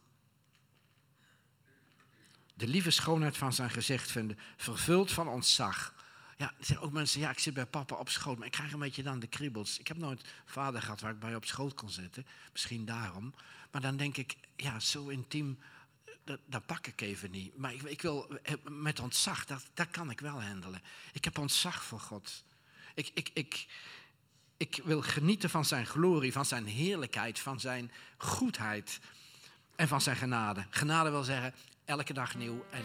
De 2.55 2.67
lieve 2.67 2.91
schoonheid 2.91 3.37
van 3.37 3.53
zijn 3.53 3.71
gezicht 3.71 4.11
vinden, 4.11 4.39
vervuld 4.57 5.13
van 5.13 5.29
ontzag. 5.29 5.95
Ja, 6.37 6.53
er 6.59 6.65
zijn 6.65 6.79
ook 6.79 6.93
mensen, 6.93 7.21
ja, 7.21 7.31
ik 7.31 7.39
zit 7.39 7.55
bij 7.55 7.67
papa 7.67 7.95
op 7.97 8.09
schoot, 8.09 8.37
maar 8.39 8.47
ik 8.47 8.53
krijg 8.53 8.73
een 8.73 8.79
beetje 8.79 9.03
dan 9.03 9.19
de 9.19 9.27
kriebels. 9.27 9.79
Ik 9.79 9.89
heb 9.89 9.97
nooit 9.97 10.29
vader 10.45 10.83
gehad 10.83 11.01
waar 11.01 11.13
ik 11.13 11.19
bij 11.19 11.35
op 11.35 11.45
schoot 11.45 11.75
kon 11.75 11.91
zitten, 11.91 12.27
misschien 12.53 12.85
daarom. 12.85 13.35
Maar 13.71 13.81
dan 13.81 13.97
denk 13.97 14.17
ik, 14.17 14.37
ja, 14.57 14.81
zo 14.81 15.09
intiem, 15.09 15.59
dat, 16.25 16.41
dat 16.47 16.67
pak 16.67 16.87
ik 16.87 17.01
even 17.01 17.31
niet. 17.31 17.57
Maar 17.57 17.73
ik, 17.73 17.83
ik 17.83 18.03
wil 18.03 18.39
eh, 18.43 18.55
met 18.69 19.01
ontzag, 19.01 19.45
dat, 19.47 19.63
dat 19.75 19.91
kan 19.91 20.11
ik 20.11 20.21
wel 20.21 20.43
handelen. 20.43 20.83
Ik 21.13 21.25
heb 21.25 21.39
ontzag 21.39 21.85
voor 21.85 22.01
God. 22.01 22.45
Ik, 22.95 23.11
ik, 23.15 23.31
ik, 23.35 23.67
ik 24.57 24.81
wil 24.85 25.03
genieten 25.03 25.51
van 25.51 25.65
zijn 25.65 25.87
glorie, 25.87 26.33
van 26.33 26.47
zijn 26.47 26.67
heerlijkheid, 26.67 27.39
van 27.39 27.61
zijn 27.61 27.91
goedheid 28.17 29.01
en 29.77 29.89
van 29.89 30.01
zijn 30.01 30.17
genade. 30.17 30.67
Genade 30.71 31.11
wil 31.11 31.25
zeggen, 31.25 31.55
elke 31.85 32.13
dag 32.13 32.35
nieuw 32.35 32.65
en 32.71 32.85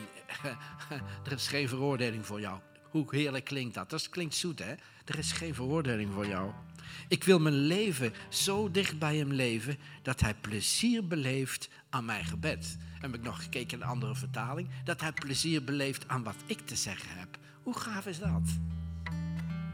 er 1.25 1.31
is 1.31 1.47
geen 1.47 1.67
veroordeling 1.67 2.25
voor 2.25 2.39
jou. 2.39 2.59
Hoe 2.89 3.15
heerlijk 3.15 3.45
klinkt 3.45 3.73
dat? 3.73 3.89
Dat 3.89 4.09
klinkt 4.09 4.35
zoet, 4.35 4.59
hè? 4.59 4.73
Er 5.05 5.17
is 5.17 5.31
geen 5.31 5.55
veroordeling 5.55 6.13
voor 6.13 6.27
jou. 6.27 6.51
Ik 7.07 7.23
wil 7.23 7.39
mijn 7.39 7.55
leven 7.55 8.13
zo 8.29 8.71
dicht 8.71 8.99
bij 8.99 9.17
hem 9.17 9.31
leven 9.31 9.77
dat 10.01 10.19
hij 10.19 10.33
plezier 10.33 11.07
beleeft 11.07 11.69
aan 11.89 12.05
mijn 12.05 12.25
gebed. 12.25 12.77
En 12.95 13.01
heb 13.01 13.15
ik 13.15 13.21
nog 13.21 13.43
gekeken 13.43 13.77
in 13.77 13.83
een 13.83 13.89
andere 13.89 14.15
vertaling. 14.15 14.69
Dat 14.83 15.01
hij 15.01 15.11
plezier 15.11 15.63
beleeft 15.63 16.07
aan 16.07 16.23
wat 16.23 16.35
ik 16.45 16.59
te 16.59 16.75
zeggen 16.75 17.17
heb. 17.17 17.37
Hoe 17.63 17.79
gaaf 17.79 18.05
is 18.05 18.19
dat? 18.19 18.59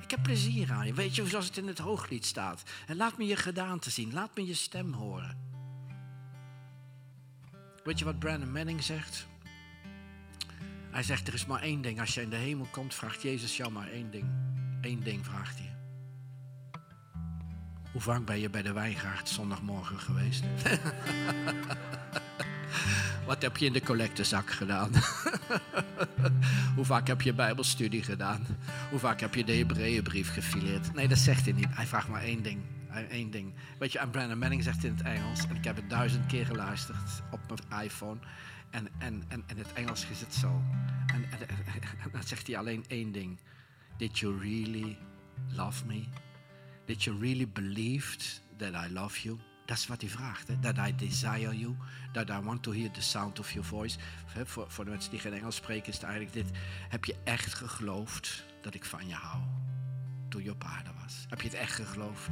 Ik 0.01 0.11
heb 0.11 0.23
plezier 0.23 0.71
aan 0.71 0.85
je. 0.85 0.93
Weet 0.93 1.15
je, 1.15 1.27
zoals 1.27 1.45
het 1.45 1.57
in 1.57 1.67
het 1.67 1.77
hooglied 1.77 2.25
staat. 2.25 2.63
En 2.87 2.95
laat 2.95 3.17
me 3.17 3.25
je 3.25 3.35
gedaante 3.35 3.89
zien. 3.89 4.13
Laat 4.13 4.35
me 4.35 4.45
je 4.45 4.53
stem 4.53 4.93
horen. 4.93 5.37
Weet 7.83 7.99
je 7.99 8.05
wat 8.05 8.19
Brandon 8.19 8.51
Manning 8.51 8.83
zegt? 8.83 9.27
Hij 10.91 11.03
zegt, 11.03 11.27
er 11.27 11.33
is 11.33 11.45
maar 11.45 11.61
één 11.61 11.81
ding. 11.81 11.99
Als 11.99 12.13
je 12.13 12.21
in 12.21 12.29
de 12.29 12.35
hemel 12.35 12.67
komt, 12.71 12.93
vraagt 12.93 13.21
Jezus 13.21 13.57
jou 13.57 13.71
maar 13.71 13.87
één 13.87 14.11
ding. 14.11 14.25
Eén 14.81 15.03
ding 15.03 15.25
vraagt 15.25 15.57
hij. 15.57 15.75
Hoe 17.91 18.01
vaak 18.01 18.25
ben 18.25 18.39
je 18.39 18.49
bij 18.49 18.61
de 18.61 18.73
wijngaard 18.73 19.29
zondagmorgen 19.29 19.99
geweest? 19.99 20.43
Wat 23.25 23.41
heb 23.41 23.57
je 23.57 23.65
in 23.65 23.73
de 23.73 23.81
collectezak 23.81 24.49
gedaan? 24.51 24.91
Hoe 26.75 26.85
vaak 26.85 27.07
heb 27.07 27.21
je 27.21 27.33
bijbelstudie 27.33 28.03
gedaan? 28.03 28.45
Hoe 28.89 28.99
vaak 28.99 29.19
heb 29.19 29.35
je 29.35 29.43
de 29.43 29.53
Hebreeënbrief 29.53 30.33
gefileerd? 30.33 30.93
Nee, 30.93 31.07
dat 31.07 31.17
zegt 31.17 31.45
hij 31.45 31.53
niet. 31.53 31.67
Hij 31.69 31.85
vraagt 31.85 32.07
maar 32.07 32.21
één 32.21 32.43
ding. 32.43 32.61
Eén 33.09 33.31
ding. 33.31 33.53
Weet 33.79 33.91
je, 33.91 33.99
en 33.99 34.09
Brandon 34.09 34.37
Manning 34.37 34.63
zegt 34.63 34.83
in 34.83 34.95
het 34.95 35.01
Engels, 35.01 35.47
en 35.47 35.55
ik 35.55 35.63
heb 35.63 35.75
het 35.75 35.89
duizend 35.89 36.25
keer 36.25 36.45
geluisterd 36.45 37.21
op 37.31 37.39
mijn 37.47 37.83
iPhone. 37.83 38.19
En, 38.69 38.87
en, 38.97 39.23
en, 39.27 39.43
en 39.45 39.57
het 39.57 39.73
Engels 39.73 40.05
is 40.11 40.19
het 40.19 40.33
zo. 40.33 40.61
En, 41.05 41.23
en, 41.31 41.39
en 42.03 42.09
dan 42.11 42.23
zegt 42.23 42.47
hij 42.47 42.57
alleen 42.57 42.85
één 42.87 43.11
ding. 43.11 43.39
Did 43.97 44.19
you 44.19 44.39
really 44.39 44.97
love 45.51 45.85
me? 45.85 46.03
Did 46.85 47.03
you 47.03 47.19
really 47.19 47.47
believe 47.47 48.17
that 48.57 48.73
I 48.73 48.93
love 48.93 49.21
you? 49.21 49.39
Dat 49.65 49.77
is 49.77 49.87
wat 49.87 50.01
hij 50.01 50.09
vraagt. 50.09 50.47
That 50.61 50.77
I 50.77 50.95
desire 50.95 51.57
you. 51.57 51.75
That 52.11 52.29
I 52.29 52.39
want 52.39 52.63
to 52.63 52.71
hear 52.71 52.91
the 52.91 53.01
sound 53.01 53.39
of 53.39 53.51
your 53.51 53.67
voice. 53.67 53.97
Voor, 54.43 54.71
voor 54.71 54.83
de 54.83 54.89
mensen 54.89 55.11
die 55.11 55.19
geen 55.19 55.33
Engels 55.33 55.55
spreken 55.55 55.87
is 55.87 55.93
het 55.93 56.03
eigenlijk 56.03 56.33
dit. 56.33 56.57
Heb 56.89 57.05
je 57.05 57.15
echt 57.23 57.53
geloofd 57.53 58.45
dat 58.61 58.73
ik 58.73 58.85
van 58.85 59.07
je 59.07 59.13
hou? 59.13 59.41
Toen 60.29 60.43
je 60.43 60.51
op 60.51 60.63
aarde 60.63 60.89
was. 61.03 61.25
Heb 61.29 61.41
je 61.41 61.47
het 61.47 61.57
echt 61.57 61.81
geloofd? 61.85 62.29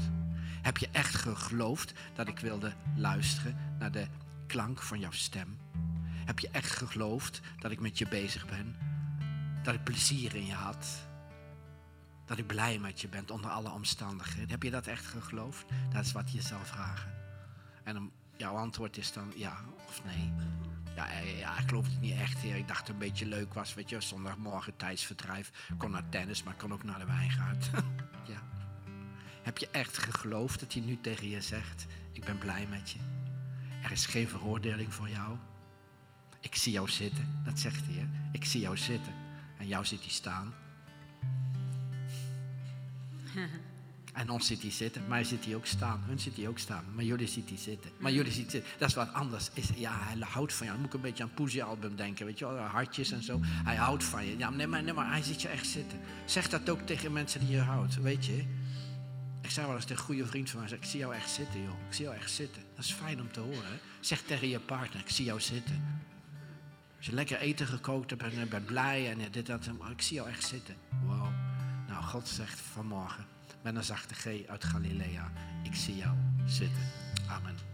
Heb 0.61 0.77
je 0.77 0.89
echt 0.91 1.15
geloofd 1.15 1.93
dat 2.15 2.27
ik 2.27 2.39
wilde 2.39 2.73
luisteren 2.95 3.57
naar 3.79 3.91
de 3.91 4.07
klank 4.47 4.81
van 4.81 4.99
jouw 4.99 5.11
stem? 5.11 5.57
Heb 6.25 6.39
je 6.39 6.49
echt 6.49 6.71
geloofd 6.71 7.41
dat 7.59 7.71
ik 7.71 7.79
met 7.79 7.97
je 7.97 8.07
bezig 8.07 8.47
ben? 8.47 8.75
Dat 9.63 9.73
ik 9.73 9.83
plezier 9.83 10.35
in 10.35 10.45
je 10.45 10.53
had? 10.53 10.87
Dat 12.25 12.37
ik 12.37 12.47
blij 12.47 12.79
met 12.79 13.01
je 13.01 13.07
ben 13.07 13.29
onder 13.29 13.51
alle 13.51 13.71
omstandigheden? 13.71 14.49
Heb 14.49 14.63
je 14.63 14.71
dat 14.71 14.87
echt 14.87 15.05
geloofd? 15.19 15.65
Dat 15.89 16.05
is 16.05 16.11
wat 16.11 16.31
je 16.31 16.41
zal 16.41 16.59
vragen. 16.63 17.22
En 17.83 18.11
jouw 18.37 18.55
antwoord 18.55 18.97
is 18.97 19.13
dan 19.13 19.31
ja 19.35 19.57
of 19.87 20.03
nee. 20.03 20.33
Ja, 20.95 21.19
ja, 21.19 21.59
ik 21.59 21.67
geloof 21.67 21.85
het 21.85 22.01
niet 22.01 22.19
echt. 22.19 22.43
Ik 22.43 22.67
dacht 22.67 22.79
het 22.79 22.89
een 22.89 22.97
beetje 22.97 23.25
leuk 23.25 23.53
was, 23.53 23.73
weet 23.73 23.89
je, 23.89 24.01
zondagmorgen 24.01 24.75
tijdsverdrijf. 24.75 25.51
Kon 25.77 25.91
naar 25.91 26.09
tennis, 26.09 26.43
maar 26.43 26.55
kon 26.55 26.73
ook 26.73 26.83
naar 26.83 26.99
de 26.99 27.05
wijngaard. 27.05 27.69
ja. 28.33 28.41
Heb 29.41 29.57
je 29.57 29.69
echt 29.71 29.97
geloofd 29.97 30.59
dat 30.59 30.73
hij 30.73 30.81
nu 30.81 30.97
tegen 31.01 31.29
je 31.29 31.41
zegt, 31.41 31.85
ik 32.11 32.25
ben 32.25 32.37
blij 32.37 32.67
met 32.67 32.89
je. 32.89 32.99
Er 33.83 33.91
is 33.91 34.05
geen 34.05 34.27
veroordeling 34.27 34.93
voor 34.93 35.09
jou. 35.09 35.37
Ik 36.39 36.55
zie 36.55 36.71
jou 36.71 36.89
zitten, 36.89 37.41
dat 37.45 37.59
zegt 37.59 37.85
hij. 37.85 37.95
Hè? 37.95 38.07
Ik 38.31 38.45
zie 38.45 38.61
jou 38.61 38.77
zitten. 38.77 39.13
En 39.57 39.67
jou 39.67 39.85
ziet 39.85 40.01
hij 40.01 40.09
staan. 40.09 40.53
En 44.13 44.29
ons 44.29 44.47
ziet 44.47 44.61
hij 44.61 44.71
zitten, 44.71 45.07
mij 45.07 45.23
ziet 45.23 45.45
hij 45.45 45.55
ook 45.55 45.65
staan. 45.65 46.03
Hun 46.05 46.19
ziet 46.19 46.35
hij 46.35 46.47
ook 46.47 46.59
staan, 46.59 46.83
maar 46.95 47.03
jullie 47.03 47.27
ziet 47.27 47.49
hij 47.49 47.57
zitten. 47.57 47.91
Maar 47.97 48.11
jullie 48.11 48.31
ziet 48.31 48.51
zitten. 48.51 48.71
Dat 48.77 48.89
is 48.89 48.95
wat 48.95 49.13
anders. 49.13 49.49
Is, 49.53 49.69
ja, 49.75 49.91
hij 49.99 50.17
houdt 50.19 50.53
van 50.53 50.65
jou. 50.65 50.77
Dan 50.77 50.85
moet 50.85 50.95
ik 50.95 50.99
een 51.03 51.09
beetje 51.09 51.23
aan 51.23 51.33
Poesie 51.33 51.63
album 51.63 51.95
denken, 51.95 52.25
weet 52.25 52.39
je 52.39 52.45
wel, 52.45 52.57
hartjes 52.57 53.11
en 53.11 53.23
zo. 53.23 53.39
Hij 53.43 53.75
houdt 53.75 54.03
van 54.03 54.25
je. 54.25 54.37
Ja, 54.37 54.49
nee 54.49 54.67
maar, 54.67 54.83
nee, 54.83 54.93
maar 54.93 55.09
hij 55.11 55.21
ziet 55.21 55.41
je 55.41 55.47
echt 55.47 55.67
zitten. 55.67 55.99
Zeg 56.25 56.49
dat 56.49 56.69
ook 56.69 56.81
tegen 56.81 57.11
mensen 57.11 57.39
die 57.39 57.49
je 57.49 57.59
houdt, 57.59 58.01
weet 58.01 58.25
je. 58.25 58.43
Ik 59.41 59.49
zei 59.49 59.65
wel 59.65 59.75
eens 59.75 59.85
tegen 59.85 59.99
een 59.99 60.05
goede 60.05 60.25
vriend 60.25 60.49
van 60.49 60.59
mij, 60.59 60.69
ik 60.69 60.85
zie 60.85 60.99
jou 60.99 61.13
echt 61.13 61.29
zitten, 61.29 61.61
joh. 61.61 61.79
Ik 61.87 61.93
zie 61.93 62.05
jou 62.05 62.17
echt 62.17 62.31
zitten. 62.31 62.61
Dat 62.75 62.85
is 62.85 62.91
fijn 62.91 63.21
om 63.21 63.31
te 63.31 63.39
horen. 63.39 63.79
Zeg 63.99 64.21
tegen 64.21 64.47
je 64.47 64.59
partner, 64.59 65.01
ik 65.01 65.09
zie 65.09 65.25
jou 65.25 65.41
zitten. 65.41 66.01
Als 66.97 67.05
je 67.05 67.13
lekker 67.13 67.37
eten 67.37 67.67
gekookt 67.67 68.09
hebt 68.09 68.23
en 68.23 68.49
bent 68.49 68.65
blij 68.65 69.11
en 69.11 69.31
dit, 69.31 69.45
dat, 69.45 69.69
ik 69.91 70.01
zie 70.01 70.15
jou 70.15 70.29
echt 70.29 70.43
zitten. 70.43 70.75
Wow. 71.05 71.27
Nou, 71.87 72.03
God 72.03 72.27
zegt 72.27 72.59
vanmorgen 72.59 73.32
met 73.63 73.75
een 73.75 73.83
zachte 73.83 74.13
G 74.13 74.47
uit 74.47 74.63
Galilea, 74.63 75.31
ik 75.63 75.75
zie 75.75 75.95
jou 75.95 76.15
zitten. 76.45 76.83
Amen. 77.27 77.72